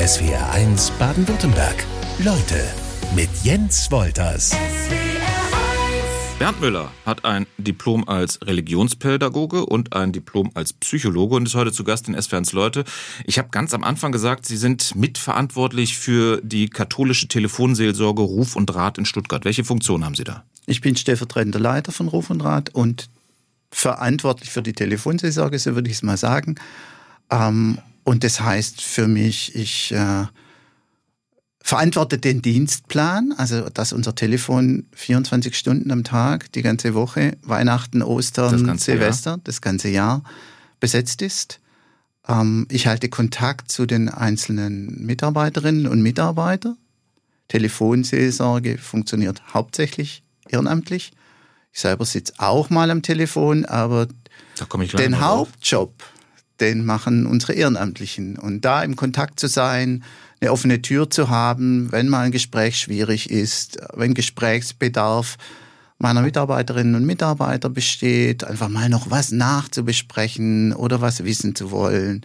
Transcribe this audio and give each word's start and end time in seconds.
SWR1 0.00 0.92
Baden-Württemberg. 0.98 1.84
Leute 2.20 2.64
mit 3.14 3.28
Jens 3.42 3.90
Wolters. 3.90 4.56
Bernd 6.38 6.58
Müller 6.58 6.90
hat 7.04 7.26
ein 7.26 7.46
Diplom 7.58 8.08
als 8.08 8.40
Religionspädagoge 8.40 9.66
und 9.66 9.94
ein 9.94 10.12
Diplom 10.12 10.52
als 10.54 10.72
Psychologe 10.72 11.36
und 11.36 11.46
ist 11.46 11.54
heute 11.54 11.70
zu 11.70 11.84
Gast 11.84 12.08
in 12.08 12.18
SWRs 12.18 12.52
Leute. 12.54 12.84
Ich 13.26 13.38
habe 13.38 13.50
ganz 13.50 13.74
am 13.74 13.84
Anfang 13.84 14.10
gesagt, 14.10 14.46
Sie 14.46 14.56
sind 14.56 14.96
mitverantwortlich 14.96 15.98
für 15.98 16.40
die 16.42 16.70
katholische 16.70 17.28
Telefonseelsorge 17.28 18.22
Ruf 18.22 18.56
und 18.56 18.74
Rat 18.74 18.96
in 18.96 19.04
Stuttgart. 19.04 19.44
Welche 19.44 19.64
Funktion 19.64 20.06
haben 20.06 20.14
Sie 20.14 20.24
da? 20.24 20.44
Ich 20.64 20.80
bin 20.80 20.96
stellvertretender 20.96 21.60
Leiter 21.60 21.92
von 21.92 22.08
Ruf 22.08 22.30
und 22.30 22.40
Rat 22.42 22.70
und 22.70 23.10
verantwortlich 23.70 24.48
für 24.48 24.62
die 24.62 24.72
Telefonseelsorge, 24.72 25.58
so 25.58 25.74
würde 25.74 25.90
ich 25.90 25.96
es 25.96 26.02
mal 26.02 26.16
sagen. 26.16 26.54
Ähm, 27.30 27.80
und 28.04 28.24
das 28.24 28.40
heißt 28.40 28.80
für 28.80 29.06
mich, 29.06 29.54
ich 29.54 29.92
äh, 29.92 30.26
verantworte 31.62 32.18
den 32.18 32.42
Dienstplan, 32.42 33.32
also 33.36 33.68
dass 33.68 33.92
unser 33.92 34.14
Telefon 34.14 34.86
24 34.94 35.56
Stunden 35.56 35.90
am 35.90 36.04
Tag, 36.04 36.50
die 36.52 36.62
ganze 36.62 36.94
Woche, 36.94 37.36
Weihnachten, 37.42 38.02
Ostern, 38.02 38.66
das 38.66 38.84
Silvester, 38.84 39.30
Jahr. 39.32 39.40
das 39.44 39.60
ganze 39.60 39.88
Jahr 39.88 40.22
besetzt 40.80 41.22
ist. 41.22 41.60
Ähm, 42.26 42.66
ich 42.70 42.86
halte 42.86 43.08
Kontakt 43.08 43.70
zu 43.70 43.86
den 43.86 44.08
einzelnen 44.08 45.04
Mitarbeiterinnen 45.04 45.86
und 45.86 46.02
Mitarbeitern. 46.02 46.76
Telefonseelsorge 47.48 48.78
funktioniert 48.78 49.42
hauptsächlich 49.52 50.22
ehrenamtlich. 50.48 51.12
Ich 51.72 51.80
selber 51.80 52.04
sitze 52.04 52.32
auch 52.38 52.70
mal 52.70 52.90
am 52.90 53.02
Telefon, 53.02 53.64
aber 53.64 54.08
den 54.98 55.20
Hauptjob, 55.20 55.92
den 56.60 56.84
machen 56.84 57.26
unsere 57.26 57.54
Ehrenamtlichen. 57.54 58.38
Und 58.38 58.64
da 58.64 58.82
im 58.82 58.96
Kontakt 58.96 59.40
zu 59.40 59.46
sein, 59.46 60.04
eine 60.40 60.52
offene 60.52 60.82
Tür 60.82 61.10
zu 61.10 61.28
haben, 61.28 61.92
wenn 61.92 62.08
mal 62.08 62.22
ein 62.22 62.32
Gespräch 62.32 62.78
schwierig 62.78 63.30
ist, 63.30 63.78
wenn 63.94 64.14
Gesprächsbedarf 64.14 65.36
meiner 65.98 66.22
Mitarbeiterinnen 66.22 66.94
und 66.94 67.04
Mitarbeiter 67.04 67.68
besteht, 67.68 68.42
einfach 68.42 68.70
mal 68.70 68.88
noch 68.88 69.10
was 69.10 69.32
nachzubesprechen 69.32 70.72
oder 70.72 71.00
was 71.02 71.24
wissen 71.24 71.54
zu 71.54 71.70
wollen. 71.70 72.24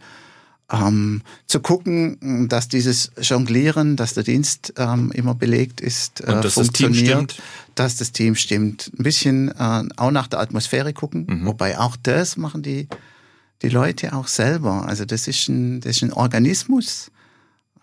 Ähm, 0.71 1.21
zu 1.45 1.59
gucken, 1.59 2.47
dass 2.49 2.69
dieses 2.69 3.11
Jonglieren, 3.21 3.97
dass 3.97 4.15
der 4.15 4.23
Dienst 4.23 4.73
ähm, 4.77 5.11
immer 5.11 5.35
belegt 5.35 5.79
ist, 5.79 6.21
äh, 6.21 6.41
dass 6.41 6.53
funktioniert, 6.53 6.97
das 6.97 7.05
Team 7.05 7.15
stimmt. 7.15 7.41
dass 7.75 7.95
das 7.97 8.11
Team 8.13 8.35
stimmt. 8.35 8.91
Ein 8.97 9.03
bisschen 9.03 9.49
äh, 9.51 9.83
auch 9.97 10.09
nach 10.09 10.27
der 10.27 10.39
Atmosphäre 10.39 10.93
gucken, 10.93 11.27
mhm. 11.27 11.45
wobei 11.45 11.77
auch 11.77 11.97
das 12.01 12.37
machen 12.37 12.63
die, 12.63 12.87
die 13.65 13.73
Leute 13.73 14.13
auch 14.13 14.27
selber. 14.27 14.87
Also 14.87 15.05
das 15.05 15.27
ist 15.27 15.47
ein, 15.49 15.81
das 15.81 15.97
ist 15.97 16.03
ein 16.03 16.13
Organismus, 16.13 17.11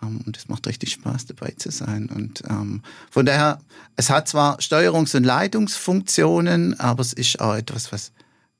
ähm, 0.02 0.20
und 0.26 0.36
es 0.36 0.48
macht 0.48 0.66
richtig 0.66 0.92
Spaß, 0.92 1.26
dabei 1.26 1.54
zu 1.56 1.70
sein. 1.70 2.08
Und 2.14 2.42
ähm, 2.48 2.82
von 3.10 3.26
daher, 3.26 3.60
es 3.96 4.10
hat 4.10 4.28
zwar 4.28 4.58
Steuerungs- 4.58 5.16
und 5.16 5.24
Leitungsfunktionen, 5.24 6.78
aber 6.78 7.00
es 7.00 7.12
ist 7.12 7.40
auch 7.40 7.54
etwas, 7.54 7.92
was 7.92 8.12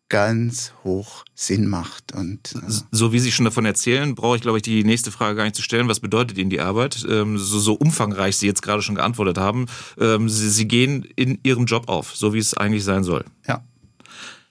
ganz 0.09 0.75
hoch 0.85 1.25
Sinn 1.35 1.67
macht. 1.67 2.13
Und, 2.13 2.55
äh 2.55 2.73
so 2.91 3.13
wie 3.13 3.19
Sie 3.19 3.33
schon 3.33 3.47
davon 3.47 3.65
erzählen, 3.65 4.15
brauche 4.15 4.37
ich, 4.37 4.43
glaube 4.43 4.59
ich, 4.59 4.63
die 4.63 4.85
nächste 4.85 5.11
Frage 5.11 5.37
gar 5.37 5.45
nicht 5.45 5.57
zu 5.57 5.63
stellen. 5.63 5.89
Was 5.89 6.01
bedeutet 6.01 6.37
Ihnen 6.37 6.51
die 6.51 6.61
Arbeit? 6.61 7.07
Ähm, 7.09 7.39
so, 7.39 7.59
so, 7.59 7.73
umfangreich 7.73 8.37
Sie 8.37 8.47
jetzt 8.47 8.63
gerade 8.63 8.83
schon 8.83 8.95
geantwortet 8.95 9.39
haben. 9.39 9.67
Ähm, 9.99 10.29
Sie, 10.29 10.51
Sie 10.51 10.69
gehen 10.69 11.07
in 11.17 11.39
Ihrem 11.45 11.65
Job 11.65 11.89
auf, 11.89 12.15
so 12.15 12.35
wie 12.35 12.39
es 12.39 12.55
eigentlich 12.55 12.85
sein 12.85 13.05
soll. 13.05 13.25
Ja. 13.49 13.65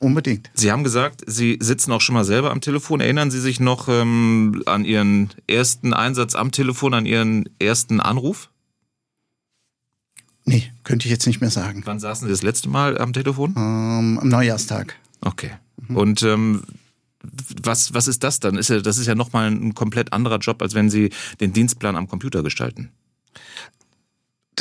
Unbedingt. 0.02 0.50
Sie 0.56 0.72
haben 0.72 0.84
gesagt, 0.84 1.22
Sie 1.28 1.60
sitzen 1.62 1.92
auch 1.92 2.02
schon 2.02 2.16
mal 2.16 2.24
selber 2.24 2.50
am 2.50 2.60
Telefon. 2.60 3.02
Erinnern 3.02 3.30
Sie 3.30 3.40
sich 3.40 3.60
noch 3.60 3.88
ähm, 3.88 4.64
an 4.66 4.84
Ihren 4.84 5.30
ersten 5.46 5.94
Einsatz 5.94 6.34
am 6.34 6.52
Telefon, 6.52 6.96
an 6.96 7.06
Ihren 7.06 7.48
ersten 7.60 8.00
Anruf? 8.00 8.50
Nee, 10.44 10.72
könnte 10.84 11.06
ich 11.06 11.12
jetzt 11.12 11.28
nicht 11.28 11.40
mehr 11.40 11.52
sagen. 11.52 11.84
Wann 11.86 12.00
saßen 12.00 12.26
Sie 12.26 12.32
das 12.32 12.42
letzte 12.42 12.68
Mal 12.68 12.98
am 12.98 13.14
Telefon? 13.14 13.54
Ähm, 13.56 14.18
am 14.20 14.28
Neujahrstag. 14.28 14.96
Okay. 15.22 15.52
Mhm. 15.88 15.96
Und 15.96 16.24
ähm, 16.24 16.64
was, 17.62 17.94
was 17.94 18.08
ist 18.08 18.24
das 18.24 18.40
dann? 18.40 18.58
Ist 18.58 18.72
ja, 18.72 18.82
das 18.82 18.98
ist 18.98 19.06
ja 19.06 19.14
nochmal 19.14 19.52
ein 19.52 19.76
komplett 19.76 20.14
anderer 20.14 20.40
Job, 20.40 20.64
als 20.64 20.74
wenn 20.74 20.90
Sie 20.90 21.12
den 21.40 21.54
Dienstplan 21.54 21.96
am 21.96 22.08
Computer 22.08 22.42
gestalten 22.42 22.90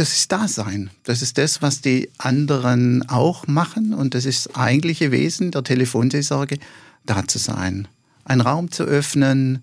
das 0.00 0.14
ist 0.14 0.32
Dasein. 0.32 0.88
Das 1.04 1.20
ist 1.20 1.36
das, 1.36 1.60
was 1.60 1.82
die 1.82 2.08
anderen 2.16 3.06
auch 3.10 3.46
machen. 3.46 3.92
Und 3.92 4.14
das 4.14 4.24
ist 4.24 4.46
das 4.46 4.54
eigentliche 4.54 5.12
Wesen 5.12 5.50
der 5.50 5.62
Telefonseelsorge, 5.62 6.58
da 7.04 7.28
zu 7.28 7.38
sein. 7.38 7.86
Einen 8.24 8.40
Raum 8.40 8.70
zu 8.70 8.84
öffnen, 8.84 9.62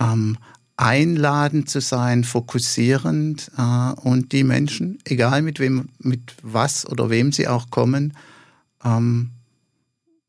ähm, 0.00 0.36
einladend 0.76 1.70
zu 1.70 1.80
sein, 1.80 2.24
fokussierend 2.24 3.52
äh, 3.56 3.92
und 4.00 4.32
die 4.32 4.42
Menschen, 4.42 4.98
egal 5.04 5.42
mit 5.42 5.60
wem, 5.60 5.90
mit 6.00 6.34
was 6.42 6.84
oder 6.84 7.08
wem 7.08 7.30
sie 7.30 7.46
auch 7.46 7.70
kommen, 7.70 8.14
ähm, 8.84 9.30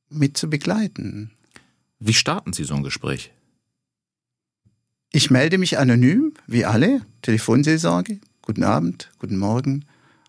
mit 0.09 0.37
zu 0.37 0.47
begleiten. 0.47 1.31
Wie 1.99 2.13
starten 2.13 2.53
Sie 2.53 2.65
so 2.65 2.75
ein 2.75 2.83
Gespräch? 2.83 3.31
Ich 5.11 5.31
melde 5.31 5.57
mich 5.57 5.79
anonym, 5.79 6.33
wie 6.45 6.65
alle, 6.65 7.01
Telefonseelsorge, 7.23 8.19
guten 8.47 8.63
Abend, 8.63 9.11
guten 9.19 9.37
Morgen, 9.37 9.83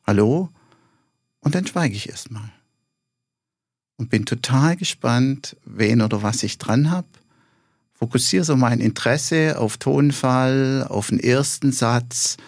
hallo. 0.04 0.48
Und 1.38 1.54
dann 1.54 1.68
schweige 1.68 1.94
ich 1.94 2.08
erstmal. 2.08 2.50
Und 3.96 4.10
bin 4.10 4.26
total 4.26 4.76
gespannt, 4.76 5.56
wen 5.64 6.02
oder 6.02 6.20
was 6.20 6.42
ich 6.42 6.58
dran 6.58 6.90
habe. 6.90 7.06
Fokussiere 7.92 8.42
so 8.42 8.56
mein 8.56 8.80
Interesse 8.80 9.56
auf 9.56 9.76
Tonfall, 9.76 10.84
auf 10.88 11.10
den 11.10 11.20
ersten 11.20 11.70
Satz 11.70 12.38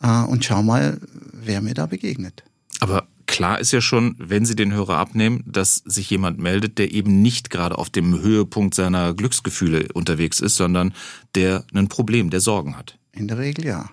äh, 0.00 0.22
und 0.22 0.44
schau 0.44 0.62
mal, 0.62 1.00
wer 1.32 1.62
mir 1.62 1.74
da 1.74 1.86
begegnet. 1.86 2.44
Aber 2.78 3.08
klar 3.26 3.58
ist 3.58 3.72
ja 3.72 3.80
schon, 3.80 4.14
wenn 4.18 4.46
Sie 4.46 4.54
den 4.54 4.72
Hörer 4.72 4.98
abnehmen, 4.98 5.42
dass 5.46 5.82
sich 5.84 6.10
jemand 6.10 6.38
meldet, 6.38 6.78
der 6.78 6.92
eben 6.92 7.22
nicht 7.22 7.50
gerade 7.50 7.76
auf 7.76 7.90
dem 7.90 8.20
Höhepunkt 8.20 8.74
seiner 8.74 9.14
Glücksgefühle 9.14 9.88
unterwegs 9.94 10.38
ist, 10.38 10.54
sondern 10.54 10.94
der 11.34 11.64
ein 11.74 11.88
Problem, 11.88 12.30
der 12.30 12.40
Sorgen 12.40 12.76
hat. 12.76 12.96
In 13.10 13.26
der 13.26 13.38
Regel 13.38 13.64
ja. 13.66 13.90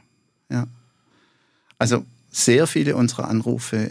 Ja. 0.52 0.68
Also 1.78 2.06
sehr 2.32 2.68
viele 2.68 2.96
unserer 2.96 3.28
Anrufe 3.30 3.90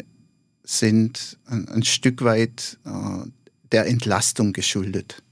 sind 0.62 1.38
ein, 1.46 1.68
ein 1.68 1.82
Stück 1.82 2.22
weit 2.22 2.78
äh, 2.84 3.28
der 3.72 3.86
Entlastung 3.86 4.52
geschuldet. 4.52 5.22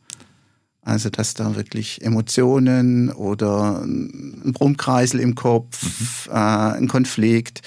Also 0.82 1.10
dass 1.10 1.34
da 1.34 1.54
wirklich 1.54 2.02
Emotionen 2.02 3.10
oder 3.10 3.82
ein 3.82 4.52
Brummkreisel 4.52 5.20
im 5.20 5.34
Kopf, 5.34 6.26
mhm. 6.28 6.32
äh, 6.32 6.36
ein 6.36 6.88
Konflikt, 6.88 7.62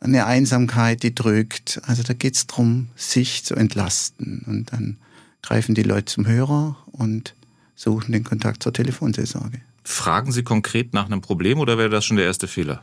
eine 0.00 0.26
Einsamkeit, 0.26 1.02
die 1.02 1.14
drückt. 1.14 1.80
Also 1.84 2.02
da 2.02 2.12
geht 2.12 2.36
es 2.36 2.46
darum, 2.46 2.88
sich 2.94 3.44
zu 3.44 3.54
entlasten. 3.54 4.44
Und 4.46 4.72
dann 4.72 4.98
greifen 5.42 5.74
die 5.74 5.82
Leute 5.82 6.06
zum 6.06 6.26
Hörer 6.26 6.76
und 6.92 7.34
suchen 7.74 8.12
den 8.12 8.22
Kontakt 8.22 8.62
zur 8.62 8.72
Telefonseelsorge. 8.72 9.60
Fragen 9.82 10.32
Sie 10.32 10.42
konkret 10.42 10.94
nach 10.94 11.06
einem 11.06 11.20
Problem 11.20 11.58
oder 11.58 11.76
wäre 11.76 11.90
das 11.90 12.04
schon 12.04 12.16
der 12.16 12.26
erste 12.26 12.46
Fehler? 12.46 12.82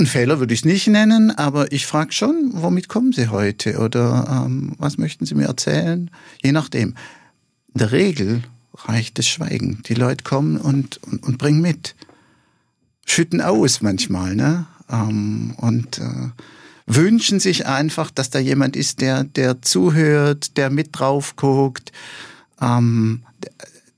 Ein 0.00 0.06
Fehler 0.06 0.40
würde 0.40 0.52
ich 0.52 0.60
es 0.60 0.64
nicht 0.64 0.88
nennen, 0.88 1.30
aber 1.30 1.70
ich 1.70 1.86
frage 1.86 2.12
schon, 2.12 2.50
womit 2.52 2.88
kommen 2.88 3.12
Sie 3.12 3.28
heute 3.28 3.78
oder 3.78 4.44
ähm, 4.44 4.72
was 4.76 4.98
möchten 4.98 5.24
Sie 5.24 5.36
mir 5.36 5.46
erzählen? 5.46 6.10
Je 6.42 6.50
nachdem. 6.50 6.96
In 7.72 7.78
der 7.78 7.92
Regel 7.92 8.42
reicht 8.74 9.18
das 9.18 9.26
Schweigen. 9.28 9.82
Die 9.86 9.94
Leute 9.94 10.24
kommen 10.24 10.56
und, 10.56 10.96
und, 11.04 11.22
und 11.22 11.38
bringen 11.38 11.60
mit. 11.60 11.94
Schütten 13.06 13.40
aus 13.40 13.82
manchmal, 13.82 14.34
ne? 14.34 14.66
Ähm, 14.90 15.54
und 15.58 15.98
äh, 15.98 16.30
wünschen 16.86 17.38
sich 17.38 17.66
einfach, 17.66 18.10
dass 18.10 18.30
da 18.30 18.40
jemand 18.40 18.74
ist, 18.76 19.00
der, 19.00 19.22
der 19.22 19.62
zuhört, 19.62 20.56
der 20.56 20.70
mit 20.70 20.88
drauf 20.92 21.36
guckt, 21.36 21.92
ähm, 22.60 23.22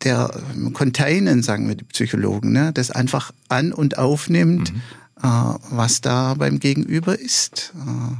der, 0.03 0.28
der 0.31 0.71
Containen, 0.73 1.43
sagen 1.43 1.69
wir 1.69 1.75
die 1.75 1.84
Psychologen, 1.84 2.53
ne? 2.53 2.73
das 2.73 2.91
einfach 2.91 3.33
an- 3.49 3.73
und 3.73 3.97
aufnimmt. 3.97 4.75
Mhm 4.75 4.83
was 5.21 6.01
da 6.01 6.34
beim 6.34 6.60
Gegenüber 6.60 7.18
ist. 7.18 7.72
Äh, 7.74 8.16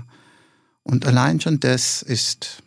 und 0.83 1.07
allein 1.07 1.41
schon 1.41 1.61
das 1.61 2.03
ist 2.03 2.63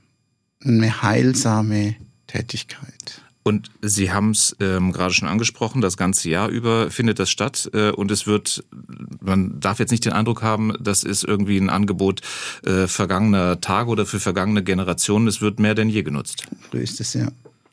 eine 0.63 1.01
heilsame 1.01 1.95
Tätigkeit. 2.27 3.21
Und 3.43 3.71
Sie 3.81 4.11
haben 4.11 4.31
es 4.31 4.55
ähm, 4.59 4.91
gerade 4.91 5.13
schon 5.13 5.27
angesprochen, 5.27 5.81
das 5.81 5.97
ganze 5.97 6.29
Jahr 6.29 6.49
über 6.49 6.91
findet 6.91 7.17
das 7.17 7.31
statt 7.31 7.69
äh, 7.73 7.89
und 7.89 8.11
es 8.11 8.27
wird, 8.27 8.63
man 9.21 9.59
darf 9.59 9.79
jetzt 9.79 9.91
nicht 9.91 10.05
den 10.05 10.11
Eindruck 10.11 10.43
haben, 10.43 10.73
das 10.79 11.03
ist 11.03 11.23
irgendwie 11.23 11.57
ein 11.57 11.69
Angebot 11.69 12.21
äh, 12.63 12.85
vergangener 12.85 13.61
Tage 13.61 13.89
oder 13.89 14.05
für 14.05 14.19
vergangene 14.19 14.61
Generationen, 14.61 15.27
es 15.27 15.41
wird 15.41 15.59
mehr 15.59 15.73
denn 15.73 15.89
je 15.89 16.03
genutzt. 16.03 16.43
So 16.71 16.77
ist 16.77 16.99
es 16.99 17.13
ja. 17.13 17.29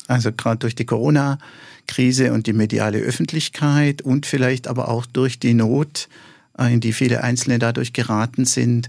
Also 0.07 0.31
gerade 0.33 0.59
durch 0.59 0.77
die 0.77 0.87
Corona-Krise 0.87 2.33
und 2.33 2.47
die 2.47 2.53
mediale 2.53 2.99
Öffentlichkeit 2.99 4.01
und 4.03 4.25
vielleicht 4.25 4.69
aber 4.69 4.89
auch 4.89 5.05
durch 5.05 5.41
die 5.41 5.53
Not 5.53 6.09
äh, 6.09 6.36
in 6.59 6.81
die 6.81 6.93
viele 6.93 7.23
Einzelne 7.23 7.59
dadurch 7.59 7.93
geraten 7.93 8.45
sind, 8.45 8.89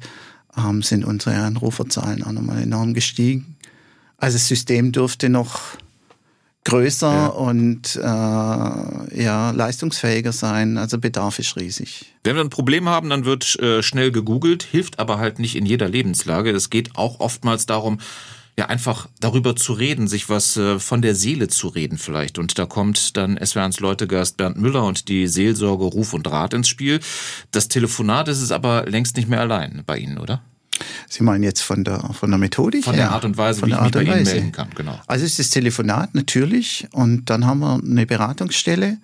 ähm, 0.58 0.82
sind 0.82 1.06
unsere 1.06 1.36
Anruferzahlen 1.36 2.24
auch 2.24 2.32
nochmal 2.32 2.62
enorm 2.62 2.94
gestiegen. 2.94 3.56
Also 4.18 4.38
das 4.38 4.48
System 4.48 4.92
durfte 4.92 5.30
noch 5.30 5.60
größer 6.68 7.12
ja. 7.12 7.28
und 7.28 7.96
äh, 7.96 8.02
ja, 9.24 9.52
leistungsfähiger 9.52 10.34
sein. 10.34 10.78
Also 10.78 10.98
Bedarf 10.98 11.40
ist 11.40 11.56
riesig. 11.56 12.14
Wenn 12.24 12.36
wir 12.36 12.44
ein 12.44 12.50
Problem 12.50 12.90
haben, 12.90 13.10
dann 13.10 13.26
wird 13.26 13.58
äh, 13.60 13.82
schnell 13.82 14.12
gegoogelt, 14.12 14.64
hilft 14.64 15.00
aber 15.00 15.18
halt 15.18 15.40
nicht 15.40 15.56
in 15.56 15.66
jeder 15.66 15.88
Lebenslage. 15.88 16.52
Es 16.52 16.70
geht 16.70 16.96
auch 16.96 17.20
oftmals 17.20 17.68
darum, 17.68 18.00
ja 18.58 18.66
einfach 18.66 19.08
darüber 19.20 19.56
zu 19.56 19.74
reden, 19.74 20.08
sich 20.08 20.30
was 20.30 20.58
äh, 20.58 20.80
von 20.80 21.02
der 21.02 21.14
Seele 21.14 21.48
zu 21.48 21.68
reden 21.68 21.98
vielleicht. 21.98 22.40
Und 22.40 22.58
da 22.58 22.66
kommt 22.66 23.16
dann 23.16 23.38
SWRs 23.44 23.80
Leutegast 23.80 24.38
Bernd 24.38 24.58
Müller 24.58 24.84
und 24.84 25.08
die 25.10 25.28
Seelsorge 25.28 25.86
Ruf 25.86 26.14
und 26.14 26.30
Rat 26.30 26.54
ins 26.54 26.68
Spiel. 26.68 27.00
Das 27.52 27.68
Telefonat 27.68 28.28
ist 28.28 28.42
es 28.42 28.52
aber 28.52 28.86
längst 28.88 29.16
nicht 29.16 29.30
mehr 29.30 29.42
allein 29.42 29.84
bei 29.86 30.00
Ihnen, 30.00 30.18
oder? 30.18 30.42
Sie 31.08 31.24
meinen 31.24 31.44
jetzt 31.44 31.62
von 31.62 31.84
der, 31.84 32.00
von 32.14 32.30
der 32.30 32.40
Methodik 32.40 32.84
Von 32.84 32.96
der 32.96 33.12
Art 33.12 33.26
und 33.26 33.38
Weise, 33.38 33.66
wie 33.66 33.72
ich 33.72 33.82
mich 33.82 33.92
bei 33.92 34.04
Ihnen 34.04 34.24
melden 34.24 34.52
kann, 34.52 34.70
genau. 34.76 35.00
Also 35.08 35.26
ist 35.26 35.40
das 35.40 35.50
Telefonat 35.50 36.16
natürlich 36.16 36.88
und 36.92 37.30
dann 37.30 37.46
haben 37.46 37.60
wir 37.60 37.80
eine 37.84 38.06
Beratungsstelle, 38.06 38.98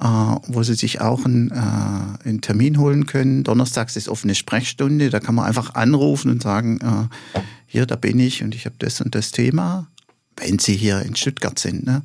äh, 0.00 0.04
wo 0.04 0.62
Sie 0.62 0.74
sich 0.74 1.00
auch 1.00 1.24
einen, 1.24 1.50
äh, 1.50 2.28
einen 2.28 2.40
Termin 2.40 2.78
holen 2.78 3.06
können. 3.06 3.44
Donnerstags 3.44 3.96
ist 3.96 4.08
offene 4.08 4.34
Sprechstunde, 4.34 5.10
da 5.10 5.20
kann 5.20 5.34
man 5.34 5.46
einfach 5.46 5.74
anrufen 5.74 6.30
und 6.30 6.42
sagen, 6.42 6.80
äh, 6.80 7.38
hier, 7.66 7.86
da 7.86 7.96
bin 7.96 8.18
ich 8.18 8.42
und 8.42 8.54
ich 8.54 8.66
habe 8.66 8.76
das 8.78 9.00
und 9.00 9.14
das 9.14 9.32
Thema, 9.32 9.88
wenn 10.36 10.58
Sie 10.58 10.76
hier 10.76 11.02
in 11.02 11.16
Stuttgart 11.16 11.58
sind. 11.58 11.86
Ne? 11.86 12.02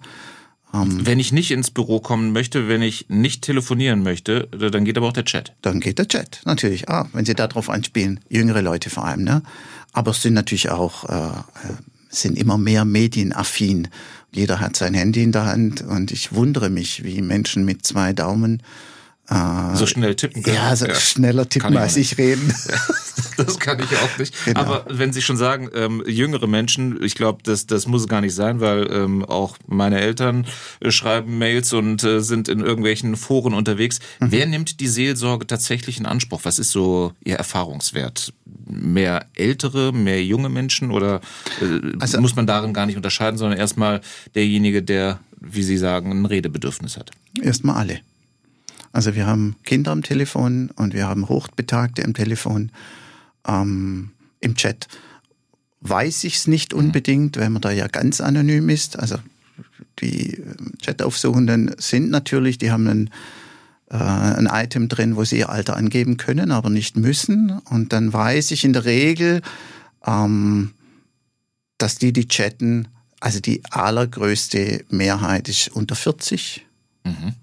Ähm, 0.74 1.06
wenn 1.06 1.20
ich 1.20 1.32
nicht 1.32 1.52
ins 1.52 1.72
Büro 1.72 2.00
kommen 2.00 2.32
möchte, 2.32 2.68
wenn 2.68 2.82
ich 2.82 3.08
nicht 3.10 3.44
telefonieren 3.44 4.04
möchte, 4.04 4.48
dann 4.48 4.86
geht 4.86 4.98
aber 4.98 5.08
auch 5.08 5.14
der 5.14 5.26
Chat. 5.26 5.54
Dann 5.62 5.80
geht 5.80 6.00
der 6.00 6.08
Chat, 6.08 6.42
natürlich. 6.46 6.90
Ah, 6.90 7.10
wenn 7.14 7.26
Sie 7.26 7.34
darauf 7.34 7.70
anspielen, 7.70 8.20
jüngere 8.30 8.62
Leute 8.62 8.90
vor 8.90 9.06
allem. 9.06 9.24
Ne? 9.24 9.44
Aber 9.94 10.12
es 10.12 10.22
sind 10.22 10.34
natürlich 10.34 10.70
auch, 10.70 11.10
äh, 11.10 11.16
äh, 11.16 11.74
sind 12.10 12.38
immer 12.38 12.58
mehr 12.58 12.86
medienaffin. 12.86 13.90
Jeder 14.32 14.60
hat 14.60 14.78
sein 14.78 14.94
Handy 14.94 15.24
in 15.24 15.34
der 15.34 15.46
Hand 15.46 15.82
und 15.82 16.12
ich 16.12 16.34
wundere 16.34 16.70
mich, 16.70 17.04
wie 17.04 17.22
Menschen 17.22 17.66
mit 17.66 17.86
zwei 17.86 18.14
Daumen 18.14 18.64
äh, 19.32 19.76
so 19.76 19.86
schnell 19.86 20.16
tippen 20.16 20.44
können. 20.44 20.58
Ja, 20.58 20.76
so 20.76 20.86
ja. 20.86 20.96
schneller 20.96 21.48
tippen 21.48 21.78
als 21.78 21.96
ich 21.96 22.18
reden. 22.18 22.54
das 23.38 23.60
kann 23.60 23.80
ich 23.80 23.98
auch 23.98 24.18
nicht. 24.18 24.36
Genau. 24.46 24.60
Aber 24.60 24.86
wenn 24.90 25.14
Sie 25.14 25.22
schon 25.22 25.38
sagen, 25.38 25.70
ähm, 25.74 26.04
jüngere 26.06 26.48
Menschen, 26.48 27.02
ich 27.02 27.16
glaube, 27.16 27.40
das, 27.44 27.66
das 27.66 27.88
muss 27.88 28.08
gar 28.08 28.22
nicht 28.22 28.36
sein, 28.36 28.60
weil 28.60 28.92
ähm, 28.92 29.24
auch 29.24 29.58
meine 29.68 30.02
Eltern 30.02 30.46
äh, 30.80 30.92
schreiben 30.92 31.38
Mails 31.38 31.72
und 31.74 32.04
äh, 32.04 32.22
sind 32.22 32.50
in 32.50 32.60
irgendwelchen 32.60 33.16
Foren 33.16 33.54
unterwegs. 33.54 34.00
Mhm. 34.20 34.28
Wer 34.32 34.46
nimmt 34.48 34.80
die 34.80 34.88
Seelsorge 34.88 35.48
tatsächlich 35.48 35.98
in 35.98 36.06
Anspruch? 36.06 36.42
Was 36.44 36.60
ist 36.60 36.72
so 36.72 37.14
Ihr 37.24 37.36
Erfahrungswert? 37.36 38.34
Mehr 38.66 39.26
ältere, 39.36 39.94
mehr 39.94 40.24
junge 40.24 40.50
Menschen 40.50 40.92
oder 40.92 41.22
äh, 41.62 41.98
also, 42.00 42.20
muss 42.20 42.36
man 42.36 42.48
darin 42.48 42.74
gar 42.74 42.86
nicht 42.86 42.98
unterscheiden, 42.98 43.38
sondern 43.38 43.58
erstmal 43.58 44.02
derjenige, 44.36 44.84
der, 44.84 45.20
wie 45.40 45.64
Sie 45.64 45.78
sagen, 45.78 46.12
ein 46.12 46.26
Redebedürfnis 46.26 46.98
hat? 46.98 47.12
Erstmal 47.42 47.78
alle. 47.78 48.00
Also 48.92 49.16
wir 49.16 49.26
haben 49.26 49.56
Kinder 49.64 49.92
am 49.92 50.04
Telefon 50.04 50.70
und 50.76 50.94
wir 50.94 51.08
haben 51.08 51.30
Hochbetagte 51.30 52.04
am 52.04 52.14
Telefon. 52.14 52.72
Ähm, 53.48 54.12
Im 54.40 54.56
Chat 54.56 54.88
weiß 55.82 56.24
ich 56.26 56.36
es 56.36 56.48
nicht 56.48 56.74
mhm. 56.74 56.80
unbedingt, 56.80 57.38
weil 57.38 57.50
man 57.50 57.62
da 57.62 57.72
ja 57.72 57.88
ganz 57.88 58.22
anonym 58.22 58.70
ist. 58.70 58.98
Also 58.98 59.18
die 60.00 60.36
ähm, 60.36 60.74
Chataufsuchenden 60.82 61.76
sind 61.78 62.10
natürlich, 62.10 62.58
die 62.58 62.72
haben 62.72 62.88
einen, 62.88 63.10
äh, 63.90 63.98
ein 63.98 64.48
Item 64.52 64.90
drin, 64.90 65.16
wo 65.16 65.24
sie 65.24 65.40
ihr 65.40 65.50
Alter 65.50 65.76
angeben 65.76 66.18
können, 66.18 66.52
aber 66.52 66.70
nicht 66.70 66.98
müssen. 66.98 67.60
Und 67.70 67.94
dann 67.94 68.14
weiß 68.14 68.52
ich 68.52 68.64
in 68.64 68.74
der 68.74 68.86
Regel, 68.86 69.42
ähm, 70.06 70.72
dass 71.78 71.98
die, 71.98 72.14
die 72.14 72.28
chatten, 72.28 72.88
also 73.20 73.40
die 73.40 73.62
allergrößte 73.70 74.86
Mehrheit 74.90 75.50
ist 75.50 75.70
unter 75.70 75.96
40. 75.96 76.66
Mhm. 77.04 77.34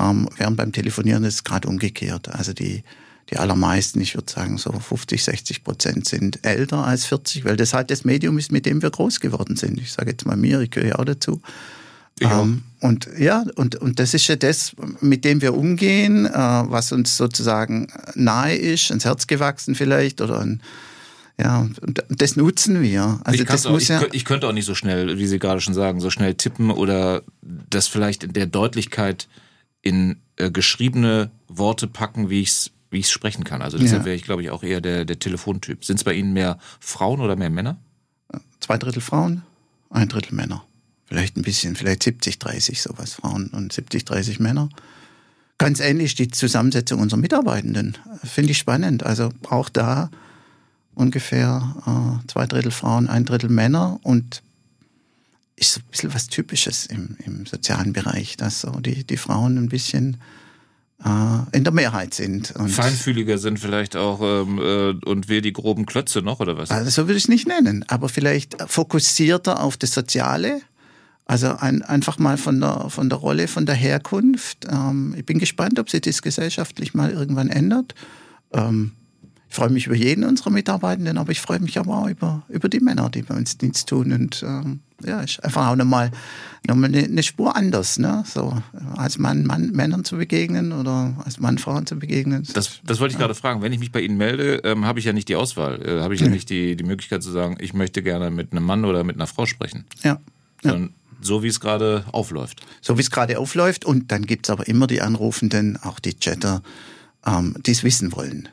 Ähm, 0.00 0.28
während 0.36 0.56
beim 0.56 0.72
Telefonieren 0.72 1.24
ist 1.24 1.34
es 1.34 1.44
gerade 1.44 1.68
umgekehrt. 1.68 2.28
Also 2.28 2.52
die, 2.52 2.84
die 3.30 3.36
allermeisten, 3.36 4.00
ich 4.00 4.14
würde 4.14 4.30
sagen 4.30 4.58
so 4.58 4.72
50, 4.72 5.22
60 5.22 5.64
Prozent 5.64 6.06
sind 6.06 6.44
älter 6.44 6.84
als 6.84 7.06
40, 7.06 7.44
weil 7.44 7.56
das 7.56 7.74
halt 7.74 7.90
das 7.90 8.04
Medium 8.04 8.38
ist, 8.38 8.52
mit 8.52 8.66
dem 8.66 8.82
wir 8.82 8.90
groß 8.90 9.20
geworden 9.20 9.56
sind. 9.56 9.80
Ich 9.80 9.92
sage 9.92 10.10
jetzt 10.10 10.26
mal 10.26 10.36
mir, 10.36 10.60
ich 10.60 10.70
gehöre 10.70 10.88
ja 10.88 10.98
auch 10.98 11.04
dazu. 11.04 11.40
Ja. 12.20 12.42
Ähm, 12.42 12.62
und 12.80 13.08
ja, 13.18 13.44
und, 13.56 13.76
und 13.76 13.98
das 13.98 14.14
ist 14.14 14.26
ja 14.28 14.36
das, 14.36 14.72
mit 15.00 15.24
dem 15.24 15.40
wir 15.40 15.54
umgehen, 15.54 16.26
äh, 16.26 16.32
was 16.32 16.92
uns 16.92 17.16
sozusagen 17.16 17.88
nahe 18.14 18.56
ist, 18.56 18.90
ans 18.90 19.04
Herz 19.04 19.26
gewachsen 19.26 19.74
vielleicht 19.74 20.20
oder 20.20 20.40
ein, 20.40 20.62
ja, 21.40 21.68
und 21.80 22.04
das 22.08 22.34
nutzen 22.34 22.82
wir. 22.82 23.20
Also 23.22 23.42
ich, 23.42 23.48
das 23.48 23.66
auch, 23.66 23.70
muss 23.70 23.86
ja 23.88 24.02
ich, 24.02 24.14
ich 24.14 24.24
könnte 24.24 24.48
auch 24.48 24.52
nicht 24.52 24.64
so 24.64 24.74
schnell, 24.74 25.18
wie 25.18 25.26
Sie 25.26 25.38
gerade 25.38 25.60
schon 25.60 25.74
sagen, 25.74 26.00
so 26.00 26.10
schnell 26.10 26.34
tippen 26.34 26.70
oder 26.70 27.22
das 27.42 27.86
vielleicht 27.86 28.24
in 28.24 28.32
der 28.32 28.46
Deutlichkeit 28.46 29.28
in 29.82 30.20
äh, 30.36 30.50
geschriebene 30.50 31.30
Worte 31.48 31.86
packen, 31.86 32.30
wie 32.30 32.42
ich 32.42 32.50
es 32.50 32.70
wie 32.90 32.98
ich's 32.98 33.10
sprechen 33.10 33.44
kann. 33.44 33.60
Also 33.60 33.78
deshalb 33.78 34.02
ja. 34.02 34.06
wäre 34.06 34.16
ich, 34.16 34.22
glaube 34.22 34.42
ich, 34.42 34.50
auch 34.50 34.62
eher 34.62 34.80
der, 34.80 35.04
der 35.04 35.18
Telefontyp. 35.18 35.84
Sind 35.84 35.96
es 35.96 36.04
bei 36.04 36.14
Ihnen 36.14 36.32
mehr 36.32 36.58
Frauen 36.80 37.20
oder 37.20 37.36
mehr 37.36 37.50
Männer? 37.50 37.76
Zwei 38.60 38.78
Drittel 38.78 39.02
Frauen, 39.02 39.42
ein 39.90 40.08
Drittel 40.08 40.34
Männer. 40.34 40.64
Vielleicht 41.04 41.36
ein 41.36 41.42
bisschen, 41.42 41.76
vielleicht 41.76 42.02
70, 42.02 42.38
30 42.38 42.82
sowas 42.82 43.14
Frauen 43.14 43.48
und 43.48 43.72
70, 43.72 44.04
30 44.04 44.40
Männer. 44.40 44.68
Ganz 45.58 45.80
ähnlich 45.80 46.14
die 46.14 46.28
Zusammensetzung 46.28 47.00
unserer 47.00 47.20
Mitarbeitenden. 47.20 47.98
Finde 48.24 48.52
ich 48.52 48.58
spannend. 48.58 49.04
Also 49.04 49.30
auch 49.48 49.68
da 49.68 50.10
ungefähr 50.94 51.74
äh, 51.86 52.26
zwei 52.28 52.46
Drittel 52.46 52.70
Frauen, 52.70 53.08
ein 53.08 53.24
Drittel 53.24 53.50
Männer 53.50 54.00
und 54.02 54.42
ist 55.58 55.74
so 55.74 55.80
ein 55.80 55.90
bisschen 55.90 56.14
was 56.14 56.28
Typisches 56.28 56.86
im, 56.86 57.16
im 57.24 57.46
sozialen 57.46 57.92
Bereich, 57.92 58.36
dass 58.36 58.60
so 58.60 58.70
die, 58.80 59.04
die 59.04 59.16
Frauen 59.16 59.58
ein 59.58 59.68
bisschen 59.68 60.18
äh, 61.04 61.56
in 61.56 61.64
der 61.64 61.72
Mehrheit 61.72 62.14
sind. 62.14 62.52
Und 62.52 62.70
Feinfühliger 62.70 63.38
sind 63.38 63.58
vielleicht 63.58 63.96
auch 63.96 64.20
ähm, 64.20 64.58
äh, 64.58 65.08
und 65.08 65.28
wir 65.28 65.42
die 65.42 65.52
groben 65.52 65.86
Klötze 65.86 66.22
noch, 66.22 66.40
oder 66.40 66.56
was? 66.56 66.70
Also 66.70 66.90
so 66.90 67.08
würde 67.08 67.18
ich 67.18 67.24
es 67.24 67.28
nicht 67.28 67.46
nennen, 67.46 67.84
aber 67.88 68.08
vielleicht 68.08 68.56
fokussierter 68.66 69.62
auf 69.62 69.76
das 69.76 69.92
Soziale. 69.92 70.60
Also 71.24 71.56
ein, 71.56 71.82
einfach 71.82 72.18
mal 72.18 72.38
von 72.38 72.60
der, 72.60 72.88
von 72.88 73.10
der 73.10 73.18
Rolle, 73.18 73.48
von 73.48 73.66
der 73.66 73.74
Herkunft. 73.74 74.66
Ähm, 74.70 75.14
ich 75.16 75.26
bin 75.26 75.38
gespannt, 75.38 75.78
ob 75.78 75.90
sich 75.90 76.00
das 76.00 76.22
gesellschaftlich 76.22 76.94
mal 76.94 77.10
irgendwann 77.10 77.50
ändert. 77.50 77.94
Ähm, 78.52 78.92
ich 79.48 79.56
freue 79.56 79.70
mich 79.70 79.86
über 79.86 79.94
jeden 79.94 80.24
unserer 80.24 80.50
Mitarbeitenden, 80.50 81.16
aber 81.16 81.32
ich 81.32 81.40
freue 81.40 81.58
mich 81.58 81.78
aber 81.78 81.96
auch 81.96 82.08
über, 82.08 82.42
über 82.48 82.68
die 82.68 82.80
Männer, 82.80 83.08
die 83.08 83.22
bei 83.22 83.34
uns 83.34 83.56
Dienst 83.56 83.88
tun. 83.88 84.12
Und 84.12 84.42
ähm, 84.46 84.80
ja, 85.04 85.20
ist 85.20 85.42
einfach 85.42 85.68
auch 85.68 85.76
nochmal 85.76 86.10
noch 86.66 86.74
mal 86.74 86.86
eine, 86.86 87.04
eine 87.04 87.22
Spur 87.22 87.56
anders, 87.56 87.98
ne? 87.98 88.24
So 88.26 88.60
als 88.96 89.16
Mann, 89.16 89.46
Mann 89.46 89.70
Männern 89.70 90.04
zu 90.04 90.16
begegnen 90.16 90.72
oder 90.72 91.14
als 91.24 91.40
Mann 91.40 91.56
Frauen 91.56 91.86
zu 91.86 91.98
begegnen. 91.98 92.46
Das, 92.52 92.80
das 92.84 93.00
wollte 93.00 93.12
ich 93.12 93.18
ja. 93.18 93.26
gerade 93.26 93.34
fragen. 93.34 93.62
Wenn 93.62 93.72
ich 93.72 93.78
mich 93.78 93.90
bei 93.90 94.00
Ihnen 94.00 94.18
melde, 94.18 94.60
ähm, 94.64 94.84
habe 94.84 94.98
ich 94.98 95.06
ja 95.06 95.14
nicht 95.14 95.28
die 95.28 95.36
Auswahl, 95.36 95.80
äh, 95.82 96.02
habe 96.02 96.14
ich 96.14 96.20
ja 96.20 96.28
nicht 96.28 96.50
die, 96.50 96.76
die 96.76 96.84
Möglichkeit 96.84 97.22
zu 97.22 97.30
sagen, 97.30 97.56
ich 97.58 97.72
möchte 97.72 98.02
gerne 98.02 98.30
mit 98.30 98.52
einem 98.52 98.64
Mann 98.64 98.84
oder 98.84 99.02
mit 99.02 99.16
einer 99.16 99.26
Frau 99.26 99.46
sprechen. 99.46 99.84
Ja. 100.02 100.20
ja. 100.62 100.76
so 101.22 101.42
wie 101.42 101.48
es 101.48 101.58
gerade 101.58 102.04
aufläuft. 102.12 102.60
So 102.82 102.98
wie 102.98 103.02
es 103.02 103.10
gerade 103.10 103.38
aufläuft. 103.38 103.86
Und 103.86 104.12
dann 104.12 104.26
gibt 104.26 104.46
es 104.46 104.50
aber 104.50 104.68
immer 104.68 104.86
die 104.86 105.00
Anrufenden, 105.00 105.78
auch 105.82 106.00
die 106.00 106.18
Chatter, 106.18 106.62
ähm, 107.24 107.56
die 107.64 107.70
es 107.70 107.82
wissen 107.82 108.12
wollen. 108.12 108.48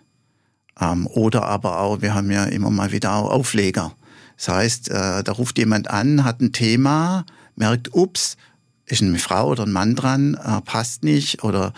Ähm, 0.80 1.08
oder 1.08 1.44
aber 1.44 1.80
auch, 1.80 2.02
wir 2.02 2.14
haben 2.14 2.32
ja 2.32 2.46
immer 2.46 2.70
mal 2.70 2.92
wieder 2.92 3.14
auch 3.14 3.30
Aufleger. 3.30 3.94
Das 4.38 4.50
heißt, 4.50 4.90
äh, 4.90 5.24
da 5.24 5.32
ruft 5.32 5.58
jemand 5.58 5.90
an, 5.90 6.24
hat 6.24 6.42
ein 6.42 6.52
Thema, 6.52 7.26
merkt, 7.56 7.94
ups, 7.94 8.38
ist 8.86 9.02
eine 9.02 9.18
Frau 9.18 9.50
oder 9.50 9.64
ein 9.64 9.72
Mann 9.72 9.96
dran, 9.96 10.36
äh, 10.36 10.62
passt 10.62 11.04
nicht 11.04 11.44
oder 11.44 11.74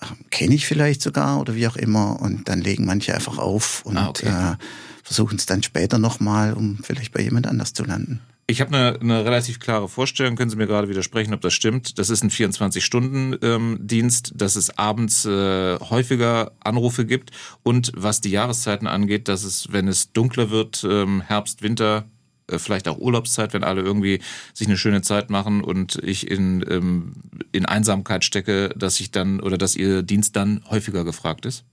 äh, 0.00 0.06
kenne 0.30 0.54
ich 0.54 0.66
vielleicht 0.66 1.02
sogar 1.02 1.40
oder 1.40 1.54
wie 1.54 1.66
auch 1.66 1.76
immer. 1.76 2.20
Und 2.20 2.48
dann 2.48 2.60
legen 2.60 2.84
manche 2.84 3.14
einfach 3.14 3.38
auf 3.38 3.84
und 3.84 3.96
ah, 3.96 4.08
okay. 4.08 4.28
äh, 4.28 4.56
versuchen 5.02 5.36
es 5.36 5.46
dann 5.46 5.62
später 5.62 5.98
nochmal, 5.98 6.52
um 6.52 6.78
vielleicht 6.82 7.12
bei 7.12 7.22
jemand 7.22 7.46
anders 7.46 7.72
zu 7.72 7.84
landen. 7.84 8.20
Ich 8.50 8.62
habe 8.62 8.74
eine, 8.74 8.98
eine 8.98 9.26
relativ 9.26 9.60
klare 9.60 9.90
Vorstellung, 9.90 10.34
können 10.34 10.48
Sie 10.48 10.56
mir 10.56 10.66
gerade 10.66 10.88
widersprechen, 10.88 11.34
ob 11.34 11.42
das 11.42 11.52
stimmt. 11.52 11.98
Das 11.98 12.08
ist 12.08 12.24
ein 12.24 12.30
24-Stunden-Dienst, 12.30 14.32
dass 14.36 14.56
es 14.56 14.78
abends 14.78 15.26
äh, 15.26 15.78
häufiger 15.78 16.52
Anrufe 16.60 17.04
gibt 17.04 17.30
und 17.62 17.92
was 17.94 18.22
die 18.22 18.30
Jahreszeiten 18.30 18.86
angeht, 18.86 19.28
dass 19.28 19.44
es, 19.44 19.70
wenn 19.70 19.86
es 19.86 20.14
dunkler 20.14 20.48
wird, 20.48 20.82
ähm, 20.88 21.20
Herbst, 21.20 21.60
Winter, 21.60 22.06
äh, 22.46 22.58
vielleicht 22.58 22.88
auch 22.88 22.96
Urlaubszeit, 22.96 23.52
wenn 23.52 23.64
alle 23.64 23.82
irgendwie 23.82 24.22
sich 24.54 24.66
eine 24.66 24.78
schöne 24.78 25.02
Zeit 25.02 25.28
machen 25.28 25.62
und 25.62 25.96
ich 26.02 26.30
in, 26.30 26.64
ähm, 26.70 27.12
in 27.52 27.66
Einsamkeit 27.66 28.24
stecke, 28.24 28.70
dass 28.70 28.98
ich 28.98 29.10
dann 29.10 29.40
oder 29.40 29.58
dass 29.58 29.76
Ihr 29.76 30.02
Dienst 30.02 30.36
dann 30.36 30.64
häufiger 30.70 31.04
gefragt 31.04 31.44
ist? 31.44 31.66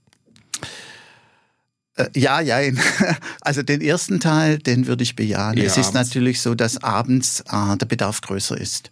Äh, 1.96 2.08
ja, 2.14 2.40
ja. 2.40 2.58
Also 3.40 3.62
den 3.62 3.80
ersten 3.80 4.20
Teil, 4.20 4.58
den 4.58 4.86
würde 4.86 5.02
ich 5.02 5.16
bejahen. 5.16 5.56
Ja, 5.56 5.64
es 5.64 5.76
ist 5.76 5.88
abends. 5.88 5.94
natürlich 5.94 6.40
so, 6.40 6.54
dass 6.54 6.82
abends 6.82 7.40
äh, 7.40 7.76
der 7.76 7.86
Bedarf 7.86 8.20
größer 8.20 8.58
ist. 8.58 8.90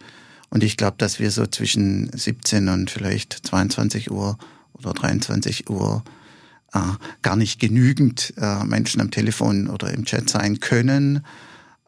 Und 0.51 0.63
ich 0.63 0.77
glaube, 0.77 0.97
dass 0.99 1.19
wir 1.19 1.31
so 1.31 1.47
zwischen 1.47 2.11
17 2.17 2.69
und 2.69 2.91
vielleicht 2.91 3.47
22 3.47 4.11
Uhr 4.11 4.39
oder 4.75 4.93
23 4.93 5.69
Uhr 5.69 6.05
äh, 6.73 6.79
gar 7.23 7.37
nicht 7.37 7.59
genügend 7.61 8.35
äh, 8.37 8.65
Menschen 8.65 9.01
am 9.01 9.11
Telefon 9.11 9.69
oder 9.69 9.93
im 9.93 10.05
Chat 10.05 10.31
sein 10.31 10.61
können. 10.61 11.25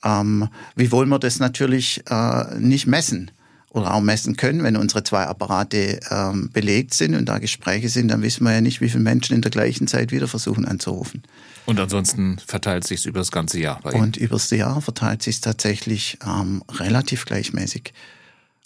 Ähm, 0.05 0.49
wie 0.75 0.91
wollen 0.91 1.09
wir 1.09 1.19
das 1.19 1.39
natürlich 1.39 2.03
äh, 2.09 2.59
nicht 2.59 2.87
messen? 2.87 3.31
Oder 3.77 3.93
auch 3.93 4.01
messen 4.01 4.37
können, 4.37 4.63
wenn 4.63 4.77
unsere 4.77 5.05
zwei 5.05 5.25
Apparate 5.25 6.01
ähm, 6.11 6.51
belegt 6.51 6.95
sind 6.95 7.15
und 7.15 7.27
da 7.27 7.39
Gespräche 7.39 7.91
sind, 7.91 8.09
dann 8.09 8.23
wissen 8.23 8.45
wir 8.45 8.55
ja 8.55 8.61
nicht, 8.63 8.81
wie 8.81 8.89
viele 8.89 9.03
Menschen 9.03 9.37
in 9.37 9.43
der 9.43 9.51
gleichen 9.51 9.87
Zeit 9.87 10.13
wieder 10.13 10.29
versuchen 10.29 10.65
anzurufen. 10.65 11.23
Und 11.67 11.79
ansonsten 11.79 12.39
verteilt 12.45 12.87
sich 12.87 13.05
über 13.05 13.19
das 13.19 13.31
ganze 13.31 13.61
Jahr 13.61 13.81
bei 13.83 13.93
Ihnen? 13.93 14.03
Und 14.03 14.17
übers 14.17 14.51
Jahr 14.51 14.81
verteilt 14.81 15.23
sich 15.23 15.43
tatsächlich 15.43 16.19
ähm, 16.27 16.63
relativ 16.71 17.27
gleichmäßig. 17.27 17.93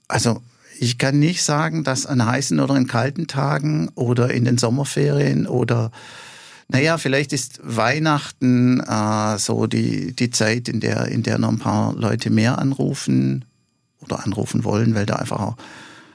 Also 0.06 0.42
ich 0.78 0.96
kann 0.96 1.18
nicht 1.18 1.42
sagen, 1.42 1.82
dass 1.82 2.06
an 2.06 2.24
heißen 2.24 2.60
oder 2.60 2.76
in 2.76 2.86
kalten 2.86 3.26
Tagen 3.26 3.88
oder 3.96 4.30
in 4.30 4.44
den 4.44 4.58
Sommerferien 4.58 5.46
oder 5.46 5.90
naja, 6.68 6.98
vielleicht 6.98 7.32
ist 7.32 7.58
Weihnachten 7.64 8.78
äh, 8.78 9.38
so 9.38 9.66
die, 9.66 10.14
die 10.14 10.30
Zeit, 10.30 10.68
in 10.68 10.78
der, 10.78 11.08
in 11.08 11.24
der 11.24 11.38
noch 11.38 11.48
ein 11.48 11.58
paar 11.58 11.94
Leute 11.94 12.30
mehr 12.30 12.58
anrufen 12.58 13.44
oder 14.00 14.24
anrufen 14.24 14.64
wollen, 14.64 14.94
weil 14.94 15.06
da 15.06 15.16
einfach 15.16 15.40
auch 15.40 15.56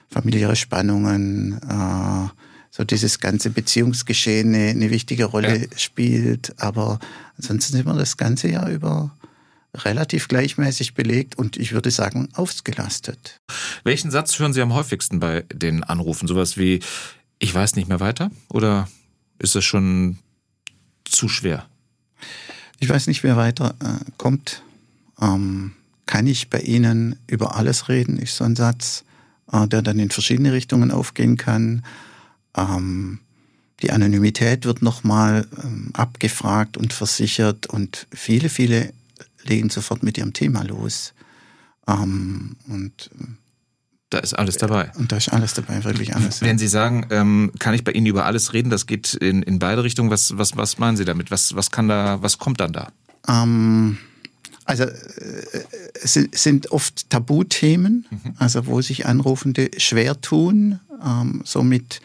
familiäre 0.10 0.56
Spannungen, 0.56 1.60
äh, 1.62 2.30
so 2.72 2.84
dieses 2.84 3.20
ganze 3.20 3.52
Beziehungsgeschehen 3.52 4.54
eine, 4.54 4.70
eine 4.70 4.90
wichtige 4.90 5.26
Rolle 5.26 5.62
ja. 5.62 5.68
spielt. 5.78 6.54
Aber 6.62 7.00
ansonsten 7.38 7.74
sind 7.74 7.86
wir 7.86 7.94
das 7.94 8.18
ganze 8.18 8.50
Jahr 8.50 8.70
über 8.70 9.12
relativ 9.74 10.28
gleichmäßig 10.28 10.94
belegt 10.94 11.38
und 11.38 11.58
ich 11.58 11.74
würde 11.74 11.92
sagen 11.92 12.30
ausgelastet. 12.34 13.40
Welchen 13.84 14.12
Satz 14.12 14.38
hören 14.40 14.54
Sie 14.54 14.62
am 14.62 14.74
häufigsten 14.74 15.20
bei 15.20 15.44
den 15.54 15.84
Anrufen? 15.84 16.28
Sowas 16.28 16.58
wie, 16.58 16.80
ich 17.40 17.54
weiß 17.54 17.76
nicht 17.76 17.88
mehr 17.88 18.00
weiter? 18.00 18.32
Oder 18.50 18.88
ist 19.40 19.56
das 19.56 19.64
schon 19.66 20.18
zu 21.06 21.28
schwer? 21.28 21.66
Ich 22.80 22.90
weiß 22.90 23.08
nicht, 23.08 23.24
wer 23.24 23.38
weiter 23.38 23.76
äh, 23.82 24.12
kommt. 24.18 24.64
Ähm, 25.22 25.74
kann 26.06 26.28
ich 26.28 26.50
bei 26.50 26.60
Ihnen 26.60 27.18
über 27.28 27.56
alles 27.56 27.90
reden, 27.90 28.18
ist 28.18 28.36
so 28.36 28.44
ein 28.44 28.56
Satz, 28.56 29.04
äh, 29.52 29.68
der 29.68 29.82
dann 29.82 30.00
in 30.00 30.12
verschiedene 30.12 30.54
Richtungen 30.54 30.92
aufgehen 30.92 31.38
kann. 31.38 31.84
Ähm, 32.56 33.20
die 33.82 33.92
Anonymität 33.92 34.66
wird 34.66 34.82
nochmal 34.82 35.48
ähm, 35.64 35.90
abgefragt 35.94 36.78
und 36.78 36.94
versichert 36.94 37.68
und 37.68 38.08
viele, 38.12 38.50
viele 38.50 38.94
legen 39.44 39.70
sofort 39.70 40.04
mit 40.04 40.18
ihrem 40.18 40.34
Thema 40.34 40.64
los. 40.64 41.14
Ähm, 41.88 42.56
und 42.68 43.10
äh, 43.20 43.26
da 44.10 44.20
ist 44.20 44.34
alles 44.34 44.58
dabei. 44.58 44.92
Und 44.96 45.12
da 45.12 45.18
ist 45.18 45.30
alles 45.30 45.54
dabei, 45.56 45.84
wirklich 45.84 46.16
alles. 46.16 46.42
Wenn 46.42 46.58
Sie 46.58 46.68
sagen, 46.68 47.08
ähm, 47.10 47.52
kann 47.60 47.74
ich 47.74 47.84
bei 47.84 47.92
Ihnen 47.92 48.06
über 48.06 48.26
alles 48.26 48.54
reden, 48.54 48.70
das 48.70 48.86
geht 48.86 49.14
in, 49.16 49.42
in 49.44 49.60
beide 49.60 49.84
Richtungen. 49.84 50.10
Was, 50.10 50.38
was, 50.38 50.56
was 50.56 50.78
meinen 50.78 50.96
Sie 50.96 51.06
damit? 51.06 51.32
Was, 51.32 51.56
was 51.56 51.72
kann 51.72 51.88
da, 51.88 52.22
was 52.22 52.38
kommt 52.38 52.60
dann 52.60 52.72
da? 52.72 52.92
Ähm, 53.28 53.98
also 54.66 54.84
äh, 54.84 54.92
es 56.04 56.14
sind 56.14 56.72
oft 56.72 57.10
Tabuthemen, 57.10 58.06
mhm. 58.10 58.34
also 58.38 58.66
wo 58.66 58.82
sich 58.82 59.06
Anrufende 59.06 59.70
schwer 59.78 60.20
tun, 60.20 60.80
ähm, 61.04 61.42
so 61.46 61.64
mit, 61.64 62.02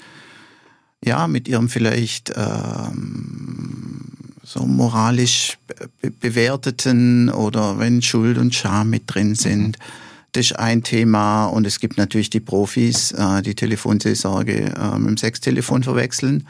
ja, 1.05 1.27
mit 1.27 1.49
ihrem 1.49 1.69
vielleicht 1.69 2.33
ähm, 2.37 4.03
so 4.45 4.67
moralisch 4.67 5.59
be 6.03 6.11
bewerteten 6.11 7.31
oder 7.31 7.79
wenn 7.79 8.03
Schuld 8.03 8.37
und 8.37 8.55
Scham 8.55 8.91
mit 8.91 9.05
drin 9.07 9.35
sind. 9.35 9.79
Mhm. 9.79 9.85
Das 10.33 10.47
ist 10.47 10.59
ein 10.59 10.83
Thema 10.85 11.47
und 11.47 11.67
es 11.67 11.81
gibt 11.81 11.97
natürlich 11.97 12.31
die 12.31 12.41
Profis, 12.41 13.13
äh, 13.13 13.43
die 13.43 13.55
Telefonseelsorge 13.55 14.75
äh, 14.77 14.99
mit 14.99 15.09
dem 15.09 15.17
Sextelefon 15.17 15.83
verwechseln. 15.83 16.47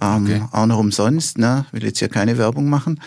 Ähm, 0.00 0.24
okay. 0.24 0.42
Auch 0.52 0.66
noch 0.66 0.78
umsonst, 0.78 1.36
ne? 1.36 1.66
will 1.72 1.84
jetzt 1.84 1.98
hier 1.98 2.08
keine 2.08 2.38
Werbung 2.38 2.68
machen. 2.70 3.00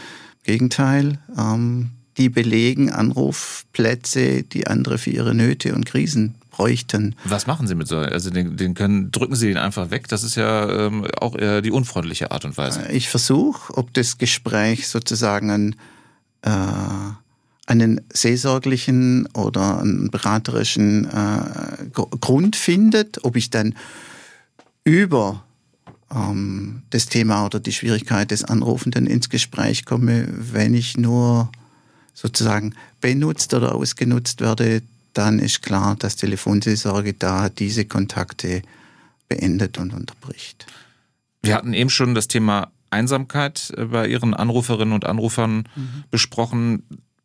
Gegenteil, 0.44 1.20
ähm, 1.38 1.92
die 2.22 2.30
belegen 2.30 2.92
Anrufplätze, 2.92 4.44
die 4.44 4.68
andere 4.68 5.00
für 5.00 5.10
ihre 5.10 5.34
Nöte 5.34 5.74
und 5.74 5.88
Krisen 5.88 6.36
bräuchten. 6.52 7.16
Was 7.24 7.48
machen 7.48 7.66
Sie 7.66 7.74
mit 7.74 7.88
so? 7.88 7.98
Also 7.98 8.30
den, 8.30 8.58
den 8.58 8.76
können, 8.76 9.12
drücken 9.12 9.36
Sie 9.36 9.48
den 9.48 9.58
einfach 9.58 9.90
weg? 9.90 10.08
Das 10.08 10.24
ist 10.24 10.36
ja 10.36 10.70
ähm, 10.70 11.08
auch 11.20 11.36
eher 11.36 11.64
die 11.64 11.72
unfreundliche 11.72 12.30
Art 12.30 12.46
und 12.46 12.56
Weise. 12.58 12.88
Ich 12.92 13.10
versuche, 13.10 13.76
ob 13.76 13.92
das 13.96 14.20
Gespräch 14.20 14.88
sozusagen 14.88 15.50
einen, 15.50 15.76
äh, 16.44 16.52
einen 17.66 18.02
seelsorglichen 18.14 19.28
oder 19.34 19.80
einen 19.80 20.12
beraterischen 20.12 21.06
äh, 21.06 21.90
Grund 21.92 22.56
findet, 22.56 23.24
ob 23.24 23.36
ich 23.36 23.50
dann 23.50 23.74
über 24.84 25.44
ähm, 26.14 26.84
das 26.92 27.08
Thema 27.08 27.48
oder 27.48 27.60
die 27.60 27.74
Schwierigkeit 27.74 28.30
des 28.30 28.44
Anrufenden 28.44 29.08
ins 29.08 29.30
Gespräch 29.30 29.86
komme, 29.86 30.28
wenn 30.30 30.76
ich 30.76 30.98
nur 30.98 31.50
sozusagen 32.14 32.76
benutzt 33.00 33.54
oder 33.54 33.76
ausgenutzt 33.76 34.42
werde, 34.42 34.82
dann 35.14 35.40
ist 35.40 35.62
klar, 35.62 35.96
dass 35.98 36.16
Telefonseelsorge 36.16 37.14
da 37.14 37.50
diese 37.50 37.86
Kontakte 37.86 38.62
beendet 39.28 39.78
und 39.78 39.94
unterbricht. 39.94 40.66
Wir 41.42 41.56
hatten 41.56 41.74
eben 41.74 41.90
schon 41.90 42.16
das 42.16 42.28
Thema 42.28 42.72
Einsamkeit 42.90 43.74
äh, 43.78 43.86
bei 43.86 44.08
Ihren 44.08 44.34
Anruferinnen 44.34 44.94
und 44.94 45.06
Anrufern 45.06 45.68
mhm. 45.76 46.04
besprochen. 46.12 46.84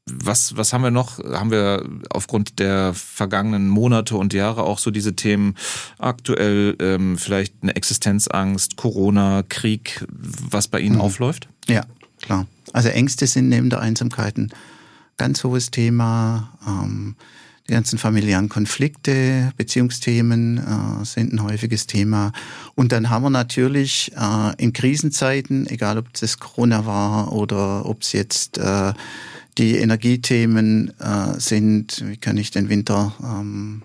Was, 0.08 0.56
was 0.56 0.72
haben 0.72 0.84
wir 0.84 0.92
noch? 0.92 1.18
Haben 1.18 1.50
wir 1.50 1.84
aufgrund 2.10 2.60
der 2.60 2.94
vergangenen 2.94 3.68
Monate 3.68 4.16
und 4.16 4.32
Jahre 4.32 4.62
auch 4.62 4.78
so 4.78 4.92
diese 4.92 5.16
Themen 5.16 5.56
aktuell 5.98 6.76
ähm, 6.78 7.18
vielleicht 7.18 7.54
eine 7.62 7.74
Existenzangst, 7.74 8.76
Corona, 8.76 9.42
Krieg, 9.48 10.06
was 10.08 10.68
bei 10.68 10.78
Ihnen 10.78 10.96
mhm. 10.96 11.00
aufläuft? 11.00 11.48
Ja, 11.68 11.84
klar. 12.22 12.46
Also 12.72 12.88
Ängste 12.88 13.26
sind 13.26 13.48
neben 13.48 13.68
der 13.68 13.80
Einsamkeit 13.80 14.38
ein 14.38 14.52
ganz 15.16 15.44
hohes 15.44 15.70
Thema. 15.70 16.52
Ähm, 16.66 17.16
die 17.68 17.72
ganzen 17.72 17.98
familiären 17.98 18.48
Konflikte, 18.48 19.52
Beziehungsthemen 19.56 20.58
äh, 20.58 21.04
sind 21.04 21.32
ein 21.32 21.42
häufiges 21.42 21.88
Thema. 21.88 22.32
Und 22.76 22.92
dann 22.92 23.10
haben 23.10 23.24
wir 23.24 23.30
natürlich 23.30 24.12
äh, 24.16 24.62
in 24.62 24.72
Krisenzeiten, 24.72 25.66
egal 25.66 25.98
ob 25.98 26.12
das 26.12 26.38
Corona 26.38 26.86
war 26.86 27.32
oder 27.32 27.84
ob 27.86 28.02
es 28.02 28.12
jetzt 28.12 28.58
äh, 28.58 28.92
die 29.58 29.78
Energiethemen 29.78 30.92
äh, 31.00 31.40
sind, 31.40 32.04
wie 32.06 32.18
kann 32.18 32.36
ich 32.36 32.52
den 32.52 32.68
Winter 32.68 33.12
ähm, 33.20 33.82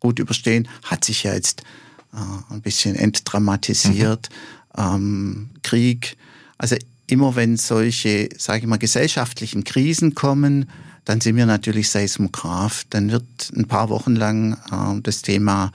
gut 0.00 0.18
überstehen, 0.20 0.68
hat 0.84 1.04
sich 1.04 1.24
ja 1.24 1.34
jetzt 1.34 1.62
äh, 2.14 2.54
ein 2.54 2.62
bisschen 2.62 2.94
entdramatisiert. 2.94 4.30
Mhm. 4.74 4.82
Ähm, 4.82 5.50
Krieg, 5.62 6.16
also 6.56 6.76
immer 7.10 7.36
wenn 7.36 7.56
solche, 7.56 8.28
sage 8.38 8.60
ich 8.60 8.66
mal, 8.66 8.78
gesellschaftlichen 8.78 9.64
Krisen 9.64 10.14
kommen, 10.14 10.70
dann 11.04 11.20
sind 11.20 11.36
wir 11.36 11.46
natürlich 11.46 11.90
Seismograph. 11.90 12.84
Dann 12.90 13.10
wird 13.10 13.24
ein 13.56 13.66
paar 13.66 13.88
Wochen 13.88 14.14
lang 14.14 14.54
äh, 14.70 15.00
das 15.02 15.22
Thema 15.22 15.72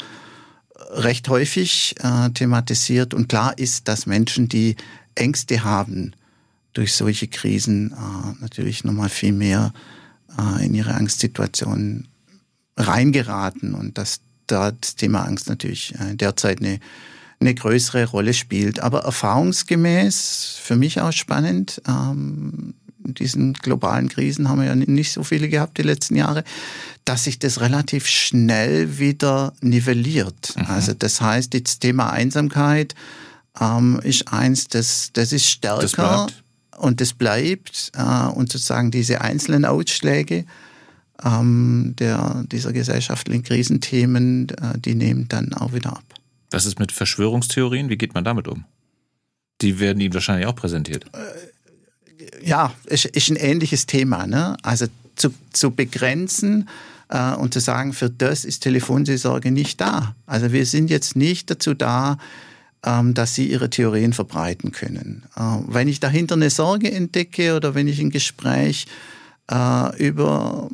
recht 0.92 1.28
häufig 1.30 1.96
äh, 2.00 2.30
thematisiert. 2.30 3.13
Und 3.13 3.30
klar 3.30 3.58
ist, 3.58 3.88
dass 3.88 4.06
Menschen, 4.06 4.48
die 4.48 4.75
Ängste 5.16 5.63
haben 5.63 6.13
durch 6.74 6.94
solche 6.94 7.28
Krisen, 7.28 7.92
äh, 7.92 8.42
natürlich 8.42 8.84
nochmal 8.84 9.10
viel 9.10 9.34
mehr 9.34 9.74
äh, 10.38 10.66
in 10.66 10.74
ihre 10.74 10.94
Angstsituation 10.94 12.08
reingeraten 12.78 13.75
und 13.75 13.98
dass 13.98 14.22
da 14.48 14.72
das 14.72 14.96
Thema 14.96 15.25
Angst 15.25 15.48
natürlich 15.48 15.94
äh, 16.00 16.16
derzeit 16.16 16.60
eine, 16.60 16.80
eine 17.44 17.56
größere 17.56 18.06
Rolle 18.06 18.34
spielt. 18.34 18.80
Aber 18.80 19.02
erfahrungsgemäß, 19.02 20.60
für 20.62 20.76
mich 20.76 21.02
auch 21.02 21.12
spannend, 21.12 21.82
ähm, 21.88 22.74
diesen 23.06 23.54
globalen 23.54 24.08
Krisen 24.08 24.48
haben 24.48 24.60
wir 24.60 24.68
ja 24.68 24.76
nicht 24.76 25.12
so 25.12 25.24
viele 25.24 25.50
gehabt 25.50 25.78
die 25.78 25.84
letzten 25.84 26.16
Jahre, 26.16 26.44
dass 27.06 27.26
sich 27.26 27.38
das 27.38 27.60
relativ 27.60 28.08
schnell 28.08 28.98
wieder 28.98 29.54
nivelliert. 29.62 30.56
Mhm. 30.56 30.66
Also 30.68 30.94
das 30.94 31.20
heißt, 31.20 31.54
das 31.54 31.80
Thema 31.80 32.12
Einsamkeit 32.12 32.96
ähm, 33.60 34.00
ist 34.04 34.32
eins, 34.32 34.68
das, 34.68 35.10
das 35.12 35.34
ist 35.34 35.50
stärker 35.50 36.28
das 36.28 36.80
und 36.80 37.02
das 37.02 37.14
bleibt. 37.14 37.92
Äh, 37.96 38.28
und 38.28 38.52
sozusagen 38.52 38.90
diese 38.90 39.22
einzelnen 39.22 39.66
Ausschläge 39.66 40.46
ähm, 41.24 41.96
der, 42.00 42.44
dieser 42.52 42.72
gesellschaftlichen 42.72 43.44
Krisenthemen, 43.44 44.50
äh, 44.50 44.80
die 44.80 44.96
nehmen 44.96 45.28
dann 45.28 45.54
auch 45.54 45.74
wieder 45.74 45.92
ab. 45.92 46.04
Was 46.53 46.65
ist 46.65 46.79
mit 46.79 46.91
Verschwörungstheorien? 46.91 47.89
Wie 47.89 47.98
geht 47.98 48.13
man 48.13 48.24
damit 48.24 48.48
um? 48.48 48.65
Die 49.62 49.79
werden 49.79 50.00
Ihnen 50.00 50.13
wahrscheinlich 50.13 50.45
auch 50.45 50.55
präsentiert. 50.55 51.05
Äh, 51.13 52.48
ja, 52.48 52.74
ist, 52.86 53.05
ist 53.05 53.29
ein 53.29 53.36
ähnliches 53.36 53.86
Thema. 53.86 54.27
Ne? 54.27 54.55
Also 54.62 54.86
zu, 55.15 55.33
zu 55.51 55.72
begrenzen 55.72 56.69
äh, 57.10 57.33
und 57.33 57.53
zu 57.53 57.60
sagen, 57.60 57.93
für 57.93 58.10
das 58.10 58.45
ist 58.45 58.62
Telefonseelsorge 58.62 59.51
nicht 59.51 59.81
da. 59.81 60.15
Also 60.25 60.51
wir 60.51 60.65
sind 60.65 60.89
jetzt 60.89 61.15
nicht 61.15 61.50
dazu 61.50 61.74
da, 61.74 62.17
ähm, 62.86 63.13
dass 63.13 63.33
sie 63.33 63.50
ihre 63.50 63.69
Theorien 63.69 64.13
verbreiten 64.13 64.72
können. 64.72 65.24
Äh, 65.36 65.41
wenn 65.67 65.88
ich 65.88 66.00
dahinter 66.00 66.36
eine 66.36 66.50
Sorge 66.50 66.91
entdecke 66.91 67.55
oder 67.55 67.75
wenn 67.75 67.88
ich 67.88 68.00
ein 68.00 68.12
Gespräch 68.12 68.86
äh, 69.50 69.98
über 69.98 70.69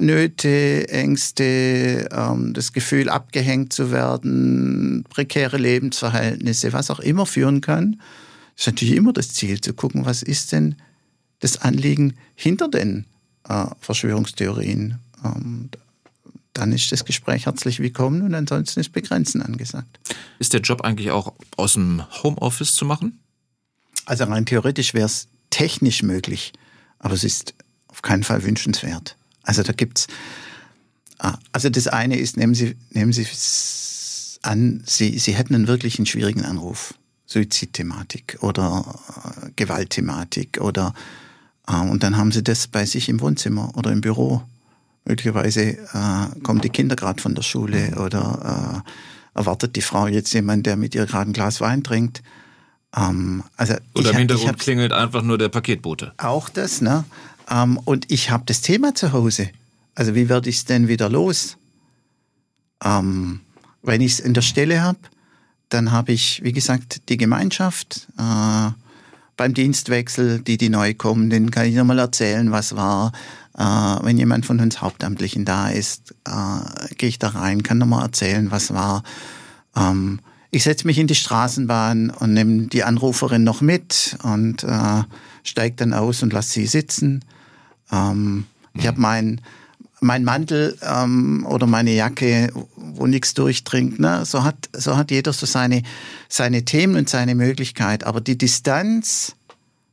Nöte, 0.00 0.88
Ängste, 0.88 2.08
ähm, 2.12 2.54
das 2.54 2.72
Gefühl 2.72 3.08
abgehängt 3.08 3.72
zu 3.72 3.90
werden, 3.90 5.04
prekäre 5.08 5.58
Lebensverhältnisse, 5.58 6.72
was 6.72 6.90
auch 6.90 7.00
immer 7.00 7.26
führen 7.26 7.60
kann, 7.60 8.00
ist 8.56 8.66
natürlich 8.66 8.96
immer 8.96 9.12
das 9.12 9.28
Ziel, 9.28 9.60
zu 9.60 9.72
gucken, 9.72 10.04
was 10.04 10.22
ist 10.22 10.52
denn 10.52 10.76
das 11.40 11.58
Anliegen 11.58 12.14
hinter 12.34 12.68
den 12.68 13.04
äh, 13.48 13.66
Verschwörungstheorien. 13.80 14.98
Ähm, 15.24 15.70
dann 16.54 16.72
ist 16.72 16.90
das 16.90 17.04
Gespräch 17.04 17.46
herzlich 17.46 17.78
willkommen 17.78 18.22
und 18.22 18.34
ansonsten 18.34 18.80
ist 18.80 18.92
Begrenzen 18.92 19.42
angesagt. 19.42 20.00
Ist 20.40 20.54
der 20.54 20.60
Job 20.60 20.80
eigentlich 20.80 21.12
auch 21.12 21.34
aus 21.56 21.74
dem 21.74 22.02
Homeoffice 22.22 22.74
zu 22.74 22.84
machen? 22.84 23.20
Also 24.06 24.24
rein 24.24 24.46
theoretisch 24.46 24.94
wäre 24.94 25.06
es 25.06 25.28
technisch 25.50 26.02
möglich, 26.02 26.52
aber 26.98 27.14
es 27.14 27.22
ist 27.22 27.54
auf 27.88 28.02
keinen 28.02 28.24
Fall 28.24 28.42
wünschenswert. 28.42 29.17
Also 29.48 29.62
da 29.62 29.72
gibt's, 29.72 30.08
ah, 31.18 31.38
also 31.52 31.70
das 31.70 31.88
eine 31.88 32.18
ist, 32.18 32.36
nehmen 32.36 32.54
Sie, 32.54 32.76
nehmen 32.90 33.14
Sie 33.14 33.26
an, 34.42 34.82
Sie, 34.84 35.18
Sie 35.18 35.32
hätten 35.32 35.54
einen 35.54 35.66
wirklich 35.66 35.98
einen 35.98 36.06
schwierigen 36.06 36.44
Anruf. 36.44 36.94
Suizidthematik 37.24 38.38
oder 38.40 38.84
äh, 39.24 39.50
Gewaltthematik 39.56 40.60
oder 40.60 40.94
äh, 41.66 41.76
und 41.76 42.02
dann 42.02 42.16
haben 42.16 42.32
Sie 42.32 42.42
das 42.42 42.66
bei 42.66 42.84
sich 42.84 43.08
im 43.08 43.20
Wohnzimmer 43.20 43.72
oder 43.76 43.90
im 43.90 44.00
Büro. 44.00 44.42
Möglicherweise 45.04 45.78
äh, 45.78 46.40
kommen 46.42 46.60
die 46.60 46.70
Kinder 46.70 46.96
gerade 46.96 47.20
von 47.20 47.34
der 47.34 47.42
Schule 47.42 47.96
oder 47.96 48.82
äh, 49.34 49.38
erwartet 49.38 49.76
die 49.76 49.82
Frau 49.82 50.06
jetzt 50.06 50.32
jemand, 50.34 50.66
der 50.66 50.76
mit 50.76 50.94
ihr 50.94 51.06
gerade 51.06 51.30
ein 51.30 51.32
Glas 51.32 51.60
Wein 51.62 51.82
trinkt. 51.82 52.22
Ähm, 52.94 53.42
also 53.56 53.74
oder 53.94 54.10
im 54.10 54.16
Hintergrund 54.16 54.58
klingelt 54.58 54.92
einfach 54.92 55.22
nur 55.22 55.38
der 55.38 55.48
Paketbote. 55.48 56.12
Auch 56.18 56.50
das, 56.50 56.82
ne? 56.82 57.04
Ähm, 57.50 57.78
und 57.84 58.10
ich 58.10 58.30
habe 58.30 58.44
das 58.46 58.60
Thema 58.60 58.94
zu 58.94 59.12
Hause. 59.12 59.50
Also 59.94 60.14
wie 60.14 60.28
werde 60.28 60.48
ich 60.48 60.56
es 60.58 60.64
denn 60.64 60.88
wieder 60.88 61.08
los? 61.08 61.56
Ähm, 62.84 63.40
wenn 63.82 64.00
ich 64.00 64.12
es 64.12 64.20
in 64.20 64.34
der 64.34 64.42
Stelle 64.42 64.82
habe, 64.82 64.98
dann 65.68 65.92
habe 65.92 66.12
ich, 66.12 66.42
wie 66.42 66.52
gesagt, 66.52 67.08
die 67.08 67.16
Gemeinschaft. 67.16 68.08
Äh, 68.18 68.70
beim 69.36 69.54
Dienstwechsel, 69.54 70.40
die, 70.40 70.58
die 70.58 70.68
neu 70.68 70.94
kommen, 70.94 71.30
denen 71.30 71.50
kann 71.50 71.66
ich 71.66 71.74
nochmal 71.74 71.98
erzählen, 71.98 72.50
was 72.50 72.76
war. 72.76 73.12
Äh, 73.56 73.62
wenn 73.62 74.18
jemand 74.18 74.46
von 74.46 74.60
uns 74.60 74.80
Hauptamtlichen 74.80 75.44
da 75.44 75.68
ist, 75.68 76.14
äh, 76.26 76.94
gehe 76.96 77.08
ich 77.08 77.18
da 77.18 77.28
rein, 77.28 77.62
kann 77.62 77.78
nochmal 77.78 78.02
erzählen, 78.02 78.50
was 78.50 78.72
war. 78.72 79.02
Ähm, 79.76 80.20
ich 80.50 80.64
setze 80.64 80.86
mich 80.86 80.98
in 80.98 81.06
die 81.06 81.14
Straßenbahn 81.14 82.10
und 82.10 82.32
nehme 82.32 82.68
die 82.68 82.82
Anruferin 82.82 83.44
noch 83.44 83.60
mit 83.60 84.16
und 84.22 84.64
äh, 84.64 85.02
steige 85.44 85.76
dann 85.76 85.92
aus 85.92 86.22
und 86.22 86.32
lasse 86.32 86.52
sie 86.52 86.66
sitzen. 86.66 87.24
Ähm, 87.92 88.46
ich 88.74 88.86
habe 88.86 89.00
mein, 89.00 89.40
mein 90.00 90.24
Mantel 90.24 90.78
ähm, 90.82 91.46
oder 91.48 91.66
meine 91.66 91.92
Jacke, 91.92 92.52
wo 92.76 93.06
nichts 93.06 93.34
durchdringt. 93.34 93.98
Ne? 93.98 94.24
So, 94.24 94.44
hat, 94.44 94.68
so 94.72 94.96
hat 94.96 95.10
jeder 95.10 95.32
so 95.32 95.46
seine, 95.46 95.82
seine 96.28 96.64
Themen 96.64 96.96
und 96.96 97.08
seine 97.08 97.34
Möglichkeit. 97.34 98.04
Aber 98.04 98.20
die 98.20 98.38
Distanz, 98.38 99.34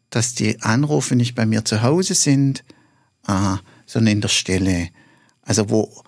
dass 0.09 0.33
die 0.33 0.61
Anrufe 0.61 1.15
nicht 1.15 1.35
bei 1.35 1.45
mir 1.45 1.65
zu 1.65 1.81
Hause 1.81 2.13
sind, 2.13 2.63
äh, 3.27 3.55
sondern 3.85 4.13
in 4.13 4.21
der 4.21 4.29
Stelle. 4.29 4.89
Also 5.41 5.69
wo, 5.69 6.03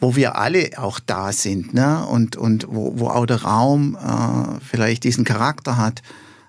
wo 0.00 0.16
wir 0.16 0.36
alle 0.36 0.70
auch 0.76 1.00
da 1.00 1.32
sind 1.32 1.74
ne? 1.74 2.04
und, 2.06 2.36
und 2.36 2.66
wo, 2.68 2.98
wo 2.98 3.08
auch 3.08 3.26
der 3.26 3.42
Raum 3.42 3.96
äh, 3.96 4.60
vielleicht 4.60 5.04
diesen 5.04 5.24
Charakter 5.24 5.76
hat, 5.76 6.02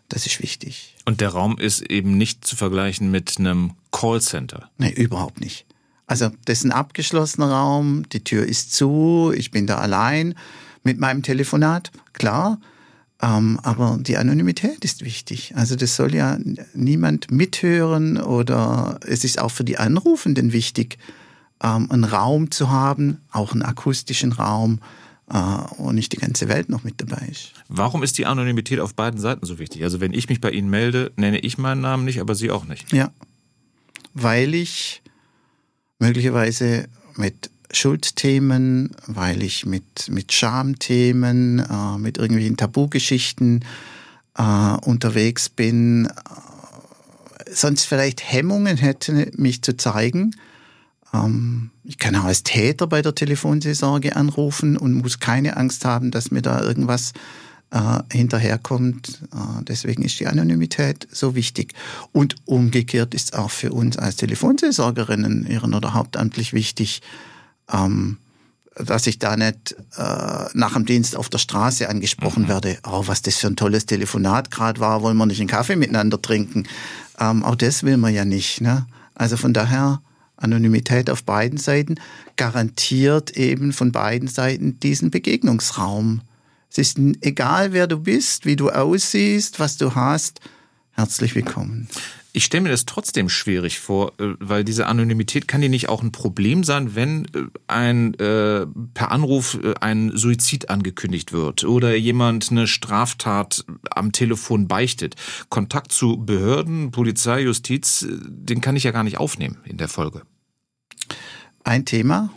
das 0.10 0.26
ist 0.26 0.42
wichtig. 0.42 0.96
Und 1.06 1.22
der 1.22 1.30
Raum 1.30 1.58
ist 1.58 1.82
eben 1.82 2.18
nicht 2.18 2.46
zu 2.46 2.56
vergleichen 2.56 3.12
mit 3.12 3.38
einem 3.38 3.74
Callcenter? 3.92 4.70
Nee, 4.78 4.92
überhaupt 4.92 5.40
nicht. 5.40 5.66
Also 6.08 6.30
das 6.46 6.60
ist 6.60 6.66
ein 6.66 6.72
abgeschlossener 6.72 7.50
Raum, 7.50 8.08
die 8.10 8.24
Tür 8.24 8.46
ist 8.46 8.74
zu, 8.74 9.34
ich 9.36 9.52
bin 9.52 9.66
da 9.66 9.78
allein 9.78 10.36
mit 10.84 11.00
meinem 11.00 11.24
Telefonat, 11.24 11.92
klar. 12.14 12.60
Ähm, 13.22 13.60
aber 13.64 13.98
die 14.00 14.18
Anonymität 14.18 14.84
ist 14.84 15.04
wichtig. 15.04 15.54
Also 15.56 15.76
das 15.76 15.96
soll 15.96 16.14
ja 16.14 16.38
niemand 16.74 17.32
mithören 17.32 18.18
oder 18.18 19.00
es 19.08 19.24
ist 19.24 19.40
auch 19.40 19.52
für 19.52 19.64
die 19.64 19.78
Anrufenden 19.78 20.52
wichtig, 20.52 20.98
ähm, 21.64 21.90
einen 21.90 22.04
Raum 22.04 22.52
zu 22.52 22.70
haben, 22.70 23.22
auch 23.32 23.54
einen 23.54 23.64
akustischen 23.64 24.34
Raum, 24.34 24.80
und 25.28 25.96
nicht 25.96 26.14
die 26.14 26.18
ganze 26.18 26.48
Welt 26.50 26.70
noch 26.70 26.84
mit 26.84 27.02
dabei 27.02 27.28
ist. 27.32 27.54
Warum 27.68 28.04
ist 28.04 28.18
die 28.20 28.28
Anonymität 28.28 28.80
auf 28.80 28.94
beiden 28.94 29.20
Seiten 29.20 29.46
so 29.46 29.58
wichtig? 29.58 29.84
Also 29.84 30.00
wenn 30.00 30.14
ich 30.14 30.30
mich 30.30 30.40
bei 30.40 30.52
Ihnen 30.52 30.70
melde, 30.70 31.12
nenne 31.16 31.40
ich 31.40 31.58
meinen 31.58 31.82
Namen 31.82 32.06
nicht, 32.06 32.22
aber 32.22 32.36
Sie 32.36 32.52
auch 32.52 32.66
nicht. 32.66 32.94
Ja, 32.94 33.12
weil 34.16 34.56
ich 34.56 35.04
möglicherweise 36.00 36.88
mit 37.16 37.52
Schuldthemen, 37.72 38.96
weil 39.08 39.44
ich 39.44 39.66
mit, 39.66 40.10
mit 40.10 40.32
Schamthemen, 40.32 41.60
äh, 41.60 41.98
mit 41.98 42.18
irgendwelchen 42.18 42.58
Tabugeschichten 42.58 43.66
äh, 44.38 44.78
unterwegs 44.86 45.50
bin, 45.50 46.06
äh, 46.06 47.52
sonst 47.52 47.86
vielleicht 47.86 48.24
Hemmungen 48.32 48.78
hätte, 48.78 49.32
mich 49.36 49.62
zu 49.62 49.76
zeigen. 49.76 50.36
Ähm, 51.16 51.70
ich 51.84 51.98
kann 51.98 52.16
auch 52.16 52.26
als 52.26 52.44
Täter 52.44 52.88
bei 52.88 53.02
der 53.02 53.16
Telefonseelsorge 53.16 54.16
anrufen 54.16 54.78
und 54.78 54.94
muss 54.94 55.20
keine 55.20 55.58
Angst 55.58 55.86
haben, 55.86 56.12
dass 56.12 56.32
mir 56.32 56.42
da 56.42 56.62
irgendwas 56.62 57.14
äh, 57.72 58.00
hinterherkommt. 58.12 59.22
Äh, 59.34 59.64
deswegen 59.64 60.04
ist 60.04 60.20
die 60.20 60.28
Anonymität 60.28 61.08
so 61.12 61.36
wichtig. 61.36 61.74
Und 62.12 62.36
umgekehrt 62.46 63.14
ist 63.14 63.36
auch 63.36 63.52
für 63.52 63.72
uns 63.72 63.98
als 63.98 64.16
Telefonseelsorgerinnen, 64.18 65.46
ihren 65.48 65.74
oder 65.74 65.94
hauptamtlich 65.94 66.54
wichtig, 66.54 67.02
ähm, 67.72 68.18
dass 68.76 69.08
ich 69.08 69.20
da 69.20 69.38
nicht 69.38 69.76
äh, 69.98 70.46
nach 70.54 70.74
dem 70.74 70.86
Dienst 70.86 71.16
auf 71.16 71.30
der 71.30 71.38
Straße 71.38 71.88
angesprochen 71.88 72.44
mhm. 72.44 72.50
werde. 72.50 72.78
Oh, 72.86 73.04
was 73.06 73.22
das 73.22 73.38
für 73.38 73.48
ein 73.48 73.56
tolles 73.56 73.86
Telefonat 73.86 74.52
gerade 74.52 74.80
war, 74.82 75.02
wollen 75.02 75.18
wir 75.18 75.26
nicht 75.26 75.40
einen 75.40 75.48
Kaffee 75.48 75.76
miteinander 75.76 76.22
trinken? 76.22 76.68
Ähm, 77.20 77.44
auch 77.44 77.56
das 77.56 77.84
will 77.84 77.98
man 77.98 78.14
ja 78.14 78.26
nicht. 78.26 78.60
Ne? 78.60 78.86
Also 79.14 79.38
von 79.38 79.54
daher 79.54 80.02
Anonymität 80.46 81.10
auf 81.10 81.24
beiden 81.24 81.58
Seiten 81.58 81.96
garantiert 82.36 83.32
eben 83.32 83.74
von 83.74 83.92
beiden 83.92 84.28
Seiten 84.28 84.80
diesen 84.80 85.10
Begegnungsraum. 85.10 86.22
Es 86.70 86.78
ist 86.78 87.00
egal, 87.22 87.74
wer 87.74 87.88
du 87.88 88.00
bist, 88.00 88.46
wie 88.46 88.56
du 88.56 88.70
aussiehst, 88.70 89.60
was 89.60 89.78
du 89.78 89.96
hast. 89.96 90.40
Herzlich 90.92 91.36
willkommen. 91.36 91.90
Ich 92.32 92.44
stelle 92.44 92.64
mir 92.64 92.70
das 92.70 92.86
trotzdem 92.86 93.30
schwierig 93.30 93.80
vor, 93.80 94.12
äh, 94.20 94.34
weil 94.40 94.66
diese 94.66 94.88
Anonymität 94.88 95.48
kann 95.48 95.64
ja 95.64 95.70
nicht 95.70 95.88
auch 95.88 96.04
ein 96.04 96.12
Problem 96.12 96.66
sein, 96.66 96.94
wenn 96.94 97.26
äh, 97.34 97.44
ein 97.68 98.14
äh, 98.16 98.68
per 98.94 99.12
Anruf 99.14 99.58
äh, 99.64 99.74
ein 99.80 100.12
Suizid 100.14 100.70
angekündigt 100.70 101.32
wird 101.32 101.64
oder 101.64 101.96
jemand 101.96 102.52
eine 102.52 102.68
Straftat 102.68 103.64
am 103.90 104.12
Telefon 104.12 104.68
beichtet. 104.68 105.16
Kontakt 105.48 105.94
zu 105.94 106.18
Behörden, 106.18 106.92
Polizei, 106.92 107.42
Justiz, 107.42 108.06
den 108.10 108.60
kann 108.60 108.76
ich 108.76 108.84
ja 108.84 108.92
gar 108.92 109.04
nicht 109.04 109.18
aufnehmen 109.18 109.58
in 109.64 109.78
der 109.78 109.88
Folge. 109.88 110.24
Ein 111.66 111.84
Thema, 111.84 112.30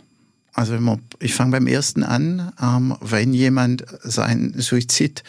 also 0.53 0.77
ich 1.19 1.35
fange 1.35 1.51
beim 1.51 1.67
ersten 1.67 2.03
an, 2.03 2.51
ähm, 2.59 2.97
wenn 2.99 3.31
jemand 3.31 3.85
seinen 4.01 4.59
Suizid 4.59 5.23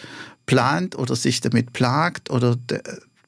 plant 0.46 0.98
oder 0.98 1.14
sich 1.14 1.40
damit 1.40 1.74
plagt 1.74 2.30
oder 2.30 2.56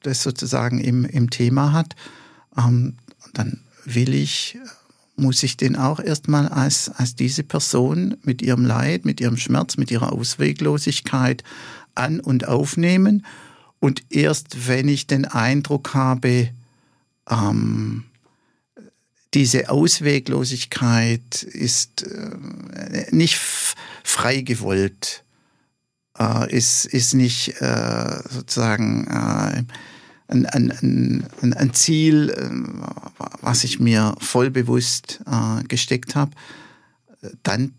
das 0.01 0.23
sozusagen 0.23 0.79
im, 0.79 1.05
im 1.05 1.29
Thema 1.29 1.71
hat, 1.73 1.95
ähm, 2.57 2.95
dann 3.33 3.61
will 3.85 4.15
ich, 4.15 4.57
muss 5.15 5.43
ich 5.43 5.57
den 5.57 5.75
auch 5.75 5.99
erstmal 5.99 6.49
als, 6.49 6.89
als 6.89 7.15
diese 7.15 7.43
Person 7.43 8.17
mit 8.23 8.41
ihrem 8.41 8.65
Leid, 8.65 9.05
mit 9.05 9.21
ihrem 9.21 9.37
Schmerz, 9.37 9.77
mit 9.77 9.91
ihrer 9.91 10.11
Ausweglosigkeit 10.11 11.43
an 11.93 12.19
und 12.19 12.47
aufnehmen. 12.47 13.25
Und 13.79 14.03
erst 14.09 14.67
wenn 14.67 14.87
ich 14.87 15.05
den 15.05 15.25
Eindruck 15.25 15.93
habe, 15.93 16.49
ähm, 17.29 18.05
diese 19.33 19.69
Ausweglosigkeit 19.69 21.43
ist 21.43 22.03
äh, 22.03 23.07
nicht 23.11 23.37
frei 24.03 24.41
gewollt, 24.41 25.23
äh, 26.19 26.55
ist, 26.55 26.85
ist 26.85 27.13
nicht 27.13 27.61
äh, 27.61 28.19
sozusagen 28.29 29.07
äh, 29.07 29.63
ein, 30.27 30.45
ein, 30.45 30.71
ein, 31.41 31.53
ein 31.53 31.73
Ziel, 31.73 32.29
äh, 32.29 32.49
was 33.41 33.63
ich 33.63 33.79
mir 33.79 34.15
voll 34.19 34.51
bewusst 34.51 35.21
äh, 35.25 35.63
gesteckt 35.63 36.15
habe, 36.15 36.31
dann 37.41 37.73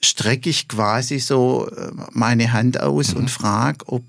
strecke 0.00 0.48
ich 0.48 0.68
quasi 0.68 1.18
so 1.18 1.68
meine 2.12 2.54
Hand 2.54 2.80
aus 2.80 3.12
mhm. 3.12 3.20
und 3.20 3.30
frage, 3.30 3.86
ob 3.88 4.04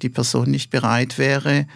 die 0.00 0.08
Person 0.08 0.50
nicht 0.50 0.70
bereit 0.70 1.18
wäre, 1.18 1.66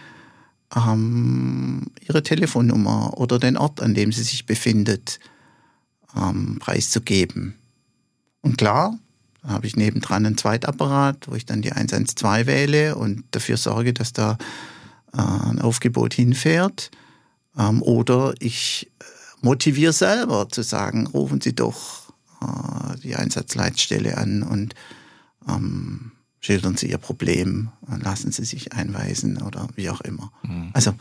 ähm, 0.75 1.87
ihre 2.07 2.23
Telefonnummer 2.23 3.17
oder 3.17 3.39
den 3.39 3.57
Ort, 3.57 3.81
an 3.81 3.93
dem 3.93 4.11
sie 4.11 4.23
sich 4.23 4.45
befindet, 4.45 5.19
ähm, 6.15 6.57
preiszugeben. 6.59 7.55
Und 8.41 8.57
klar, 8.57 8.97
habe 9.43 9.67
ich 9.67 9.75
nebendran 9.75 10.25
einen 10.25 10.37
Zweitapparat, 10.37 11.27
wo 11.27 11.35
ich 11.35 11.45
dann 11.45 11.61
die 11.61 11.71
112 11.71 12.47
wähle 12.47 12.95
und 12.95 13.23
dafür 13.31 13.57
sorge, 13.57 13.93
dass 13.93 14.13
da 14.13 14.37
äh, 15.13 15.17
ein 15.17 15.61
Aufgebot 15.61 16.13
hinfährt. 16.13 16.91
Ähm, 17.57 17.81
oder 17.81 18.33
ich 18.39 18.91
äh, 18.99 19.03
motiviere 19.41 19.93
selber 19.93 20.49
zu 20.49 20.63
sagen, 20.63 21.07
rufen 21.07 21.41
Sie 21.41 21.53
doch 21.53 22.11
äh, 22.41 22.97
die 23.03 23.15
Einsatzleitstelle 23.15 24.17
an 24.17 24.43
und 24.43 24.73
ähm, 25.47 26.11
schildern 26.45 26.77
Sie 26.77 26.89
Ihr 26.91 26.99
Problem, 26.99 27.69
lassen 28.03 28.31
Sie 28.31 28.45
sich 28.45 28.73
einweisen 28.73 29.41
oder 29.41 29.67
wie 29.75 29.89
auch 29.89 30.01
immer. 30.01 30.31
Mhm. 30.43 30.69
Also 30.73 30.93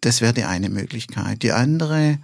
das 0.00 0.20
wäre 0.20 0.32
die 0.32 0.44
eine 0.44 0.70
Möglichkeit. 0.70 1.42
Die 1.42 1.52
andere 1.52 2.18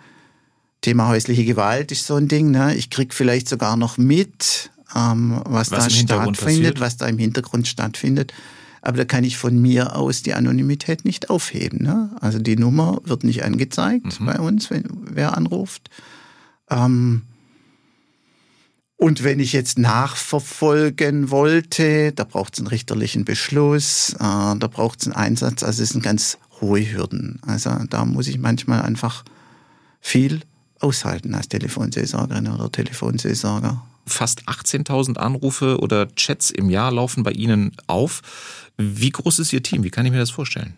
Thema 0.80 1.08
häusliche 1.08 1.44
Gewalt 1.44 1.90
ist 1.90 2.06
so 2.06 2.14
ein 2.14 2.28
Ding. 2.28 2.52
Ne? 2.52 2.74
Ich 2.76 2.90
kriege 2.90 3.14
vielleicht 3.14 3.48
sogar 3.48 3.76
noch 3.76 3.98
mit, 3.98 4.70
ähm, 4.94 5.40
was, 5.44 5.72
was, 5.72 5.84
da 5.84 5.90
stattfindet, 5.90 6.78
was 6.78 6.96
da 6.96 7.06
im 7.06 7.18
Hintergrund 7.18 7.66
stattfindet. 7.66 8.32
Aber 8.80 8.98
da 8.98 9.04
kann 9.04 9.24
ich 9.24 9.36
von 9.36 9.60
mir 9.60 9.96
aus 9.96 10.22
die 10.22 10.34
Anonymität 10.34 11.04
nicht 11.04 11.28
aufheben. 11.28 11.82
Ne? 11.82 12.10
Also 12.20 12.38
die 12.38 12.56
Nummer 12.56 13.00
wird 13.04 13.24
nicht 13.24 13.42
angezeigt 13.42 14.20
mhm. 14.20 14.26
bei 14.26 14.38
uns, 14.38 14.70
wenn 14.70 14.84
wer 15.10 15.36
anruft. 15.36 15.90
Ähm, 16.70 17.22
und 18.96 19.22
wenn 19.22 19.40
ich 19.40 19.52
jetzt 19.52 19.78
nachverfolgen 19.78 21.30
wollte, 21.30 22.12
da 22.12 22.24
braucht 22.24 22.54
es 22.54 22.60
einen 22.60 22.68
richterlichen 22.68 23.24
Beschluss, 23.24 24.14
äh, 24.14 24.18
da 24.18 24.68
braucht 24.70 25.02
es 25.02 25.06
einen 25.06 25.16
Einsatz. 25.16 25.62
Also 25.62 25.82
es 25.82 25.90
sind 25.90 26.02
ganz 26.02 26.38
hohe 26.60 26.80
Hürden. 26.80 27.38
Also 27.46 27.70
da 27.90 28.04
muss 28.06 28.26
ich 28.26 28.38
manchmal 28.38 28.82
einfach 28.82 29.24
viel 30.00 30.40
aushalten 30.80 31.34
als 31.34 31.48
Telefonseelsorgerin 31.48 32.48
oder 32.48 32.72
Telefonseelsorger. 32.72 33.82
Fast 34.06 34.48
18.000 34.48 35.18
Anrufe 35.18 35.78
oder 35.80 36.08
Chats 36.14 36.50
im 36.50 36.70
Jahr 36.70 36.92
laufen 36.92 37.22
bei 37.22 37.32
Ihnen 37.32 37.72
auf. 37.88 38.22
Wie 38.78 39.10
groß 39.10 39.40
ist 39.40 39.52
Ihr 39.52 39.62
Team? 39.62 39.82
Wie 39.82 39.90
kann 39.90 40.06
ich 40.06 40.12
mir 40.12 40.18
das 40.18 40.30
vorstellen? 40.30 40.74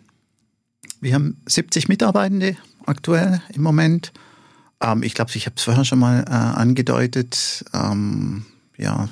Wir 0.99 1.13
haben 1.13 1.37
70 1.45 1.87
Mitarbeitende 1.87 2.57
aktuell 2.85 3.41
im 3.53 3.61
Moment. 3.61 4.11
Ähm, 4.81 5.03
ich 5.03 5.13
glaube, 5.13 5.31
ich 5.33 5.45
habe 5.45 5.55
es 5.57 5.63
vorher 5.63 5.85
schon 5.85 5.99
mal 5.99 6.23
äh, 6.27 6.31
angedeutet. 6.31 7.65
Ähm, 7.73 8.45
ja, 8.77 9.09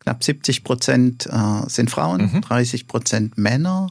knapp 0.00 0.22
70 0.22 0.64
Prozent 0.64 1.26
äh, 1.26 1.68
sind 1.68 1.90
Frauen, 1.90 2.32
mhm. 2.32 2.40
30 2.42 2.86
Prozent 2.86 3.38
Männer. 3.38 3.90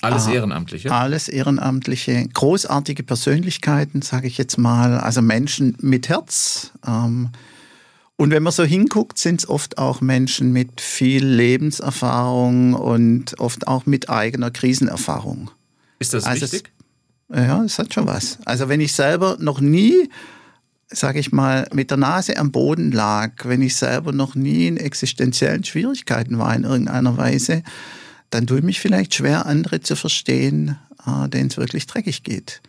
Alles 0.00 0.26
äh, 0.26 0.34
Ehrenamtliche? 0.34 0.92
Alles 0.92 1.28
Ehrenamtliche. 1.28 2.26
Großartige 2.32 3.02
Persönlichkeiten, 3.02 4.02
sage 4.02 4.28
ich 4.28 4.38
jetzt 4.38 4.58
mal. 4.58 4.98
Also 4.98 5.22
Menschen 5.22 5.76
mit 5.80 6.08
Herz. 6.08 6.72
Ähm, 6.86 7.30
und 8.16 8.30
wenn 8.30 8.42
man 8.42 8.52
so 8.52 8.64
hinguckt, 8.64 9.18
sind 9.18 9.40
es 9.40 9.48
oft 9.48 9.78
auch 9.78 10.00
Menschen 10.00 10.52
mit 10.52 10.80
viel 10.80 11.24
Lebenserfahrung 11.24 12.74
und 12.74 13.38
oft 13.38 13.68
auch 13.68 13.86
mit 13.86 14.10
eigener 14.10 14.50
Krisenerfahrung. 14.50 15.50
Ist 16.00 16.14
das 16.14 16.24
also 16.24 16.42
wichtig? 16.42 16.70
Ja, 17.32 17.62
es 17.62 17.78
hat 17.78 17.92
schon 17.92 18.06
was. 18.06 18.38
Also 18.44 18.68
wenn 18.68 18.80
ich 18.80 18.92
selber 18.92 19.36
noch 19.38 19.60
nie, 19.60 20.08
sage 20.88 21.20
ich 21.20 21.32
mal, 21.32 21.68
mit 21.72 21.90
der 21.90 21.98
Nase 21.98 22.36
am 22.38 22.50
Boden 22.50 22.90
lag, 22.90 23.44
wenn 23.44 23.60
ich 23.60 23.76
selber 23.76 24.12
noch 24.12 24.34
nie 24.34 24.66
in 24.66 24.76
existenziellen 24.78 25.64
Schwierigkeiten 25.64 26.38
war 26.38 26.54
in 26.54 26.64
irgendeiner 26.64 27.16
Weise, 27.16 27.62
dann 28.30 28.46
tue 28.46 28.58
ich 28.58 28.64
mich 28.64 28.80
vielleicht 28.80 29.14
schwer, 29.14 29.46
andere 29.46 29.80
zu 29.80 29.96
verstehen, 29.96 30.78
äh, 31.06 31.28
denen 31.28 31.50
es 31.50 31.56
wirklich 31.56 31.86
dreckig 31.86 32.22
geht. 32.22 32.62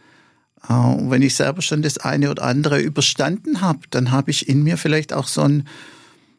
Äh, 0.68 0.74
und 0.74 1.10
wenn 1.12 1.22
ich 1.22 1.36
selber 1.36 1.62
schon 1.62 1.82
das 1.82 1.98
eine 1.98 2.30
oder 2.30 2.44
andere 2.44 2.80
überstanden 2.80 3.62
habe, 3.62 3.80
dann 3.90 4.12
habe 4.12 4.32
ich 4.32 4.50
in 4.50 4.64
mir 4.64 4.78
vielleicht 4.78 5.14
auch 5.14 5.28
so 5.28 5.42
ein 5.42 5.68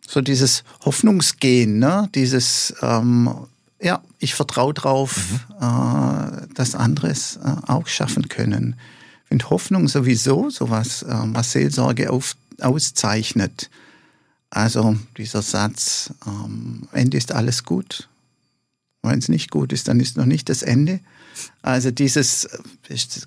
so 0.07 0.21
dieses 0.21 0.65
Hoffnungsgehen, 0.85 1.79
ne? 1.79 2.09
dieses 2.15 2.75
ähm, 2.83 3.47
ja, 3.81 4.03
ich 4.19 4.35
vertraue 4.35 4.75
darauf, 4.75 5.17
mhm. 5.17 5.57
äh, 5.61 6.55
dass 6.55 6.75
andere 6.75 7.09
es 7.09 7.37
äh, 7.37 7.57
auch 7.67 7.87
schaffen 7.87 8.29
können. 8.29 8.77
Ich 9.25 9.29
finde 9.29 9.51
Hoffnung 9.51 9.89
sowieso 9.89 10.51
sowas, 10.51 11.03
äh, 11.03 11.09
was 11.09 11.53
Seelsorge 11.53 12.11
auf, 12.11 12.37
auszeichnet. 12.61 13.71
Also 14.51 14.97
dieser 15.17 15.43
Satz, 15.43 16.13
ähm, 16.27 16.89
Ende 16.93 17.17
ist 17.17 17.33
alles 17.33 17.65
gut. 17.65 18.09
Wenn 19.03 19.19
es 19.19 19.29
nicht 19.29 19.51
gut 19.51 19.73
ist, 19.73 19.89
dann 19.89 20.01
ist 20.01 20.17
noch 20.17 20.27
nicht 20.27 20.49
das 20.49 20.63
Ende. 20.63 21.01
Also 21.63 21.91
dieses, 21.91 22.49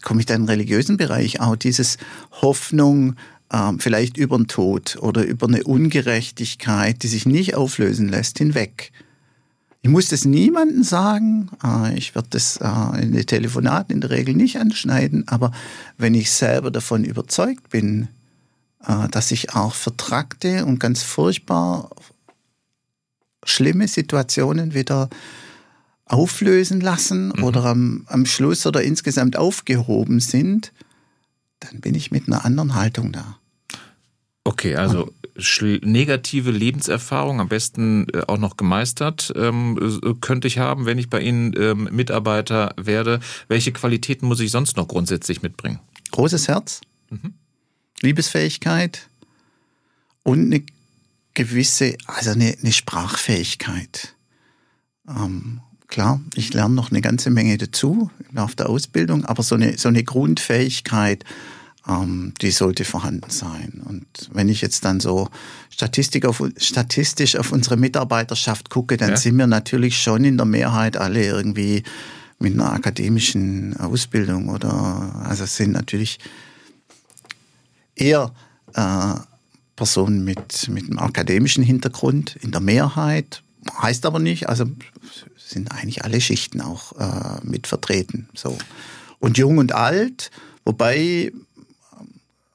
komme 0.03 0.19
ich 0.19 0.25
dann 0.25 0.41
in 0.41 0.43
den 0.43 0.49
religiösen 0.49 0.97
Bereich 0.97 1.39
auch, 1.39 1.55
dieses 1.55 1.97
Hoffnung, 2.41 3.15
ähm, 3.51 3.79
vielleicht 3.79 4.17
über 4.17 4.37
den 4.37 4.47
Tod 4.47 4.97
oder 4.99 5.23
über 5.23 5.47
eine 5.47 5.63
Ungerechtigkeit, 5.63 7.01
die 7.01 7.07
sich 7.07 7.25
nicht 7.25 7.55
auflösen 7.55 8.09
lässt, 8.09 8.37
hinweg. 8.37 8.91
Ich 9.83 9.89
muss 9.89 10.07
das 10.07 10.23
niemandem 10.23 10.83
sagen. 10.83 11.49
Äh, 11.61 11.97
ich 11.97 12.15
werde 12.15 12.29
das 12.31 12.57
äh, 12.57 13.01
in 13.01 13.11
den 13.11 13.25
Telefonaten 13.25 13.93
in 13.93 14.01
der 14.01 14.11
Regel 14.11 14.33
nicht 14.33 14.57
anschneiden. 14.57 15.27
Aber 15.27 15.51
wenn 15.97 16.15
ich 16.15 16.31
selber 16.31 16.71
davon 16.71 17.03
überzeugt 17.03 17.69
bin, 17.69 18.07
äh, 18.87 19.09
dass 19.09 19.31
ich 19.31 19.53
auch 19.53 19.73
vertrackte 19.75 20.65
und 20.65 20.79
ganz 20.79 21.03
furchtbar 21.03 21.89
schlimme 23.43 23.89
Situationen 23.89 24.73
wieder 24.73 25.09
auflösen 26.05 26.79
lassen 26.79 27.33
mhm. 27.35 27.43
oder 27.43 27.65
am, 27.65 28.05
am 28.07 28.25
Schluss 28.25 28.65
oder 28.65 28.83
insgesamt 28.83 29.35
aufgehoben 29.35 30.21
sind, 30.21 30.71
dann 31.59 31.81
bin 31.81 31.93
ich 31.93 32.09
mit 32.09 32.27
einer 32.27 32.45
anderen 32.45 32.75
Haltung 32.75 33.11
da. 33.11 33.37
Okay, 34.45 34.77
also 34.77 35.11
negative 35.35 36.51
Lebenserfahrung, 36.51 37.39
am 37.39 37.49
besten 37.49 38.07
äh, 38.09 38.21
auch 38.27 38.37
noch 38.37 38.57
gemeistert, 38.57 39.33
ähm, 39.35 39.99
könnte 40.21 40.47
ich 40.47 40.59
haben, 40.59 40.85
wenn 40.85 40.97
ich 40.97 41.09
bei 41.09 41.21
Ihnen 41.21 41.53
ähm, 41.57 41.89
Mitarbeiter 41.91 42.73
werde. 42.77 43.19
Welche 43.47 43.71
Qualitäten 43.71 44.27
muss 44.27 44.39
ich 44.39 44.51
sonst 44.51 44.77
noch 44.77 44.87
grundsätzlich 44.87 45.41
mitbringen? 45.41 45.79
Großes 46.11 46.47
Herz, 46.47 46.81
mhm. 47.09 47.33
Liebesfähigkeit 48.01 49.07
und 50.23 50.39
eine 50.39 50.63
gewisse, 51.33 51.97
also 52.05 52.31
eine, 52.31 52.55
eine 52.61 52.71
Sprachfähigkeit. 52.71 54.15
Ähm, 55.07 55.61
klar, 55.87 56.21
ich 56.35 56.53
lerne 56.53 56.75
noch 56.75 56.91
eine 56.91 57.01
ganze 57.01 57.29
Menge 57.29 57.57
dazu 57.57 58.11
auf 58.35 58.55
der 58.55 58.69
Ausbildung, 58.69 59.25
aber 59.25 59.43
so 59.43 59.55
eine, 59.55 59.77
so 59.77 59.89
eine 59.89 60.03
Grundfähigkeit, 60.03 61.23
ähm, 61.87 62.33
die 62.41 62.51
sollte 62.51 62.85
vorhanden 62.85 63.29
sein. 63.29 63.81
Und 63.85 64.05
wenn 64.31 64.49
ich 64.49 64.61
jetzt 64.61 64.85
dann 64.85 64.99
so 64.99 65.29
Statistik 65.69 66.25
auf, 66.25 66.41
statistisch 66.57 67.35
auf 67.35 67.51
unsere 67.51 67.77
Mitarbeiterschaft 67.77 68.69
gucke, 68.69 68.97
dann 68.97 69.11
ja. 69.11 69.17
sind 69.17 69.37
wir 69.37 69.47
natürlich 69.47 70.01
schon 70.01 70.23
in 70.23 70.37
der 70.37 70.45
Mehrheit 70.45 70.97
alle 70.97 71.25
irgendwie 71.25 71.83
mit 72.39 72.53
einer 72.53 72.73
akademischen 72.73 73.77
Ausbildung 73.77 74.49
oder 74.49 75.23
also 75.23 75.45
es 75.45 75.55
sind 75.55 75.71
natürlich 75.71 76.19
eher 77.95 78.33
äh, 78.73 79.13
Personen 79.75 80.23
mit, 80.23 80.67
mit 80.69 80.85
einem 80.85 80.99
akademischen 80.99 81.63
Hintergrund 81.63 82.35
in 82.41 82.51
der 82.51 82.61
Mehrheit. 82.61 83.43
Heißt 83.81 84.05
aber 84.05 84.19
nicht, 84.19 84.49
also 84.49 84.65
sind 85.37 85.71
eigentlich 85.71 86.03
alle 86.03 86.19
Schichten 86.19 86.61
auch 86.61 86.93
äh, 86.99 87.39
mit 87.43 87.67
vertreten. 87.67 88.27
So. 88.33 88.57
Und 89.19 89.37
jung 89.37 89.57
und 89.57 89.73
alt, 89.73 90.31
wobei 90.65 91.31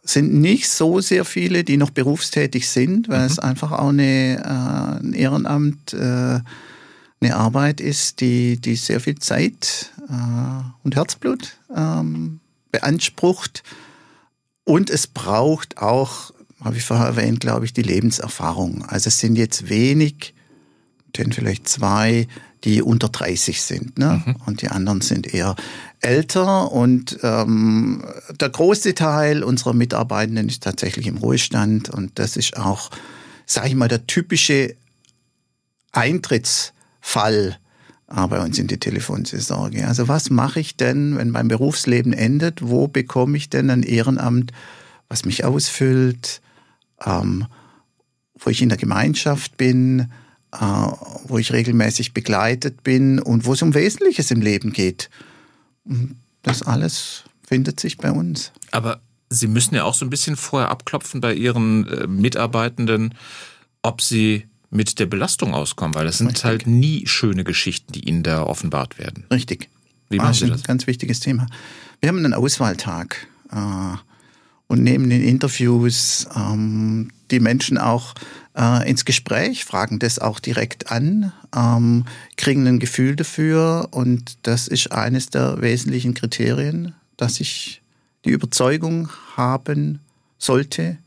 sind 0.09 0.35
nicht 0.35 0.69
so 0.69 1.01
sehr 1.01 1.25
viele, 1.25 1.65
die 1.65 1.77
noch 1.77 1.91
berufstätig 1.91 2.69
sind, 2.69 3.09
weil 3.09 3.21
mhm. 3.21 3.27
es 3.27 3.39
einfach 3.39 3.73
auch 3.73 3.89
eine, 3.89 4.39
äh, 4.39 5.05
ein 5.05 5.13
Ehrenamt, 5.13 5.93
äh, 5.93 6.41
eine 7.21 7.37
Arbeit 7.37 7.81
ist, 7.81 8.21
die, 8.21 8.61
die 8.61 8.77
sehr 8.77 9.01
viel 9.01 9.19
Zeit 9.19 9.93
äh, 10.09 10.63
und 10.85 10.95
Herzblut 10.95 11.57
ähm, 11.75 12.41
beansprucht. 12.71 13.63
Und 14.65 14.91
es 14.91 15.07
braucht 15.07 15.79
auch, 15.79 16.33
habe 16.63 16.77
ich 16.77 16.85
vorher 16.85 17.07
erwähnt, 17.07 17.41
glaube 17.41 17.65
ich, 17.65 17.73
die 17.73 17.83
Lebenserfahrung. 17.83 18.85
Also 18.85 19.09
es 19.09 19.19
sind 19.19 19.37
jetzt 19.37 19.69
wenig, 19.69 20.35
denn 21.17 21.33
vielleicht 21.33 21.69
zwei, 21.69 22.27
die 22.65 22.83
unter 22.83 23.09
30 23.09 23.63
sind. 23.63 23.99
Ne? 23.99 24.23
Mhm. 24.25 24.37
Und 24.47 24.63
die 24.63 24.69
anderen 24.69 25.01
sind 25.01 25.33
eher 25.33 25.55
älter. 26.01 26.73
Und 26.73 27.19
ähm, 27.23 28.05
der 28.41 28.49
große 28.49 28.95
Teil 28.95 29.43
unserer 29.43 29.75
Mitarbeitenden 29.75 30.49
ist 30.49 30.63
tatsächlich 30.63 31.07
im 31.07 31.19
Ruhestand. 31.19 31.89
Und 31.91 32.19
das 32.19 32.37
ist 32.37 32.57
auch, 32.57 32.91
sage 33.47 33.69
ich 33.69 33.75
mal, 33.75 33.89
der 33.89 34.07
typische 34.07 34.75
Eintrittsfall 35.93 37.59
äh, 38.11 38.27
bei 38.27 38.41
uns 38.41 38.59
in 38.59 38.67
die 38.67 38.79
Telefonseelsorge. 38.79 39.87
Also 39.87 40.09
was 40.09 40.31
mache 40.31 40.61
ich 40.61 40.77
denn, 40.77 41.17
wenn 41.17 41.31
mein 41.31 41.49
Berufsleben 41.49 42.13
endet? 42.13 42.61
Wo 42.63 42.89
bekomme 42.89 43.37
ich 43.37 43.51
denn 43.51 43.71
ein 43.71 43.83
Ehrenamt, 43.83 44.53
was 45.09 45.25
mich 45.25 45.45
ausfüllt, 45.45 46.41
ähm, 47.05 47.47
wo 48.39 48.51
ich 48.51 48.63
in 48.63 48.69
der 48.69 48.79
Gemeinschaft 48.79 49.57
bin, 49.57 50.11
wo 50.51 51.39
ich 51.39 51.53
regelmäßig 51.53 52.15
begleitet 52.15 52.83
bin 52.83 53.19
und 53.19 53.45
wo 53.45 53.53
es 53.53 53.63
um 53.63 53.75
Wesentliches 53.75 54.31
im 54.31 54.41
Leben 54.41 54.73
geht. 54.73 55.11
Das 56.43 56.63
alles 56.63 57.25
findet 57.47 57.81
sich 57.81 57.99
bei 57.99 58.11
uns. 58.11 58.53
Aber 58.71 59.01
Sie 59.31 59.47
müssen 59.47 59.75
ja 59.75 59.85
auch 59.85 59.95
so 59.95 60.07
ein 60.07 60.11
bisschen 60.11 60.37
vorher 60.37 60.71
abklopfen 60.71 61.21
bei 61.21 61.35
Ihren 61.35 61.87
äh, 61.89 62.07
Mitarbeitenden, 62.07 63.15
ob 63.83 64.01
sie 64.01 64.47
mit 64.71 64.99
der 64.99 65.07
Belastung 65.07 65.55
auskommen, 65.55 65.95
weil 65.95 66.07
das 66.07 66.19
sind 66.19 66.29
Richtig. 66.29 66.45
halt 66.45 66.67
nie 66.67 67.07
schöne 67.07 67.45
Geschichten, 67.45 67.93
die 67.93 68.09
Ihnen 68.09 68.23
da 68.23 68.43
offenbart 68.43 68.99
werden. 68.99 69.25
Richtig. 69.31 69.69
Wie 70.11 70.17
machen 70.17 70.35
Sie 70.35 70.49
das? 70.49 70.61
Ein 70.61 70.65
ganz 70.65 70.87
wichtiges 70.87 71.21
Thema. 71.21 71.47
Wir 72.01 72.09
haben 72.09 72.19
einen 72.19 72.35
Auswahltag 72.35 73.27
äh, 73.51 73.97
und 74.69 74.83
nehmen 74.83 75.11
in 75.11 75.23
Interviews 75.23 76.29
ähm, 76.37 77.11
die 77.31 77.41
Menschen 77.41 77.79
auch 77.79 78.15
äh, 78.57 78.89
ins 78.89 79.05
Gespräch, 79.05 79.65
fragen 79.65 79.99
das 79.99 80.19
auch 80.19 80.39
direkt 80.39 80.91
an, 80.91 81.33
ähm, 81.55 82.05
kriegen 82.37 82.67
ein 82.67 82.79
Gefühl 82.79 83.17
dafür 83.17 83.89
und 83.91 84.39
das 84.43 84.69
ist 84.69 84.93
eines 84.93 85.31
der 85.31 85.61
wesentlichen 85.61 86.15
Kriterien, 86.15 86.95
dass 87.17 87.41
ich 87.41 87.83
die 88.25 88.31
Überzeugung 88.31 89.09
haben 89.37 90.01
sollte, 90.39 90.99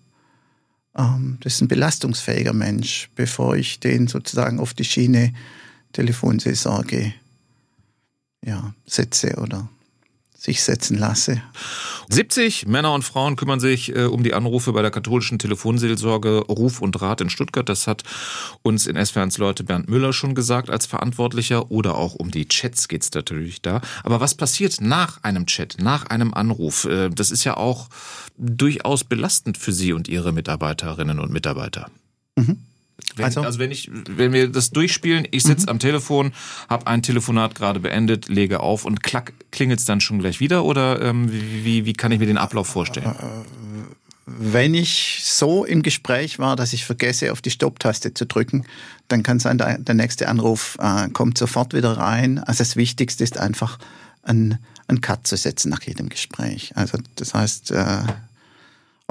ähm, 0.95 1.38
das 1.41 1.56
ist 1.56 1.62
ein 1.62 1.67
belastungsfähiger 1.67 2.54
Mensch, 2.54 3.10
bevor 3.15 3.56
ich 3.56 3.80
den 3.80 4.08
sozusagen 4.08 4.60
auf 4.60 4.74
die 4.74 4.84
Schiene 4.84 5.34
Telefonseelsorge 5.93 7.13
ja, 8.45 8.74
setze 8.86 9.36
oder 9.38 9.69
sich 10.38 10.63
setzen 10.63 10.97
lasse. 10.97 11.41
70 12.13 12.67
Männer 12.67 12.93
und 12.93 13.04
Frauen 13.04 13.38
kümmern 13.38 13.60
sich 13.60 13.95
äh, 13.95 14.04
um 14.04 14.21
die 14.24 14.34
Anrufe 14.34 14.74
bei 14.74 14.82
der 14.82 14.91
katholischen 14.91 15.39
Telefonseelsorge 15.39 16.39
Ruf 16.39 16.82
und 16.82 17.02
Rat 17.02 17.21
in 17.21 17.30
Stuttgart. 17.30 17.67
Das 17.69 17.88
hat 17.88 18.04
uns 18.63 18.86
in 18.86 19.04
SWRs 19.04 19.38
Leute 19.38 19.63
Bernd 19.63 19.89
Müller 19.89 20.12
schon 20.12 20.36
gesagt 20.36 20.69
als 20.69 20.86
Verantwortlicher. 20.86 21.71
Oder 21.71 21.95
auch 21.95 22.15
um 22.15 22.30
die 22.30 22.47
Chats 22.47 22.88
geht 22.88 23.04
es 23.04 23.12
natürlich 23.12 23.62
da. 23.62 23.82
Aber 24.04 24.19
was 24.19 24.36
passiert 24.36 24.82
nach 24.82 25.24
einem 25.24 25.45
Chat, 25.45 25.78
nach 25.80 26.06
einem 26.08 26.34
Anruf? 26.34 26.86
Äh, 26.86 27.10
das 27.10 27.32
ist 27.32 27.45
ja 27.45 27.56
auch 27.56 27.88
durchaus 28.38 29.04
belastend 29.04 29.58
für 29.58 29.71
Sie 29.71 29.93
und 29.93 30.08
Ihre 30.08 30.34
Mitarbeiterinnen 30.34 31.19
und 31.19 31.32
Mitarbeiter. 31.32 31.89
Mhm. 32.36 32.58
Wenn, 33.15 33.25
also, 33.25 33.41
also, 33.41 33.59
wenn 33.59 33.71
ich, 33.71 33.89
wenn 34.09 34.33
wir 34.33 34.49
das 34.49 34.71
durchspielen, 34.71 35.27
ich 35.31 35.43
sitze 35.43 35.65
mhm. 35.65 35.69
am 35.69 35.79
Telefon, 35.79 36.31
habe 36.69 36.87
ein 36.87 37.01
Telefonat 37.01 37.55
gerade 37.55 37.79
beendet, 37.79 38.29
lege 38.29 38.59
auf 38.59 38.85
und 38.85 39.03
klack, 39.03 39.33
klingelt 39.51 39.79
es 39.79 39.85
dann 39.85 40.01
schon 40.01 40.19
gleich 40.19 40.39
wieder 40.39 40.63
oder 40.63 41.01
ähm, 41.01 41.29
wie, 41.31 41.85
wie 41.85 41.93
kann 41.93 42.11
ich 42.11 42.19
mir 42.19 42.27
den 42.27 42.37
Ablauf 42.37 42.67
vorstellen? 42.67 43.07
Äh, 43.07 43.45
wenn 44.25 44.73
ich 44.73 45.21
so 45.23 45.65
im 45.65 45.83
Gespräch 45.83 46.39
war, 46.39 46.55
dass 46.55 46.73
ich 46.73 46.85
vergesse, 46.85 47.31
auf 47.31 47.41
die 47.41 47.51
Stopptaste 47.51 48.13
zu 48.13 48.25
drücken, 48.25 48.65
dann 49.07 49.23
kann 49.23 49.39
sein, 49.39 49.57
der, 49.57 49.77
der 49.77 49.95
nächste 49.95 50.27
Anruf 50.27 50.77
äh, 50.79 51.09
kommt 51.09 51.37
sofort 51.37 51.73
wieder 51.73 51.97
rein. 51.97 52.39
Also 52.39 52.59
das 52.59 52.75
Wichtigste 52.75 53.23
ist 53.23 53.37
einfach, 53.37 53.77
einen, 54.23 54.59
einen 54.87 55.01
Cut 55.01 55.27
zu 55.27 55.35
setzen 55.35 55.69
nach 55.69 55.81
jedem 55.81 56.09
Gespräch. 56.09 56.71
Also 56.75 56.97
das 57.15 57.33
heißt, 57.33 57.71
äh, 57.71 58.03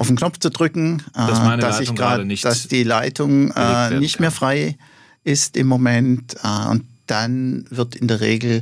auf 0.01 0.07
den 0.07 0.17
Knopf 0.17 0.39
zu 0.39 0.49
drücken, 0.49 1.03
dass, 1.13 1.39
äh, 1.39 1.59
dass 1.59 1.81
ich 1.81 1.95
gerade 1.95 2.25
nicht 2.25 2.47
dass 2.47 2.67
die 2.69 2.85
Leitung 2.85 3.51
äh, 3.51 3.99
nicht 3.99 4.19
mehr 4.19 4.31
frei 4.31 4.79
ist 5.25 5.59
im 5.59 5.67
Moment 5.67 6.37
äh, 6.43 6.69
und 6.71 6.87
dann 7.07 7.67
wird 7.69 7.97
in 7.97 8.09
der 8.09 8.21
Regel 8.21 8.61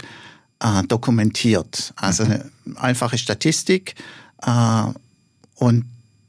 äh, 0.59 0.83
dokumentiert. 0.89 1.93
Also 1.95 2.25
mhm. 2.25 2.33
eine 2.33 2.51
einfache 2.81 3.19
Statistik 3.19 3.95
äh, 4.43 4.83
und 5.55 5.85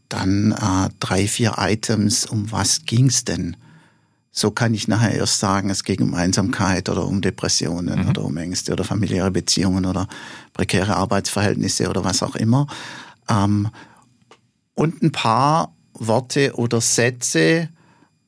dann 0.10 0.52
äh, 0.52 0.89
drei, 1.00 1.28
vier 1.28 1.56
Items, 1.58 2.28
um 2.28 2.52
was 2.52 2.86
ging's 2.86 3.26
denn? 3.26 3.56
So 4.32 4.52
kann 4.52 4.76
ich 4.76 4.88
nachher 4.88 5.15
erst 5.15 5.39
sagen, 5.39 5.72
es 5.72 5.84
ging 5.84 6.04
um 6.04 6.13
Einsamkeit 6.13 6.88
oder 6.88 7.08
um 7.08 7.22
Depressionen 7.22 8.04
mhm. 8.04 8.10
oder 8.10 8.26
um 8.26 8.38
Ängste 8.38 8.74
oder 8.74 8.84
familiäre 8.84 9.32
Beziehungen 9.32 9.88
oder 9.88 10.08
prekäre 10.54 10.95
Arbeitsverhältnisse 10.98 11.89
oder 11.89 12.04
was 12.04 12.22
auch 12.22 12.36
immer. 12.36 12.67
Ähm, 13.28 13.69
und 14.80 15.04
ein 15.04 15.12
paar 15.12 15.76
Worte 15.94 16.56
oder 16.56 16.80
Sätze 16.80 17.68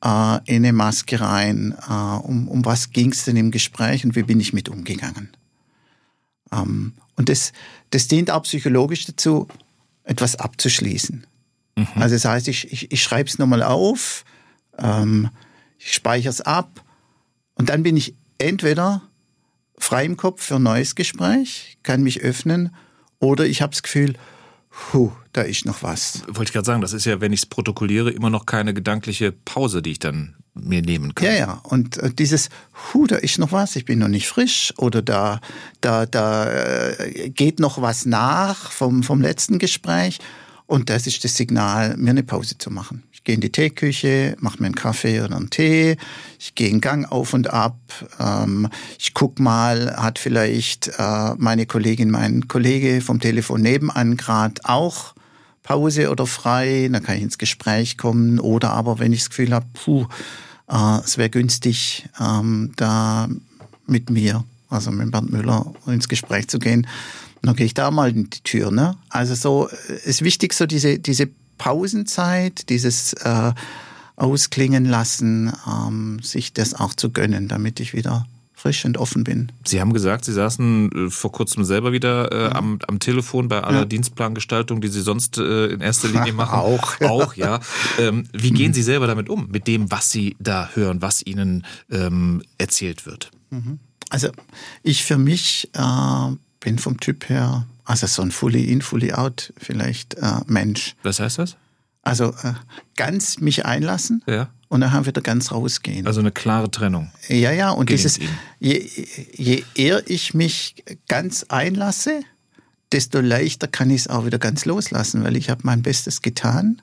äh, 0.04 0.38
in 0.44 0.56
eine 0.56 0.74
Maske 0.74 1.18
rein. 1.18 1.74
Äh, 1.88 1.92
um, 1.92 2.46
um 2.46 2.62
was 2.66 2.90
ging 2.90 3.10
es 3.10 3.24
denn 3.24 3.38
im 3.38 3.50
Gespräch 3.50 4.04
und 4.04 4.16
wie 4.16 4.22
bin 4.22 4.38
ich 4.38 4.52
mit 4.52 4.68
umgegangen? 4.68 5.30
Ähm, 6.52 6.92
und 7.16 7.30
das, 7.30 7.54
das 7.88 8.06
dient 8.06 8.30
auch 8.30 8.42
psychologisch 8.42 9.06
dazu, 9.06 9.48
etwas 10.04 10.36
abzuschließen. 10.36 11.26
Mhm. 11.76 11.86
Also 11.94 12.16
das 12.16 12.26
heißt, 12.26 12.48
ich, 12.48 12.70
ich, 12.70 12.92
ich 12.92 13.02
schreibe 13.02 13.30
es 13.30 13.38
nochmal 13.38 13.62
auf, 13.62 14.26
ähm, 14.76 15.30
ich 15.78 15.94
speichere 15.94 16.28
es 16.28 16.42
ab 16.42 16.84
und 17.54 17.70
dann 17.70 17.82
bin 17.82 17.96
ich 17.96 18.14
entweder 18.36 19.00
frei 19.78 20.04
im 20.04 20.18
Kopf 20.18 20.44
für 20.44 20.56
ein 20.56 20.64
neues 20.64 20.96
Gespräch, 20.96 21.78
kann 21.82 22.02
mich 22.02 22.20
öffnen 22.20 22.74
oder 23.20 23.46
ich 23.46 23.62
habe 23.62 23.70
das 23.70 23.82
Gefühl, 23.82 24.16
Puh, 24.72 25.12
da 25.32 25.42
ist 25.42 25.66
noch 25.66 25.82
was. 25.82 26.22
Wollte 26.26 26.44
ich 26.44 26.52
gerade 26.52 26.64
sagen, 26.64 26.80
das 26.80 26.92
ist 26.92 27.04
ja, 27.04 27.20
wenn 27.20 27.32
ich 27.32 27.40
es 27.40 27.46
protokolliere, 27.46 28.10
immer 28.10 28.30
noch 28.30 28.46
keine 28.46 28.72
gedankliche 28.72 29.30
Pause, 29.32 29.82
die 29.82 29.92
ich 29.92 29.98
dann 29.98 30.34
mir 30.54 30.82
nehmen 30.82 31.14
kann. 31.14 31.28
Ja, 31.28 31.34
ja. 31.34 31.60
Und 31.62 31.98
äh, 31.98 32.12
dieses, 32.12 32.48
hu, 32.92 33.06
da 33.06 33.16
ist 33.16 33.38
noch 33.38 33.52
was, 33.52 33.76
ich 33.76 33.84
bin 33.84 33.98
noch 33.98 34.08
nicht 34.08 34.28
frisch 34.28 34.72
oder 34.78 35.02
da, 35.02 35.40
da, 35.80 36.06
da 36.06 36.50
äh, 36.50 37.30
geht 37.30 37.58
noch 37.58 37.80
was 37.80 38.06
nach 38.06 38.70
vom, 38.70 39.02
vom 39.02 39.20
letzten 39.20 39.58
Gespräch. 39.58 40.18
Und 40.66 40.88
das 40.88 41.06
ist 41.06 41.22
das 41.24 41.36
Signal, 41.36 41.96
mir 41.96 42.10
eine 42.10 42.22
Pause 42.22 42.56
zu 42.56 42.70
machen. 42.70 43.02
Ich 43.22 43.24
gehe 43.24 43.36
in 43.36 43.40
die 43.40 43.52
Teeküche, 43.52 44.34
mache 44.40 44.58
mir 44.58 44.66
einen 44.66 44.74
Kaffee 44.74 45.20
oder 45.20 45.36
einen 45.36 45.48
Tee, 45.48 45.96
ich 46.40 46.56
gehe 46.56 46.68
einen 46.68 46.80
Gang 46.80 47.08
auf 47.08 47.34
und 47.34 47.50
ab, 47.50 47.78
ähm, 48.18 48.68
ich 48.98 49.14
guck 49.14 49.38
mal, 49.38 49.94
hat 49.96 50.18
vielleicht 50.18 50.90
äh, 50.98 51.34
meine 51.36 51.66
Kollegin, 51.66 52.10
mein 52.10 52.48
Kollege 52.48 53.00
vom 53.00 53.20
Telefon 53.20 53.62
nebenan 53.62 54.16
gerade 54.16 54.60
auch 54.64 55.14
Pause 55.62 56.10
oder 56.10 56.26
frei, 56.26 56.88
dann 56.90 57.04
kann 57.04 57.14
ich 57.14 57.22
ins 57.22 57.38
Gespräch 57.38 57.96
kommen. 57.96 58.40
Oder 58.40 58.72
aber 58.72 58.98
wenn 58.98 59.12
ich 59.12 59.20
das 59.20 59.30
Gefühl 59.30 59.54
habe, 59.54 59.66
puh, 59.72 60.08
äh, 60.68 60.98
es 61.04 61.16
wäre 61.16 61.30
günstig, 61.30 62.08
ähm, 62.20 62.72
da 62.74 63.28
mit 63.86 64.10
mir, 64.10 64.42
also 64.68 64.90
mit 64.90 65.12
Bernd 65.12 65.30
Müller, 65.30 65.72
ins 65.86 66.08
Gespräch 66.08 66.48
zu 66.48 66.58
gehen, 66.58 66.88
dann 67.40 67.54
gehe 67.54 67.66
ich 67.66 67.74
da 67.74 67.92
mal 67.92 68.10
in 68.10 68.30
die 68.30 68.40
Tür. 68.40 68.72
Ne? 68.72 68.96
Also 69.10 69.36
so 69.36 69.68
äh, 69.68 70.08
ist 70.08 70.22
wichtig, 70.22 70.54
so 70.54 70.66
diese, 70.66 70.98
diese 70.98 71.28
Pausenzeit, 71.62 72.70
dieses 72.70 73.12
äh, 73.12 73.52
Ausklingen 74.16 74.84
lassen, 74.84 75.52
ähm, 75.64 76.18
sich 76.20 76.52
das 76.52 76.74
auch 76.74 76.92
zu 76.92 77.10
gönnen, 77.10 77.46
damit 77.46 77.78
ich 77.78 77.94
wieder 77.94 78.26
frisch 78.52 78.84
und 78.84 78.98
offen 78.98 79.22
bin. 79.22 79.52
Sie 79.64 79.80
haben 79.80 79.92
gesagt, 79.92 80.24
Sie 80.24 80.32
saßen 80.32 81.06
äh, 81.06 81.10
vor 81.10 81.30
kurzem 81.30 81.62
selber 81.62 81.92
wieder 81.92 82.32
äh, 82.32 82.52
am, 82.52 82.80
am 82.88 82.98
Telefon 82.98 83.46
bei 83.46 83.62
aller 83.62 83.80
ja. 83.80 83.84
Dienstplangestaltung, 83.84 84.80
die 84.80 84.88
Sie 84.88 85.02
sonst 85.02 85.38
äh, 85.38 85.66
in 85.66 85.80
erster 85.80 86.08
Linie 86.12 86.32
machen. 86.32 86.58
auch. 86.58 87.00
Auch, 87.00 87.34
ja. 87.34 87.60
Ähm, 88.00 88.24
wie 88.32 88.50
gehen 88.50 88.70
mhm. 88.70 88.74
Sie 88.74 88.82
selber 88.82 89.06
damit 89.06 89.28
um, 89.28 89.48
mit 89.48 89.68
dem, 89.68 89.88
was 89.92 90.10
Sie 90.10 90.34
da 90.40 90.68
hören, 90.74 91.00
was 91.00 91.24
Ihnen 91.24 91.64
ähm, 91.92 92.42
erzählt 92.58 93.06
wird? 93.06 93.30
Mhm. 93.50 93.78
Also 94.10 94.30
ich 94.82 95.04
für 95.04 95.16
mich 95.16 95.70
äh, 95.74 96.36
bin 96.62 96.78
vom 96.78 96.98
Typ 96.98 97.28
her 97.28 97.66
also 97.84 98.06
so 98.06 98.22
ein 98.22 98.30
Fully 98.30 98.70
in, 98.70 98.80
Fully 98.80 99.12
out 99.12 99.52
vielleicht 99.56 100.14
äh, 100.14 100.40
Mensch. 100.46 100.94
Was 101.02 101.20
heißt 101.20 101.38
das? 101.38 101.56
Also 102.02 102.30
äh, 102.42 102.54
ganz 102.96 103.38
mich 103.38 103.66
einlassen 103.66 104.22
ja. 104.26 104.50
und 104.68 104.80
dann 104.80 104.92
haben 104.92 105.04
wir 105.04 105.08
wieder 105.08 105.20
ganz 105.20 105.52
rausgehen. 105.52 106.06
Also 106.06 106.20
eine 106.20 106.32
klare 106.32 106.70
Trennung. 106.70 107.10
Ja, 107.28 107.52
ja. 107.52 107.70
Und 107.70 107.90
dieses, 107.90 108.18
je, 108.58 108.88
je 109.34 109.64
eher 109.74 110.08
ich 110.08 110.34
mich 110.34 110.84
ganz 111.08 111.44
einlasse, 111.44 112.22
desto 112.92 113.20
leichter 113.20 113.68
kann 113.68 113.90
ich 113.90 114.02
es 114.02 114.08
auch 114.08 114.26
wieder 114.26 114.38
ganz 114.38 114.64
loslassen, 114.64 115.22
weil 115.24 115.36
ich 115.36 115.50
habe 115.50 115.62
mein 115.64 115.82
Bestes 115.82 116.22
getan, 116.22 116.82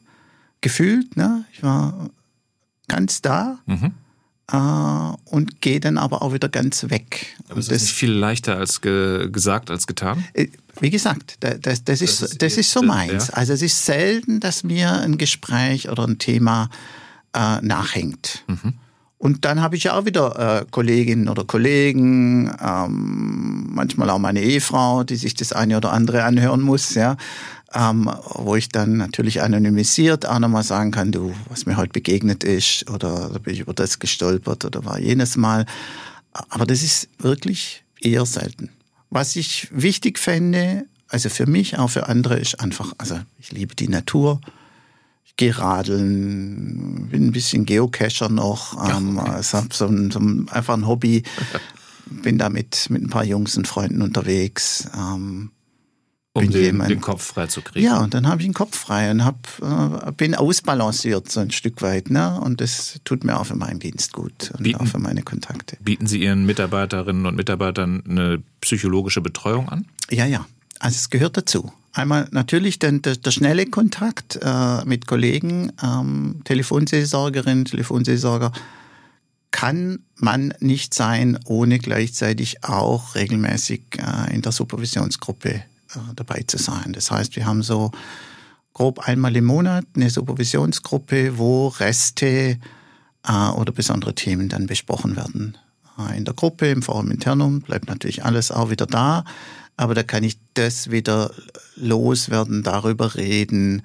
gefühlt. 0.62 1.18
Ne? 1.18 1.46
Ich 1.54 1.63
war 1.63 2.10
ganz 2.88 3.22
da. 3.22 3.60
Mhm 3.65 3.94
und 4.52 5.62
gehe 5.62 5.80
dann 5.80 5.98
aber 5.98 6.22
auch 6.22 6.34
wieder 6.34 6.50
ganz 6.50 6.90
weg. 6.90 7.38
Aber 7.50 7.60
ist 7.60 7.72
das 7.72 7.82
nicht 7.84 7.94
viel 7.94 8.12
leichter 8.12 8.58
als 8.58 8.82
ge 8.82 9.30
gesagt 9.32 9.70
als 9.70 9.86
getan? 9.86 10.24
Äh, 10.34 10.48
wie 10.80 10.90
gesagt, 10.90 11.38
das, 11.42 11.60
das, 11.62 11.84
das 11.84 12.02
ist, 12.02 12.22
ist, 12.22 12.42
das 12.42 12.58
ist 12.58 12.72
so 12.72 12.82
meins. 12.82 13.28
Ja. 13.28 13.34
Also 13.34 13.54
es 13.54 13.62
ist 13.62 13.86
selten, 13.86 14.40
dass 14.40 14.64
mir 14.64 14.92
ein 14.94 15.18
Gespräch 15.18 15.90
oder 15.90 16.08
ein 16.08 16.18
Thema 16.18 16.70
äh, 17.34 17.62
nachhängt. 17.62 18.44
Mhm. 18.48 18.74
Und 19.18 19.44
dann 19.44 19.62
habe 19.62 19.76
ich 19.76 19.84
ja 19.84 20.00
auch 20.00 20.06
wieder 20.06 20.62
äh, 20.62 20.66
Kolleginnen 20.72 21.28
oder 21.28 21.44
Kollegen, 21.44 22.56
ähm, 22.64 23.68
manchmal 23.74 24.10
auch 24.10 24.18
meine 24.18 24.42
Ehefrau, 24.42 25.04
die 25.04 25.18
sich 25.18 25.34
das 25.34 25.52
eine 25.52 25.76
oder 25.76 25.92
andere 25.92 26.24
anhören 26.24 26.62
muss, 26.62 26.96
ja 26.96 27.18
ähm, 27.74 28.10
wo 28.34 28.56
ich 28.56 28.70
dann 28.70 28.98
natürlich 28.98 29.42
anonymisiert 29.42 30.26
auch 30.26 30.40
nochmal 30.40 30.64
sagen 30.64 30.92
kann, 30.92 31.12
du, 31.12 31.34
was 31.50 31.66
mir 31.66 31.78
heute 31.78 31.94
begegnet 31.94 32.44
ist 32.44 32.90
oder 32.90 33.30
da 33.32 33.40
bin 33.40 33.54
ich 33.54 33.60
über 33.60 33.74
das 33.74 34.00
gestolpert 34.00 34.66
oder 34.66 34.86
war 34.86 35.00
jenes 35.00 35.38
Mal. 35.38 35.66
Aber 36.50 36.66
das 36.66 36.82
ist 36.82 37.10
wirklich 37.20 37.84
eher 38.02 38.26
selten. 38.26 38.70
Was 39.10 39.36
ich 39.36 39.68
wichtig 39.72 40.20
fände, 40.20 40.86
also 41.08 41.30
für 41.30 41.48
mich, 41.48 41.78
auch 41.78 41.90
für 41.90 42.08
andere, 42.08 42.40
ist 42.40 42.60
einfach, 42.60 42.94
also 42.98 43.20
ich 43.40 43.52
liebe 43.52 43.76
die 43.76 43.88
Natur. 43.88 44.42
Ich 45.26 45.36
gehe 45.36 45.58
radeln, 45.58 47.08
bin 47.10 47.28
ein 47.28 47.32
bisschen 47.32 47.66
Geocacher 47.66 48.30
noch, 48.30 48.90
ähm, 48.90 49.18
also 49.20 49.58
habe 49.58 49.74
so 49.74 49.88
ein, 49.88 50.12
so 50.12 50.20
ein, 50.20 50.50
einfach 50.50 50.76
ein 50.76 50.86
Hobby, 50.86 51.24
bin 52.06 52.38
da 52.38 52.50
mit, 52.50 52.90
mit 52.90 53.04
ein 53.04 53.10
paar 53.10 53.24
Jungs 53.24 53.58
und 53.58 53.68
Freunden 53.68 54.02
unterwegs. 54.02 54.88
Ähm, 54.96 55.52
um 56.34 56.50
den, 56.50 56.80
den, 56.80 57.02
Kopf 57.02 57.24
frei 57.24 57.48
zu 57.48 57.62
kriegen. 57.62 57.86
Ja, 57.86 58.00
und 58.00 58.13
dann 58.13 58.28
habe 58.28 58.42
ich 58.42 58.48
den 58.48 58.54
Kopf 58.54 58.78
frei 58.78 59.10
und 59.12 59.26
hab, 59.26 59.48
äh, 59.62 60.12
bin 60.12 60.36
ausbalanciert 60.36 61.32
so 61.32 61.39
ein 61.39 61.52
Stück 61.52 61.82
weit. 61.82 62.10
Ne? 62.10 62.39
Und 62.39 62.62
das 62.62 63.00
tut 63.04 63.24
mir 63.24 63.39
auch 63.39 63.46
für 63.46 63.56
meinen 63.56 63.80
Dienst 63.80 64.13
gut 64.13 64.52
und 64.54 64.63
bieten, 64.63 64.80
auch 64.80 64.88
für 64.88 65.00
meine 65.00 65.24
Kontakte. 65.24 65.78
Bieten 65.82 66.08
Sie 66.08 66.22
Ihren 66.22 66.46
Mitarbeiterinnen 66.46 67.26
und 67.26 67.36
Mitarbeitern 67.36 68.04
eine 68.08 68.44
psychologische 68.62 69.22
Betreuung 69.22 69.70
an? 69.70 69.86
Ja, 70.10 70.26
ja. 70.26 70.46
Also 70.80 70.96
es 70.96 71.10
gehört 71.10 71.36
dazu. 71.36 71.72
Einmal 71.92 72.28
natürlich 72.32 72.78
den, 72.80 73.02
der, 73.02 73.15
der 73.15 73.32
schnelle 73.32 73.65
Kontakt 73.65 74.39
äh, 74.42 74.86
mit 74.86 75.08
Kollegen, 75.08 75.72
ähm, 75.84 76.42
Telefonseelsorgerin, 76.44 77.65
Telefonseelsorger, 77.65 78.52
kann 79.52 80.04
man 80.15 80.54
nicht 80.60 80.94
sein, 80.94 81.39
ohne 81.46 81.80
gleichzeitig 81.80 82.63
auch 82.63 83.15
regelmäßig 83.15 83.82
äh, 83.98 84.34
in 84.34 84.44
der 84.44 84.52
Supervisionsgruppe 84.52 85.63
dabei 86.15 86.43
zu 86.45 86.58
sein. 86.58 86.93
Das 86.93 87.12
heißt, 87.12 87.36
wir 87.36 87.45
haben 87.45 87.63
so 87.63 87.91
grob 88.73 88.99
einmal 88.99 89.36
im 89.36 89.45
Monat 89.45 89.86
eine 89.95 90.10
Supervisionsgruppe, 90.10 91.38
wo 91.38 91.67
Reste 91.67 92.58
äh, 93.28 93.49
oder 93.49 93.71
besondere 93.71 94.15
Themen 94.15 94.49
dann 94.49 94.67
besprochen 94.67 95.15
werden. 95.15 95.58
Äh, 95.97 96.17
in 96.17 96.25
der 96.25 96.34
Gruppe, 96.34 96.69
im 96.69 96.82
Forum 96.82 97.12
Internum 97.12 97.62
bleibt 97.62 97.88
natürlich 97.88 98.23
alles 98.23 98.52
auch 98.52 98.69
wieder 98.69 98.86
da, 98.86 99.25
aber 99.78 99.95
da 99.95 100.04
kann 100.04 100.23
ich 100.23 100.38
das 100.54 100.91
wieder 100.91 101.32
loswerden, 101.75 102.63
darüber 102.63 103.15
reden, 103.15 103.80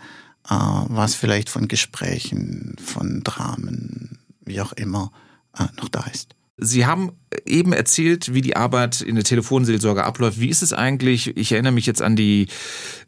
äh, 0.48 0.54
was 0.54 1.14
vielleicht 1.14 1.48
von 1.48 1.68
Gesprächen, 1.68 2.76
von 2.82 3.22
Dramen, 3.22 4.18
wie 4.44 4.60
auch 4.60 4.72
immer, 4.72 5.10
äh, 5.58 5.64
noch 5.76 5.88
da 5.88 6.04
ist. 6.12 6.34
Sie 6.56 6.86
haben 6.86 7.12
eben 7.46 7.72
erzählt, 7.72 8.32
wie 8.32 8.40
die 8.40 8.54
Arbeit 8.54 9.00
in 9.00 9.16
der 9.16 9.24
Telefonseelsorge 9.24 10.04
abläuft. 10.04 10.38
Wie 10.38 10.48
ist 10.48 10.62
es 10.62 10.72
eigentlich? 10.72 11.36
Ich 11.36 11.50
erinnere 11.50 11.72
mich 11.72 11.86
jetzt 11.86 12.00
an 12.00 12.14
die 12.14 12.46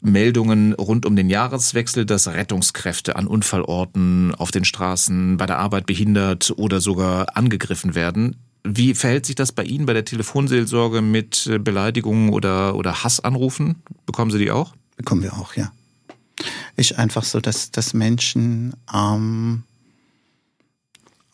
Meldungen 0.01 0.73
rund 0.73 1.05
um 1.05 1.15
den 1.15 1.29
Jahreswechsel, 1.29 2.05
dass 2.05 2.27
Rettungskräfte 2.27 3.15
an 3.15 3.25
Unfallorten, 3.25 4.35
auf 4.35 4.51
den 4.51 4.65
Straßen, 4.65 5.37
bei 5.37 5.45
der 5.45 5.59
Arbeit 5.59 5.85
behindert 5.85 6.53
oder 6.57 6.81
sogar 6.81 7.37
angegriffen 7.37 7.95
werden. 7.95 8.35
Wie 8.65 8.93
verhält 8.93 9.25
sich 9.25 9.35
das 9.35 9.53
bei 9.53 9.63
Ihnen 9.63 9.85
bei 9.85 9.93
der 9.93 10.03
Telefonseelsorge 10.03 11.01
mit 11.01 11.49
Beleidigungen 11.61 12.33
oder, 12.33 12.75
oder 12.75 13.05
Hassanrufen? 13.05 13.81
Bekommen 14.05 14.29
Sie 14.29 14.39
die 14.39 14.51
auch? 14.51 14.75
Bekommen 14.97 15.23
wir 15.23 15.33
auch, 15.33 15.55
ja. 15.55 15.71
Ist 16.75 16.99
einfach 16.99 17.23
so, 17.23 17.39
dass, 17.39 17.71
dass 17.71 17.93
Menschen 17.93 18.75
ähm, 18.93 19.63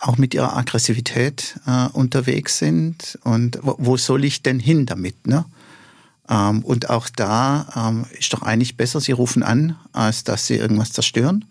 auch 0.04 0.18
mit 0.18 0.34
ihrer 0.34 0.56
Aggressivität 0.56 1.60
äh, 1.66 1.88
unterwegs 1.94 2.58
sind. 2.58 3.18
Und 3.24 3.60
wo, 3.62 3.76
wo, 3.80 3.98
soll 3.98 4.26
ich 4.26 4.44
denn 4.44 4.60
hin 4.60 4.86
damit? 4.86 5.28
Ne? 5.28 5.46
Ähm, 6.30 6.64
und 6.64 6.90
auch 6.90 7.10
da 7.10 7.68
ähm, 7.76 8.06
ist 8.18 8.34
doch 8.34 8.42
eigentlich 8.42 8.76
besser, 8.78 9.00
sie 9.00 9.14
rufen 9.14 9.44
an, 9.44 9.78
als 9.94 10.24
dass 10.24 10.48
sie 10.48 10.56
irgendwas 10.56 10.92
zerstören 10.92 11.46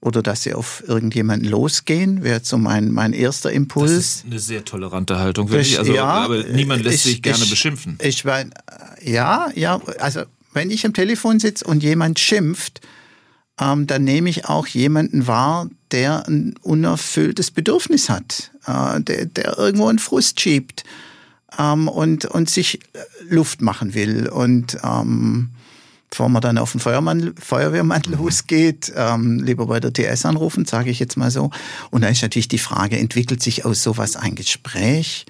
oder 0.00 0.22
dass 0.22 0.42
sie 0.42 0.54
auf 0.54 0.82
irgendjemanden 0.86 1.48
losgehen, 1.48 2.24
wäre 2.24 2.40
so 2.42 2.58
mein, 2.58 2.90
mein 2.90 3.12
erster 3.12 3.52
Impuls. 3.52 3.92
Das 3.92 4.04
ist 4.04 4.24
eine 4.26 4.38
sehr 4.40 4.64
tolerante 4.64 5.18
Haltung, 5.18 5.48
wirklich. 5.50 5.78
Also, 5.78 5.94
ja, 5.94 6.06
aber 6.06 6.42
niemand 6.44 6.82
lässt 6.82 7.06
ich, 7.06 7.12
sich 7.12 7.22
gerne 7.22 7.44
ich, 7.44 7.50
beschimpfen. 7.50 7.98
Ich 8.02 8.24
mein, 8.24 8.52
ja, 9.00 9.50
ja, 9.54 9.80
also 10.00 10.22
wenn 10.52 10.70
ich 10.70 10.84
am 10.84 10.92
Telefon 10.92 11.38
sitze 11.38 11.64
und 11.64 11.82
jemand 11.82 12.18
schimpft, 12.18 12.80
ähm, 13.60 13.86
dann 13.86 14.02
nehme 14.04 14.28
ich 14.28 14.46
auch 14.46 14.66
jemanden 14.66 15.26
wahr, 15.26 15.68
der 15.92 16.26
ein 16.26 16.54
unerfülltes 16.62 17.50
Bedürfnis 17.50 18.08
hat, 18.08 18.50
äh, 18.66 19.00
der, 19.00 19.26
der 19.26 19.58
irgendwo 19.58 19.88
einen 19.88 19.98
Frust 19.98 20.40
schiebt 20.40 20.84
ähm, 21.58 21.88
und, 21.88 22.24
und 22.24 22.50
sich 22.50 22.80
Luft 23.28 23.62
machen 23.62 23.94
will. 23.94 24.28
Und 24.28 24.78
ähm, 24.82 25.50
bevor 26.10 26.28
man 26.28 26.42
dann 26.42 26.58
auf 26.58 26.72
den 26.72 26.80
Feuermann, 26.80 27.34
Feuerwehrmann 27.38 28.02
mhm. 28.06 28.14
losgeht, 28.14 28.92
ähm, 28.96 29.42
lieber 29.42 29.66
bei 29.66 29.80
der 29.80 29.92
TS 29.92 30.26
anrufen, 30.26 30.64
sage 30.64 30.90
ich 30.90 30.98
jetzt 30.98 31.16
mal 31.16 31.30
so. 31.30 31.50
Und 31.90 32.02
da 32.02 32.08
ist 32.08 32.22
natürlich 32.22 32.48
die 32.48 32.58
Frage, 32.58 32.98
entwickelt 32.98 33.42
sich 33.42 33.64
aus 33.64 33.82
sowas 33.82 34.16
ein 34.16 34.34
Gespräch 34.34 35.26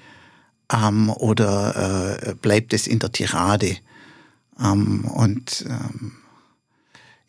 ähm, 0.71 1.09
oder 1.09 2.19
äh, 2.27 2.35
bleibt 2.35 2.73
es 2.73 2.87
in 2.87 2.99
der 2.99 3.11
Tirade? 3.11 3.77
Ähm, 4.59 5.05
und 5.05 5.65
ähm, 5.67 6.13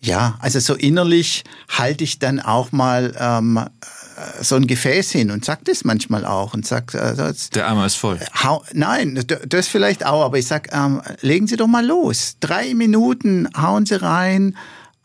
ja, 0.05 0.37
also 0.41 0.61
so 0.61 0.75
innerlich 0.75 1.45
halte 1.69 2.05
ich 2.05 2.19
dann 2.19 2.39
auch 2.41 2.73
mal 2.73 3.15
ähm, 3.19 3.57
äh, 3.57 4.43
so 4.43 4.57
ein 4.57 4.67
Gefäß 4.67 5.11
hin 5.11 5.31
und 5.31 5.45
sag 5.45 5.65
das 5.65 5.85
manchmal 5.85 6.27
auch 6.27 6.55
und 6.55 6.67
sag, 6.67 6.95
äh, 6.95 7.15
das, 7.17 7.51
der 7.51 7.69
Eimer 7.69 7.87
ist 7.87 7.97
voll. 7.97 8.21
Hau, 8.43 8.63
nein, 8.73 9.25
das 9.49 9.69
vielleicht 9.69 10.05
auch, 10.05 10.23
aber 10.23 10.39
ich 10.39 10.47
sag, 10.47 10.75
ähm, 10.75 11.01
legen 11.23 11.47
Sie 11.47 11.57
doch 11.57 11.67
mal 11.67 11.85
los. 11.85 12.37
Drei 12.41 12.75
Minuten 12.75 13.49
hauen 13.57 13.87
Sie 13.87 14.01
rein, 14.01 14.57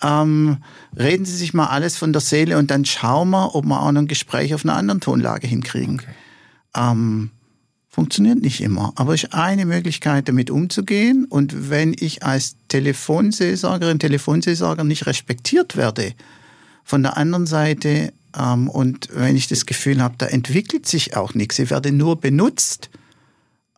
ähm, 0.01 0.57
reden 0.97 1.25
Sie 1.25 1.35
sich 1.35 1.53
mal 1.53 1.67
alles 1.67 1.95
von 1.95 2.11
der 2.11 2.21
Seele 2.21 2.57
und 2.57 2.69
dann 2.69 2.83
schauen 2.83 3.29
wir, 3.29 3.55
ob 3.55 3.65
wir 3.65 3.81
auch 3.81 3.91
noch 3.91 4.01
ein 4.01 4.07
Gespräch 4.07 4.53
auf 4.53 4.65
einer 4.65 4.75
anderen 4.75 4.99
Tonlage 4.99 5.47
hinkriegen. 5.47 6.01
Okay. 6.01 6.13
Ähm, 6.75 7.31
Funktioniert 7.99 8.41
nicht 8.41 8.61
immer, 8.61 8.93
aber 8.95 9.13
ist 9.13 9.33
eine 9.33 9.65
Möglichkeit, 9.65 10.29
damit 10.29 10.49
umzugehen. 10.49 11.25
Und 11.25 11.69
wenn 11.69 11.93
ich 11.99 12.23
als 12.23 12.55
Telefonseelsorgerin, 12.69 13.99
Telefonseelsorger 13.99 14.85
nicht 14.85 15.05
respektiert 15.05 15.75
werde, 15.75 16.13
von 16.85 17.03
der 17.03 17.17
anderen 17.17 17.45
Seite, 17.45 18.13
ähm, 18.37 18.69
und 18.69 19.09
wenn 19.11 19.35
ich 19.35 19.49
das 19.49 19.65
Gefühl 19.65 20.01
habe, 20.01 20.15
da 20.17 20.27
entwickelt 20.27 20.85
sich 20.85 21.17
auch 21.17 21.33
nichts, 21.33 21.59
ich 21.59 21.71
werde 21.71 21.91
nur 21.91 22.21
benutzt, 22.21 22.89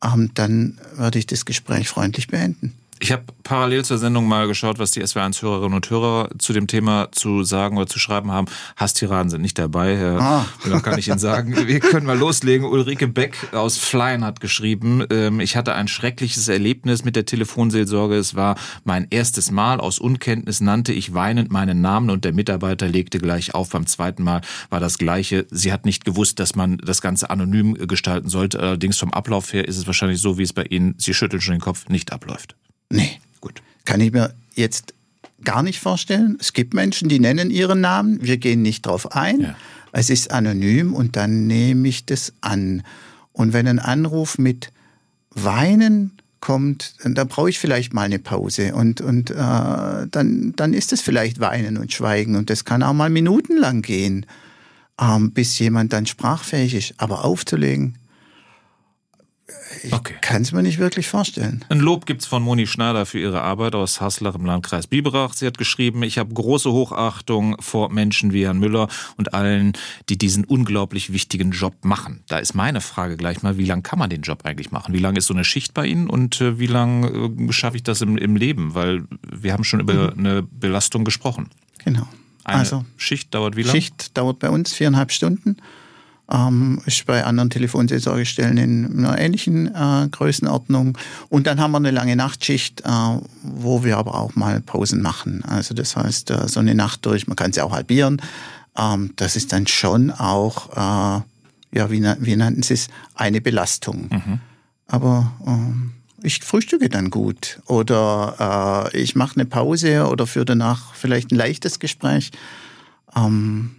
ähm, 0.03 0.29
dann 0.35 0.77
werde 0.97 1.17
ich 1.17 1.25
das 1.25 1.45
Gespräch 1.45 1.89
freundlich 1.89 2.27
beenden. 2.27 2.73
Ich 3.03 3.11
habe 3.11 3.23
parallel 3.41 3.83
zur 3.83 3.97
Sendung 3.97 4.27
mal 4.27 4.47
geschaut, 4.47 4.77
was 4.77 4.91
die 4.91 5.03
SW1-Hörerinnen 5.03 5.73
und 5.73 5.89
Hörer 5.89 6.29
zu 6.37 6.53
dem 6.53 6.67
Thema 6.67 7.11
zu 7.11 7.43
sagen 7.43 7.77
oder 7.77 7.87
zu 7.87 7.97
schreiben 7.97 8.31
haben. 8.31 8.45
Hasstiraden 8.77 9.31
sind 9.31 9.41
nicht 9.41 9.57
dabei. 9.57 9.97
Ah. 10.19 10.45
Da 10.69 10.79
kann 10.81 10.99
ich 10.99 11.07
Ihnen 11.07 11.17
sagen. 11.17 11.67
Wir 11.67 11.79
können 11.79 12.05
mal 12.05 12.15
loslegen. 12.15 12.67
Ulrike 12.67 13.07
Beck 13.07 13.35
aus 13.53 13.79
Flyen 13.79 14.23
hat 14.23 14.39
geschrieben, 14.39 15.03
ähm, 15.09 15.39
ich 15.39 15.55
hatte 15.55 15.73
ein 15.73 15.87
schreckliches 15.87 16.47
Erlebnis 16.47 17.03
mit 17.03 17.15
der 17.15 17.25
Telefonseelsorge. 17.25 18.15
Es 18.17 18.35
war 18.35 18.55
mein 18.83 19.07
erstes 19.09 19.49
Mal. 19.49 19.79
Aus 19.79 19.97
Unkenntnis 19.97 20.61
nannte 20.61 20.93
ich 20.93 21.15
weinend 21.15 21.51
meinen 21.51 21.81
Namen 21.81 22.11
und 22.11 22.23
der 22.23 22.33
Mitarbeiter 22.33 22.87
legte 22.87 23.17
gleich 23.17 23.55
auf. 23.55 23.71
Beim 23.71 23.87
zweiten 23.87 24.21
Mal 24.21 24.41
war 24.69 24.79
das 24.79 24.99
Gleiche. 24.99 25.47
Sie 25.49 25.73
hat 25.73 25.85
nicht 25.85 26.05
gewusst, 26.05 26.39
dass 26.39 26.55
man 26.55 26.77
das 26.77 27.01
Ganze 27.01 27.31
anonym 27.31 27.73
gestalten 27.87 28.29
sollte. 28.29 28.59
Allerdings 28.59 28.99
vom 28.99 29.11
Ablauf 29.11 29.51
her 29.53 29.67
ist 29.67 29.77
es 29.77 29.87
wahrscheinlich 29.87 30.21
so, 30.21 30.37
wie 30.37 30.43
es 30.43 30.53
bei 30.53 30.65
Ihnen, 30.65 30.93
Sie 30.99 31.15
schütteln 31.15 31.41
schon 31.41 31.55
den 31.55 31.61
Kopf, 31.61 31.89
nicht 31.89 32.13
abläuft. 32.13 32.55
Nee, 32.91 33.19
gut. 33.39 33.61
Kann 33.85 34.01
ich 34.01 34.11
mir 34.11 34.33
jetzt 34.55 34.93
gar 35.43 35.63
nicht 35.63 35.79
vorstellen. 35.79 36.37
Es 36.39 36.53
gibt 36.53 36.73
Menschen, 36.73 37.09
die 37.09 37.19
nennen 37.19 37.49
ihren 37.49 37.81
Namen. 37.81 38.19
Wir 38.21 38.37
gehen 38.37 38.61
nicht 38.61 38.85
drauf 38.85 39.15
ein. 39.15 39.41
Ja. 39.41 39.55
Es 39.91 40.09
ist 40.09 40.31
anonym 40.31 40.93
und 40.93 41.15
dann 41.15 41.47
nehme 41.47 41.87
ich 41.87 42.05
das 42.05 42.33
an. 42.41 42.83
Und 43.33 43.53
wenn 43.53 43.67
ein 43.67 43.79
Anruf 43.79 44.37
mit 44.37 44.71
Weinen 45.31 46.11
kommt, 46.39 46.95
dann 47.03 47.27
brauche 47.27 47.49
ich 47.49 47.59
vielleicht 47.59 47.93
mal 47.93 48.03
eine 48.03 48.19
Pause 48.19 48.73
und, 48.73 48.99
und 48.99 49.29
äh, 49.31 49.35
dann, 49.35 50.53
dann 50.55 50.73
ist 50.73 50.91
es 50.91 51.01
vielleicht 51.01 51.39
Weinen 51.39 51.77
und 51.77 51.93
Schweigen 51.93 52.35
und 52.35 52.49
das 52.49 52.65
kann 52.65 52.83
auch 52.83 52.93
mal 52.93 53.09
minutenlang 53.09 53.81
gehen, 53.83 54.25
ähm, 54.99 55.31
bis 55.31 55.59
jemand 55.59 55.93
dann 55.93 56.07
sprachfähig 56.07 56.73
ist. 56.73 56.93
Aber 56.97 57.23
aufzulegen, 57.23 57.95
ich 59.83 59.93
okay. 59.93 60.15
kann 60.21 60.41
es 60.41 60.51
mir 60.51 60.61
nicht 60.61 60.79
wirklich 60.79 61.07
vorstellen. 61.07 61.65
Ein 61.69 61.79
Lob 61.79 62.05
gibt's 62.05 62.25
von 62.25 62.43
Moni 62.43 62.67
Schneider 62.67 63.05
für 63.05 63.19
ihre 63.19 63.41
Arbeit 63.41 63.75
aus 63.75 64.01
Haslach 64.01 64.35
im 64.35 64.45
Landkreis 64.45 64.87
Biberach. 64.87 65.33
Sie 65.33 65.47
hat 65.47 65.57
geschrieben, 65.57 66.03
ich 66.03 66.17
habe 66.17 66.33
große 66.33 66.71
Hochachtung 66.71 67.55
vor 67.59 67.89
Menschen 67.89 68.33
wie 68.33 68.45
Herrn 68.45 68.59
Müller 68.59 68.87
und 69.17 69.33
allen, 69.33 69.73
die 70.09 70.17
diesen 70.17 70.45
unglaublich 70.45 71.13
wichtigen 71.13 71.51
Job 71.51 71.73
machen. 71.83 72.23
Da 72.27 72.39
ist 72.39 72.53
meine 72.53 72.81
Frage 72.81 73.17
gleich 73.17 73.43
mal, 73.43 73.57
wie 73.57 73.65
lange 73.65 73.81
kann 73.81 73.99
man 73.99 74.09
den 74.09 74.21
Job 74.21 74.41
eigentlich 74.43 74.71
machen? 74.71 74.93
Wie 74.93 74.99
lange 74.99 75.19
ist 75.19 75.27
so 75.27 75.33
eine 75.33 75.43
Schicht 75.43 75.73
bei 75.73 75.85
Ihnen 75.85 76.09
und 76.09 76.41
äh, 76.41 76.59
wie 76.59 76.67
lange 76.67 77.07
äh, 77.07 77.51
schaffe 77.51 77.77
ich 77.77 77.83
das 77.83 78.01
im, 78.01 78.17
im, 78.17 78.35
Leben? 78.35 78.75
Weil 78.75 79.03
wir 79.29 79.53
haben 79.53 79.63
schon 79.63 79.79
über 79.79 80.13
mhm. 80.13 80.19
eine 80.19 80.43
Belastung 80.43 81.05
gesprochen. 81.05 81.49
Genau. 81.83 82.07
Eine 82.43 82.59
also, 82.59 82.85
Schicht 82.97 83.33
dauert 83.33 83.55
wie 83.55 83.63
lange? 83.63 83.71
Schicht 83.71 84.17
dauert 84.17 84.39
bei 84.39 84.49
uns 84.49 84.73
viereinhalb 84.73 85.11
Stunden 85.11 85.57
ähm, 86.31 86.81
ist 86.85 87.05
bei 87.05 87.23
anderen 87.23 87.49
Telefonseelsorgestellen 87.49 88.57
in 88.57 89.05
einer 89.05 89.17
ähnlichen 89.17 89.73
äh, 89.73 90.07
Größenordnung. 90.09 90.97
Und 91.29 91.47
dann 91.47 91.59
haben 91.59 91.71
wir 91.71 91.77
eine 91.77 91.91
lange 91.91 92.15
Nachtschicht, 92.15 92.81
äh, 92.81 92.89
wo 93.43 93.83
wir 93.83 93.97
aber 93.97 94.15
auch 94.15 94.35
mal 94.35 94.61
Pausen 94.61 95.01
machen. 95.01 95.43
Also 95.45 95.73
das 95.73 95.95
heißt, 95.95 96.31
äh, 96.31 96.47
so 96.47 96.59
eine 96.59 96.75
Nacht 96.75 97.05
durch, 97.05 97.27
man 97.27 97.35
kann 97.35 97.53
sie 97.53 97.61
auch 97.61 97.73
halbieren. 97.73 98.21
Ähm, 98.77 99.11
das 99.17 99.35
ist 99.35 99.51
dann 99.51 99.67
schon 99.67 100.11
auch, 100.11 100.69
äh, 100.71 101.21
ja, 101.77 101.89
wie, 101.91 102.03
wie 102.19 102.35
nannten 102.35 102.63
Sie 102.63 102.75
es, 102.75 102.87
eine 103.15 103.41
Belastung. 103.41 104.07
Mhm. 104.09 104.39
Aber 104.87 105.31
ähm, 105.45 105.91
ich 106.21 106.39
frühstücke 106.39 106.89
dann 106.89 107.09
gut 107.09 107.61
oder 107.65 108.89
äh, 108.93 108.97
ich 108.97 109.15
mache 109.15 109.35
eine 109.35 109.45
Pause 109.45 110.07
oder 110.07 110.27
führe 110.27 110.45
danach 110.45 110.93
vielleicht 110.93 111.31
ein 111.31 111.37
leichtes 111.37 111.79
Gespräch. 111.79 112.31
Ähm, 113.15 113.75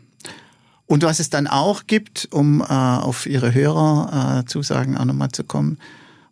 und 0.86 1.02
was 1.02 1.20
es 1.20 1.30
dann 1.30 1.46
auch 1.46 1.86
gibt, 1.86 2.28
um 2.30 2.60
äh, 2.60 2.64
auf 2.64 3.26
Ihre 3.26 3.54
Hörerzusagen 3.54 4.94
äh, 4.94 4.98
auch 4.98 5.04
nochmal 5.04 5.30
zu 5.30 5.44
kommen, 5.44 5.78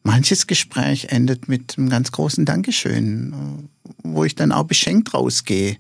manches 0.03 0.47
Gespräch 0.47 1.07
endet 1.11 1.49
mit 1.49 1.77
einem 1.79 1.89
ganz 1.89 2.13
großen 2.13 2.45
Dankeschön, 2.45 3.33
äh, 3.33 3.93
wo 4.03 4.25
ich 4.25 4.35
dann 4.35 4.53
auch 4.53 4.65
beschenkt 4.65 5.15
rausgehe. 5.15 5.77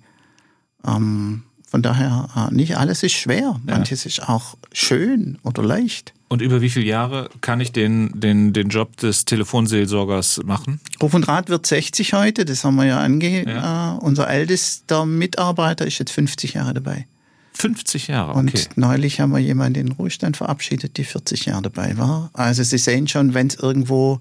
Ähm, 0.86 1.42
von 1.68 1.82
daher, 1.82 2.28
äh, 2.34 2.54
nicht 2.54 2.76
alles 2.76 3.02
ist 3.02 3.12
schwer. 3.12 3.60
Manches 3.64 4.04
ja. 4.04 4.08
ist 4.08 4.28
auch 4.28 4.56
schön 4.72 5.38
oder 5.44 5.62
leicht. 5.62 6.12
Und 6.28 6.42
über 6.42 6.60
wie 6.60 6.70
viele 6.70 6.86
Jahre 6.86 7.28
kann 7.40 7.60
ich 7.60 7.72
den, 7.72 8.12
den, 8.14 8.52
den 8.52 8.68
Job 8.68 8.96
des 8.96 9.24
Telefonseelsorgers 9.24 10.40
machen? 10.44 10.80
Ruf 11.02 11.12
und 11.14 11.26
Rat 11.26 11.48
wird 11.48 11.66
60 11.66 12.12
heute, 12.12 12.44
das 12.44 12.64
haben 12.64 12.76
wir 12.76 12.86
ja 12.86 13.00
ange. 13.00 13.48
Ja. 13.48 13.96
Äh, 13.96 13.98
unser 13.98 14.28
ältester 14.28 15.06
Mitarbeiter 15.06 15.86
ist 15.86 15.98
jetzt 15.98 16.12
50 16.12 16.54
Jahre 16.54 16.74
dabei. 16.74 17.06
50 17.52 18.08
Jahre, 18.08 18.30
okay. 18.32 18.40
Und 18.40 18.76
neulich 18.76 19.20
haben 19.20 19.32
wir 19.32 19.38
jemanden 19.38 19.80
in 19.80 19.86
den 19.86 19.92
Ruhestand 19.92 20.36
verabschiedet, 20.36 20.96
die 20.96 21.04
40 21.04 21.46
Jahre 21.46 21.62
dabei 21.62 21.98
war. 21.98 22.30
Also 22.32 22.62
Sie 22.62 22.78
sehen 22.78 23.08
schon, 23.08 23.34
wenn 23.34 23.48
es 23.48 23.56
irgendwo 23.56 24.20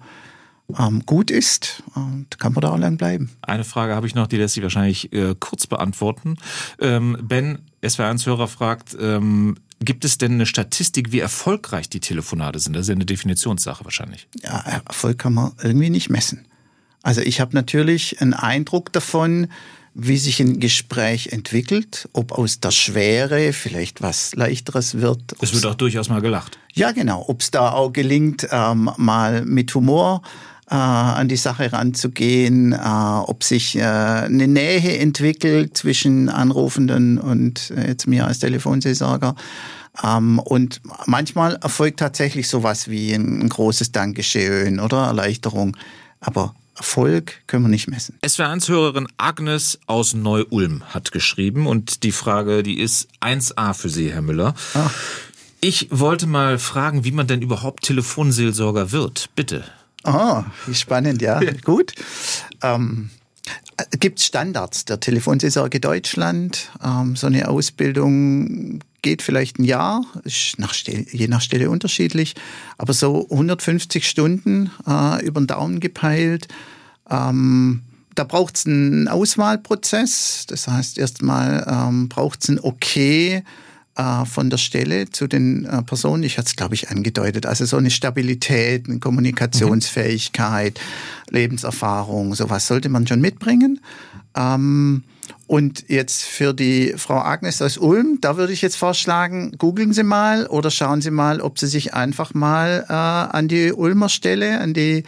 ähm, 0.78 1.06
gut 1.06 1.32
ist, 1.32 1.84
äh, 1.96 2.36
kann 2.38 2.54
man 2.54 2.62
da 2.62 2.72
auch 2.72 2.78
lang 2.78 2.98
bleiben. 2.98 3.32
Eine 3.42 3.64
Frage 3.64 3.96
habe 3.96 4.08
ich 4.08 4.16
noch, 4.16 4.28
die 4.28 4.38
lässt 4.38 4.56
sich 4.56 4.64
wahrscheinlich 4.64 5.12
äh, 5.14 5.36
kurz 5.40 5.68
beantworten. 5.68 6.38
Ähm, 6.80 7.18
ben, 7.22 7.60
SWR1-Hörer 7.82 8.48
fragt, 8.48 8.96
ähm, 9.00 9.58
gibt 9.80 10.06
es 10.06 10.18
denn 10.18 10.34
eine 10.34 10.46
Statistik, 10.46 11.12
wie 11.12 11.20
erfolgreich 11.20 11.90
die 11.90 12.00
Telefonate 12.00 12.60
sind? 12.60 12.76
Das 12.76 12.84
ist 12.84 12.90
ja 12.90 12.96
eine 12.96 13.06
Definitionssache 13.06 13.86
wahrscheinlich. 13.86 14.28
Ja, 14.44 14.60
Erfolg 14.88 15.18
kann 15.18 15.34
man 15.34 15.54
irgendwie 15.64 15.90
nicht 15.90 16.10
messen. 16.10 16.46
Also 17.02 17.22
ich 17.22 17.40
habe 17.40 17.56
natürlich 17.56 18.22
einen 18.22 18.34
Eindruck 18.34 18.92
davon, 18.92 19.48
wie 19.94 20.18
sich 20.18 20.40
ein 20.40 20.60
Gespräch 20.60 21.28
entwickelt, 21.28 22.08
ob 22.14 22.32
aus 22.32 22.60
der 22.60 22.72
Schwere 22.72 23.54
vielleicht 23.54 24.02
was 24.02 24.36
leichteres 24.36 25.00
wird. 25.00 25.36
Es 25.42 25.54
wird 25.54 25.66
auch 25.66 25.76
durchaus 25.76 26.10
mal 26.10 26.22
gelacht. 26.22 26.58
Ja, 26.74 26.92
genau. 26.92 27.26
Ob 27.28 27.42
es 27.42 27.52
da 27.52 27.72
auch 27.72 27.92
gelingt, 27.92 28.48
ähm, 28.52 28.92
mal 28.98 29.44
mit 29.46 29.74
Humor 29.76 30.22
äh, 30.70 30.76
an 30.76 31.28
die 31.28 31.38
Sache 31.38 31.74
ranzugehen, 31.74 32.74
äh, 32.74 32.78
ob 32.78 33.44
sich 33.44 33.76
äh, 33.76 33.82
eine 33.82 34.48
Nähe 34.48 35.00
entwickelt 35.00 35.76
zwischen 35.78 36.30
Anrufenden 36.30 37.18
und 37.18 37.72
äh, 37.72 37.88
jetzt 37.88 38.08
mir 38.08 38.26
als 38.26 38.40
Telefonseelsorger. 38.40 39.36
Ähm, 40.04 40.40
und 40.40 40.82
manchmal 41.06 41.56
erfolgt 41.56 42.00
tatsächlich 42.00 42.48
sowas 42.48 42.88
wie 42.88 43.14
ein, 43.14 43.42
ein 43.42 43.50
großes 43.50 43.92
Dankeschön 43.92 44.80
oder 44.80 45.08
Erleichterung. 45.08 45.76
Aber 46.20 46.54
Erfolg 46.80 47.42
können 47.46 47.66
wir 47.66 47.70
nicht 47.70 47.90
messen. 47.90 48.18
SWR1-Hörerin 48.26 49.08
Agnes 49.18 49.80
aus 49.86 50.14
Neu-Ulm 50.14 50.84
hat 50.94 51.12
geschrieben 51.12 51.68
und 51.68 52.04
die 52.04 52.14
Frage, 52.14 52.64
die 52.64 52.80
ist 52.80 53.10
1a 53.22 53.74
für 53.74 53.90
Sie, 53.90 54.12
Herr 54.12 54.22
Müller. 54.22 54.56
Ach. 54.74 54.92
Ich 55.62 55.90
wollte 55.92 56.26
mal 56.26 56.58
fragen, 56.58 57.04
wie 57.04 57.12
man 57.12 57.28
denn 57.28 57.42
überhaupt 57.42 57.84
Telefonseelsorger 57.84 58.94
wird. 58.94 59.30
Bitte. 59.36 59.66
Oh, 60.06 60.44
wie 60.68 60.76
spannend, 60.76 61.22
ja. 61.22 61.42
Gut. 61.66 61.94
Ähm, 62.64 63.10
Gibt 64.00 64.20
es 64.20 64.26
Standards 64.26 64.86
der 64.86 65.02
Telefonseelsorge 65.02 65.82
Deutschland? 65.82 66.72
Ähm, 66.82 67.18
so 67.18 67.28
eine 67.28 67.50
Ausbildung 67.50 68.80
geht 69.02 69.22
vielleicht 69.22 69.60
ein 69.60 69.64
Jahr, 69.64 70.06
ist 70.24 70.60
nach 70.60 70.74
je 70.74 71.28
nach 71.28 71.41
Stelle 71.41 71.70
unterschiedlich, 71.70 72.36
aber 72.78 72.93
so 72.93 73.28
150 73.30 74.08
Stunden 74.08 74.72
äh, 74.88 75.26
über 75.26 75.41
den 75.41 75.47
Daumen 75.47 75.80
gepeilt. 75.80 76.47
Ähm, 77.10 77.82
da 78.16 78.24
braucht 78.24 78.58
es 78.58 78.66
einen 78.66 79.08
Auswahlprozess, 79.08 80.45
das 80.47 80.68
heißt 80.68 80.97
erstmal 80.97 81.66
ähm, 81.70 82.10
braucht 82.10 82.43
es 82.43 82.50
ein 82.50 82.60
Okay 82.60 83.43
äh, 83.95 84.26
von 84.26 84.50
der 84.50 84.58
Stelle 84.58 85.10
zu 85.10 85.28
den 85.28 85.66
äh, 85.66 85.84
Personen. 85.84 86.24
Ich 86.24 86.38
hatte 86.38 86.47
es, 86.47 86.56
glaube 86.56 86.74
ich, 86.74 86.89
angedeutet. 86.89 87.45
Also 87.45 87.66
so 87.66 87.78
eine 87.78 87.91
Stabilität, 87.91 88.88
eine 88.88 89.00
Kommunikationsfähigkeit, 89.00 90.80
mhm. 90.80 91.36
Lebenserfahrung, 91.36 92.34
sowas 92.34 92.68
sollte 92.68 92.89
man 92.89 93.06
schon 93.08 93.20
mitbringen. 93.20 93.82
Ähm, 94.36 95.04
und 95.50 95.86
jetzt 95.88 96.26
für 96.26 96.54
die 96.54 96.93
Frau 96.97 97.18
Agnes 97.18 97.60
aus 97.64 97.80
Ulm, 97.80 98.20
da 98.22 98.38
würde 98.38 98.54
ich 98.54 98.62
jetzt 98.62 98.76
vorschlagen, 98.76 99.56
googeln 99.58 99.93
Sie 99.93 100.04
mal 100.04 100.45
oder 100.45 100.70
schauen 100.70 101.02
Sie 101.02 101.10
mal, 101.10 101.41
ob 101.41 101.58
Sie 101.58 101.66
sich 101.66 101.95
einfach 101.95 102.36
mal 102.36 102.86
äh, 102.88 102.93
an 102.93 103.47
die 103.47 103.74
Ulmer 103.74 104.10
Stelle, 104.10 104.60
an 104.60 104.76
die 104.76 105.06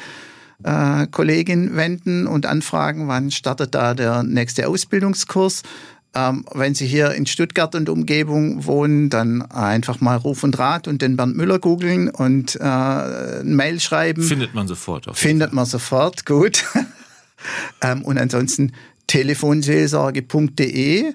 äh, 0.63 1.05
Kollegin 1.11 1.75
wenden 1.75 2.25
und 2.25 2.47
anfragen, 2.47 3.07
wann 3.07 3.29
startet 3.29 3.75
da 3.75 3.93
der 3.93 4.23
nächste 4.23 4.67
Ausbildungskurs. 4.67 5.61
Ähm, 6.15 6.43
wenn 6.55 6.73
Sie 6.73 6.87
hier 6.87 7.11
in 7.11 7.27
Stuttgart 7.27 7.75
und 7.75 7.87
Umgebung 7.87 8.65
wohnen, 8.65 9.11
dann 9.11 9.43
einfach 9.43 10.01
mal 10.01 10.17
Ruf 10.17 10.43
und 10.43 10.57
Rat 10.57 10.87
und 10.87 11.03
den 11.03 11.17
Bernd 11.17 11.37
Müller 11.37 11.59
googeln 11.59 12.09
und 12.09 12.55
äh, 12.55 12.63
ein 12.63 13.55
Mail 13.55 13.79
schreiben. 13.79 14.23
Findet 14.23 14.55
man 14.55 14.67
sofort. 14.67 15.07
Findet 15.15 15.53
man 15.53 15.67
sofort, 15.67 16.25
gut. 16.25 16.65
ähm, 17.83 18.03
und 18.03 18.17
ansonsten 18.17 18.71
telefonseelsorge.de. 19.11 21.13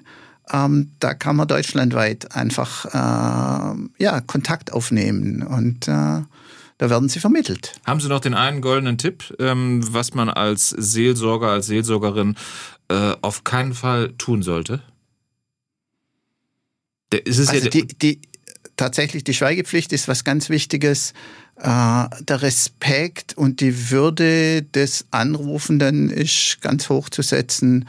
Ähm, 0.53 0.91
da 0.99 1.15
kann 1.15 1.35
man 1.35 1.47
deutschlandweit 1.47 2.35
einfach 2.35 2.85
äh, 2.85 3.73
ja, 3.97 4.21
Kontakt 4.21 4.71
aufnehmen 4.71 5.41
und 5.41 5.87
äh, 5.87 5.91
da 5.91 6.89
werden 6.91 7.09
sie 7.09 7.19
vermittelt. 7.19 7.73
Haben 7.85 7.99
Sie 7.99 8.07
noch 8.07 8.19
den 8.19 8.35
einen 8.35 8.61
goldenen 8.61 8.99
Tipp, 8.99 9.35
ähm, 9.39 9.81
was 9.91 10.13
man 10.13 10.29
als 10.29 10.69
Seelsorger, 10.69 11.49
als 11.49 11.65
Seelsorgerin 11.65 12.35
äh, 12.87 13.15
auf 13.21 13.43
keinen 13.43 13.73
Fall 13.73 14.13
tun 14.19 14.43
sollte? 14.43 14.83
Der, 17.11 17.21
also 17.25 17.51
ja 17.51 17.67
die, 17.67 17.87
die, 17.87 18.21
tatsächlich 18.75 19.23
die 19.23 19.33
Schweigepflicht 19.33 19.91
ist 19.91 20.07
was 20.07 20.23
ganz 20.23 20.49
Wichtiges. 20.49 21.13
Äh, 21.59 22.05
der 22.21 22.41
Respekt 22.41 23.35
und 23.35 23.61
die 23.61 23.89
Würde 23.89 24.61
des 24.61 25.05
Anrufenden 25.09 26.09
ist 26.09 26.61
ganz 26.61 26.89
hoch 26.89 27.09
zu 27.09 27.23
setzen. 27.23 27.87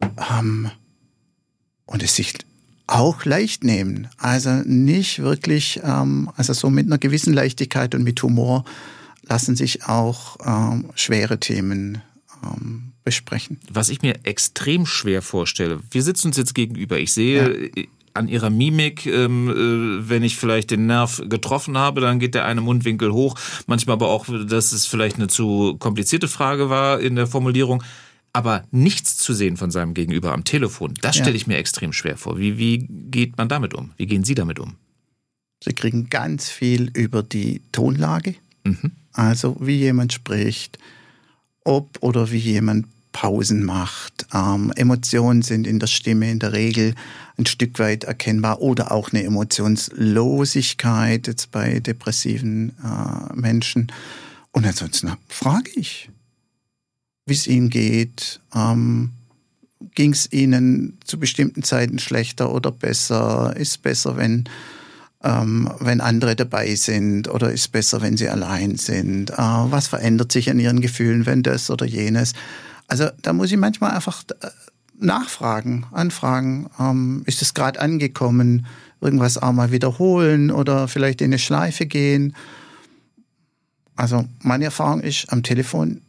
Ähm, 0.00 0.70
und 1.86 2.02
es 2.02 2.16
sich 2.16 2.34
auch 2.86 3.24
leicht 3.24 3.64
nehmen. 3.64 4.08
Also 4.18 4.50
nicht 4.64 5.20
wirklich, 5.20 5.80
ähm, 5.82 6.30
also 6.36 6.52
so 6.52 6.68
mit 6.68 6.86
einer 6.86 6.98
gewissen 6.98 7.32
Leichtigkeit 7.32 7.94
und 7.94 8.02
mit 8.02 8.22
Humor 8.22 8.64
lassen 9.22 9.56
sich 9.56 9.84
auch 9.84 10.36
ähm, 10.44 10.90
schwere 10.94 11.38
Themen 11.38 12.02
besprechen. 13.04 13.60
Was 13.70 13.88
ich 13.88 14.02
mir 14.02 14.16
extrem 14.24 14.84
schwer 14.84 15.22
vorstelle, 15.22 15.78
wir 15.92 16.02
sitzen 16.02 16.28
uns 16.28 16.36
jetzt 16.36 16.56
gegenüber. 16.56 16.98
Ich 16.98 17.12
sehe 17.12 17.70
ja 17.76 17.84
an 18.14 18.28
ihrer 18.28 18.50
Mimik, 18.50 19.06
ähm, 19.06 19.48
äh, 19.48 20.08
wenn 20.08 20.22
ich 20.22 20.36
vielleicht 20.36 20.70
den 20.70 20.86
Nerv 20.86 21.22
getroffen 21.26 21.78
habe, 21.78 22.00
dann 22.00 22.18
geht 22.18 22.34
der 22.34 22.44
eine 22.44 22.60
Mundwinkel 22.60 23.12
hoch. 23.12 23.36
Manchmal 23.66 23.94
aber 23.94 24.08
auch, 24.08 24.26
dass 24.46 24.72
es 24.72 24.86
vielleicht 24.86 25.16
eine 25.16 25.28
zu 25.28 25.76
komplizierte 25.78 26.28
Frage 26.28 26.70
war 26.70 27.00
in 27.00 27.16
der 27.16 27.26
Formulierung. 27.26 27.82
Aber 28.34 28.64
nichts 28.70 29.18
zu 29.18 29.34
sehen 29.34 29.56
von 29.56 29.70
seinem 29.70 29.92
Gegenüber 29.92 30.32
am 30.32 30.44
Telefon, 30.44 30.94
das 31.02 31.16
stelle 31.16 31.36
ich 31.36 31.46
mir 31.46 31.58
extrem 31.58 31.92
schwer 31.92 32.16
vor. 32.16 32.38
Wie, 32.38 32.56
wie 32.56 32.86
geht 32.88 33.36
man 33.36 33.48
damit 33.48 33.74
um? 33.74 33.90
Wie 33.98 34.06
gehen 34.06 34.24
Sie 34.24 34.34
damit 34.34 34.58
um? 34.58 34.76
Sie 35.62 35.74
kriegen 35.74 36.08
ganz 36.08 36.48
viel 36.48 36.90
über 36.94 37.22
die 37.22 37.60
Tonlage, 37.72 38.34
mhm. 38.64 38.92
also 39.12 39.56
wie 39.60 39.76
jemand 39.76 40.12
spricht, 40.14 40.78
ob 41.64 41.98
oder 42.00 42.30
wie 42.32 42.38
jemand 42.38 42.86
Pausen 43.12 43.64
macht. 43.64 44.26
Ähm, 44.34 44.72
Emotionen 44.76 45.42
sind 45.42 45.66
in 45.66 45.78
der 45.78 45.86
Stimme 45.86 46.30
in 46.30 46.38
der 46.38 46.52
Regel 46.52 46.94
ein 47.38 47.46
Stück 47.46 47.78
weit 47.78 48.04
erkennbar 48.04 48.60
oder 48.60 48.92
auch 48.92 49.12
eine 49.12 49.24
Emotionslosigkeit 49.24 51.26
jetzt 51.26 51.50
bei 51.50 51.80
depressiven 51.80 52.74
äh, 52.82 53.34
Menschen. 53.34 53.90
Und 54.52 54.66
ansonsten 54.66 55.12
frage 55.28 55.70
ich, 55.74 56.10
wie 57.26 57.34
es 57.34 57.46
ihnen 57.46 57.70
geht. 57.70 58.40
Ähm, 58.54 59.10
Ging 59.94 60.12
es 60.12 60.32
ihnen 60.32 60.96
zu 61.04 61.18
bestimmten 61.18 61.64
Zeiten 61.64 61.98
schlechter 61.98 62.54
oder 62.54 62.70
besser? 62.70 63.52
Ist 63.56 63.82
besser, 63.82 64.16
wenn 64.16 64.48
ähm, 65.24 65.70
wenn 65.78 66.00
andere 66.00 66.36
dabei 66.36 66.74
sind 66.74 67.28
oder 67.28 67.52
ist 67.52 67.72
besser, 67.72 68.02
wenn 68.02 68.16
sie 68.16 68.28
allein 68.28 68.76
sind? 68.76 69.30
Äh, 69.30 69.36
was 69.36 69.88
verändert 69.88 70.32
sich 70.32 70.50
an 70.50 70.58
ihren 70.58 70.80
Gefühlen, 70.80 71.26
wenn 71.26 71.42
das 71.42 71.70
oder 71.70 71.86
jenes? 71.86 72.32
Also 72.88 73.08
da 73.22 73.32
muss 73.32 73.50
ich 73.50 73.58
manchmal 73.58 73.92
einfach 73.92 74.22
äh, 74.40 74.48
nachfragen, 74.98 75.86
anfragen, 75.92 76.68
ähm, 76.78 77.22
ist 77.26 77.42
es 77.42 77.54
gerade 77.54 77.80
angekommen, 77.80 78.66
irgendwas 79.00 79.38
auch 79.38 79.52
mal 79.52 79.72
wiederholen 79.72 80.50
oder 80.50 80.88
vielleicht 80.88 81.20
in 81.20 81.26
eine 81.26 81.38
Schleife 81.38 81.86
gehen. 81.86 82.36
Also 83.96 84.26
meine 84.40 84.64
Erfahrung 84.64 85.00
ist, 85.00 85.32
am 85.32 85.42
Telefon 85.42 86.00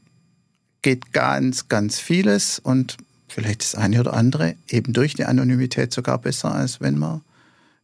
geht 0.81 1.11
ganz, 1.11 1.67
ganz 1.67 1.99
vieles 1.99 2.59
und 2.59 2.97
vielleicht 3.27 3.61
das 3.61 3.75
eine 3.75 3.99
oder 3.99 4.13
andere 4.13 4.55
eben 4.69 4.93
durch 4.93 5.15
die 5.15 5.25
Anonymität 5.25 5.93
sogar 5.93 6.19
besser, 6.19 6.53
als 6.53 6.81
wenn 6.81 6.99
man 6.99 7.21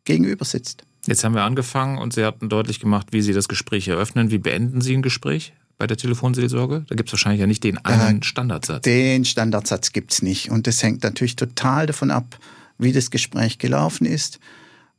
gegenüber 0.06 0.46
sitzt. 0.46 0.84
Jetzt 1.08 1.24
haben 1.24 1.34
wir 1.34 1.44
angefangen 1.44 1.98
und 1.98 2.14
Sie 2.14 2.24
hatten 2.24 2.50
deutlich 2.50 2.80
gemacht, 2.80 3.08
wie 3.12 3.22
Sie 3.22 3.34
das 3.34 3.48
Gespräch 3.48 3.88
eröffnen. 3.88 4.32
Wie 4.32 4.38
beenden 4.38 4.82
Sie 4.82 4.96
ein 4.96 5.02
Gespräch? 5.02 5.54
Bei 5.80 5.88
der 5.88 5.98
Telefonseelsorge? 5.98 6.86
Da 6.88 6.96
gibt 6.96 7.10
es 7.10 7.14
wahrscheinlich 7.14 7.40
ja 7.40 7.48
nicht 7.48 7.64
den 7.64 7.84
einen 7.84 8.20
äh, 8.20 8.24
Standardsatz. 8.24 8.84
Den 8.84 9.26
Standardsatz 9.26 9.92
gibt 9.92 10.12
es 10.12 10.22
nicht. 10.22 10.52
Und 10.52 10.68
das 10.68 10.84
hängt 10.84 11.02
natürlich 11.04 11.36
total 11.36 11.88
davon 11.88 12.12
ab, 12.12 12.38
wie 12.78 12.92
das 12.92 13.10
Gespräch 13.10 13.58
gelaufen 13.58 14.06
ist. 14.06 14.40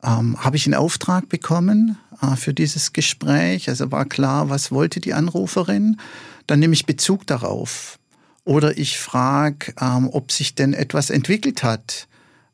Ähm, 0.02 0.42
Habe 0.42 0.56
ich 0.56 0.66
einen 0.66 0.74
Auftrag 0.74 1.28
bekommen 1.28 1.98
äh, 2.22 2.34
für 2.34 2.54
dieses 2.54 2.92
Gespräch? 2.92 3.68
Also 3.68 3.92
war 3.92 4.06
klar, 4.06 4.48
was 4.48 4.72
wollte 4.72 5.00
die 5.00 5.12
Anruferin? 5.12 6.00
Dann 6.46 6.58
nehme 6.58 6.74
ich 6.74 6.86
Bezug 6.86 7.26
darauf. 7.26 7.98
Oder 8.44 8.78
ich 8.78 8.98
frage, 8.98 9.74
ähm, 9.80 10.08
ob 10.10 10.32
sich 10.32 10.54
denn 10.54 10.72
etwas 10.72 11.10
entwickelt 11.10 11.62
hat 11.62 12.08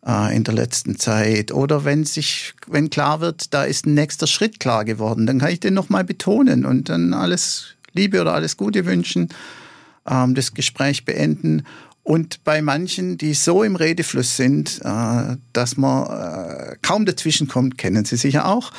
äh, 0.04 0.34
in 0.34 0.42
der 0.42 0.54
letzten 0.54 0.98
Zeit. 0.98 1.52
Oder 1.52 1.84
wenn 1.84 2.04
sich, 2.04 2.54
wenn 2.66 2.90
klar 2.90 3.20
wird, 3.20 3.54
da 3.54 3.62
ist 3.62 3.86
ein 3.86 3.94
nächster 3.94 4.26
Schritt 4.26 4.58
klar 4.58 4.84
geworden, 4.84 5.26
dann 5.26 5.38
kann 5.38 5.52
ich 5.52 5.60
den 5.60 5.74
nochmal 5.74 6.02
betonen 6.02 6.66
und 6.66 6.88
dann 6.88 7.14
alles 7.14 7.75
Liebe 7.96 8.20
oder 8.20 8.34
alles 8.34 8.56
Gute 8.56 8.86
wünschen, 8.86 9.28
ähm, 10.06 10.34
das 10.34 10.54
Gespräch 10.54 11.04
beenden. 11.04 11.64
Und 12.02 12.44
bei 12.44 12.62
manchen, 12.62 13.18
die 13.18 13.34
so 13.34 13.64
im 13.64 13.74
Redefluss 13.74 14.36
sind, 14.36 14.80
äh, 14.84 15.36
dass 15.52 15.76
man 15.76 16.06
äh, 16.06 16.76
kaum 16.82 17.04
dazwischen 17.04 17.48
kommt, 17.48 17.78
kennen 17.78 18.04
Sie 18.04 18.16
sicher 18.16 18.46
auch, 18.46 18.72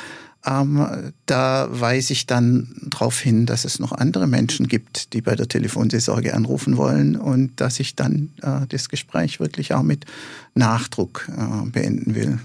ähm, 0.46 1.12
da 1.26 1.68
weise 1.70 2.12
ich 2.12 2.26
dann 2.26 2.74
darauf 2.82 3.18
hin, 3.20 3.44
dass 3.44 3.64
es 3.64 3.80
noch 3.80 3.92
andere 3.92 4.26
Menschen 4.26 4.68
gibt, 4.68 5.12
die 5.12 5.20
bei 5.20 5.34
der 5.34 5.48
Telefonseelsorge 5.48 6.32
anrufen 6.32 6.76
wollen 6.76 7.16
und 7.16 7.60
dass 7.60 7.80
ich 7.80 7.96
dann 7.96 8.30
äh, 8.42 8.66
das 8.68 8.88
Gespräch 8.88 9.40
wirklich 9.40 9.74
auch 9.74 9.82
mit 9.82 10.06
Nachdruck 10.54 11.28
äh, 11.36 11.68
beenden 11.68 12.14
will. 12.14 12.38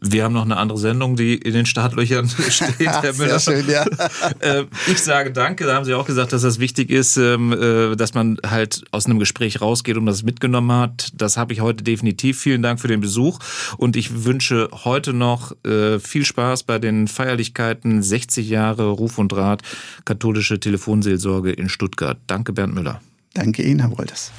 Wir 0.00 0.24
haben 0.24 0.32
noch 0.32 0.44
eine 0.44 0.56
andere 0.56 0.78
Sendung, 0.78 1.16
die 1.16 1.34
in 1.34 1.52
den 1.52 1.66
Startlöchern 1.66 2.28
steht, 2.48 2.78
Herr 2.78 3.12
Müller. 3.14 3.38
Sehr 3.38 3.62
schön, 3.62 3.68
ja. 3.68 3.84
Äh, 4.40 4.64
ich 4.86 4.98
sage 4.98 5.32
danke. 5.32 5.66
Da 5.66 5.74
haben 5.74 5.84
Sie 5.84 5.94
auch 5.94 6.06
gesagt, 6.06 6.32
dass 6.32 6.42
das 6.42 6.58
wichtig 6.58 6.90
ist, 6.90 7.16
ähm, 7.16 7.52
äh, 7.52 7.96
dass 7.96 8.14
man 8.14 8.38
halt 8.46 8.84
aus 8.90 9.06
einem 9.06 9.18
Gespräch 9.18 9.60
rausgeht 9.60 9.96
und 9.96 10.06
das 10.06 10.22
mitgenommen 10.22 10.72
hat. 10.72 11.10
Das 11.14 11.36
habe 11.36 11.52
ich 11.52 11.60
heute 11.60 11.84
definitiv. 11.84 12.40
Vielen 12.40 12.62
Dank 12.62 12.80
für 12.80 12.88
den 12.88 13.00
Besuch 13.00 13.38
und 13.76 13.96
ich 13.96 14.24
wünsche 14.24 14.68
heute 14.84 15.12
noch 15.12 15.52
äh, 15.64 15.98
viel 15.98 16.24
Spaß 16.24 16.62
bei 16.62 16.78
den 16.78 17.08
Feierlichkeiten 17.08 18.02
60 18.02 18.48
Jahre 18.48 18.88
Ruf 18.90 19.18
und 19.18 19.32
Rat 19.34 19.62
katholische 20.04 20.58
Telefonseelsorge 20.60 21.52
in 21.52 21.68
Stuttgart. 21.68 22.18
Danke, 22.26 22.52
Bernd 22.52 22.74
Müller. 22.74 23.00
Danke 23.34 23.62
Ihnen, 23.62 23.80
Herr 23.80 23.96
Wolters. 23.96 24.32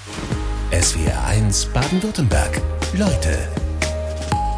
SWR 0.72 1.26
1 1.26 1.66
Baden-Württemberg. 1.74 2.62
Leute, 2.98 3.38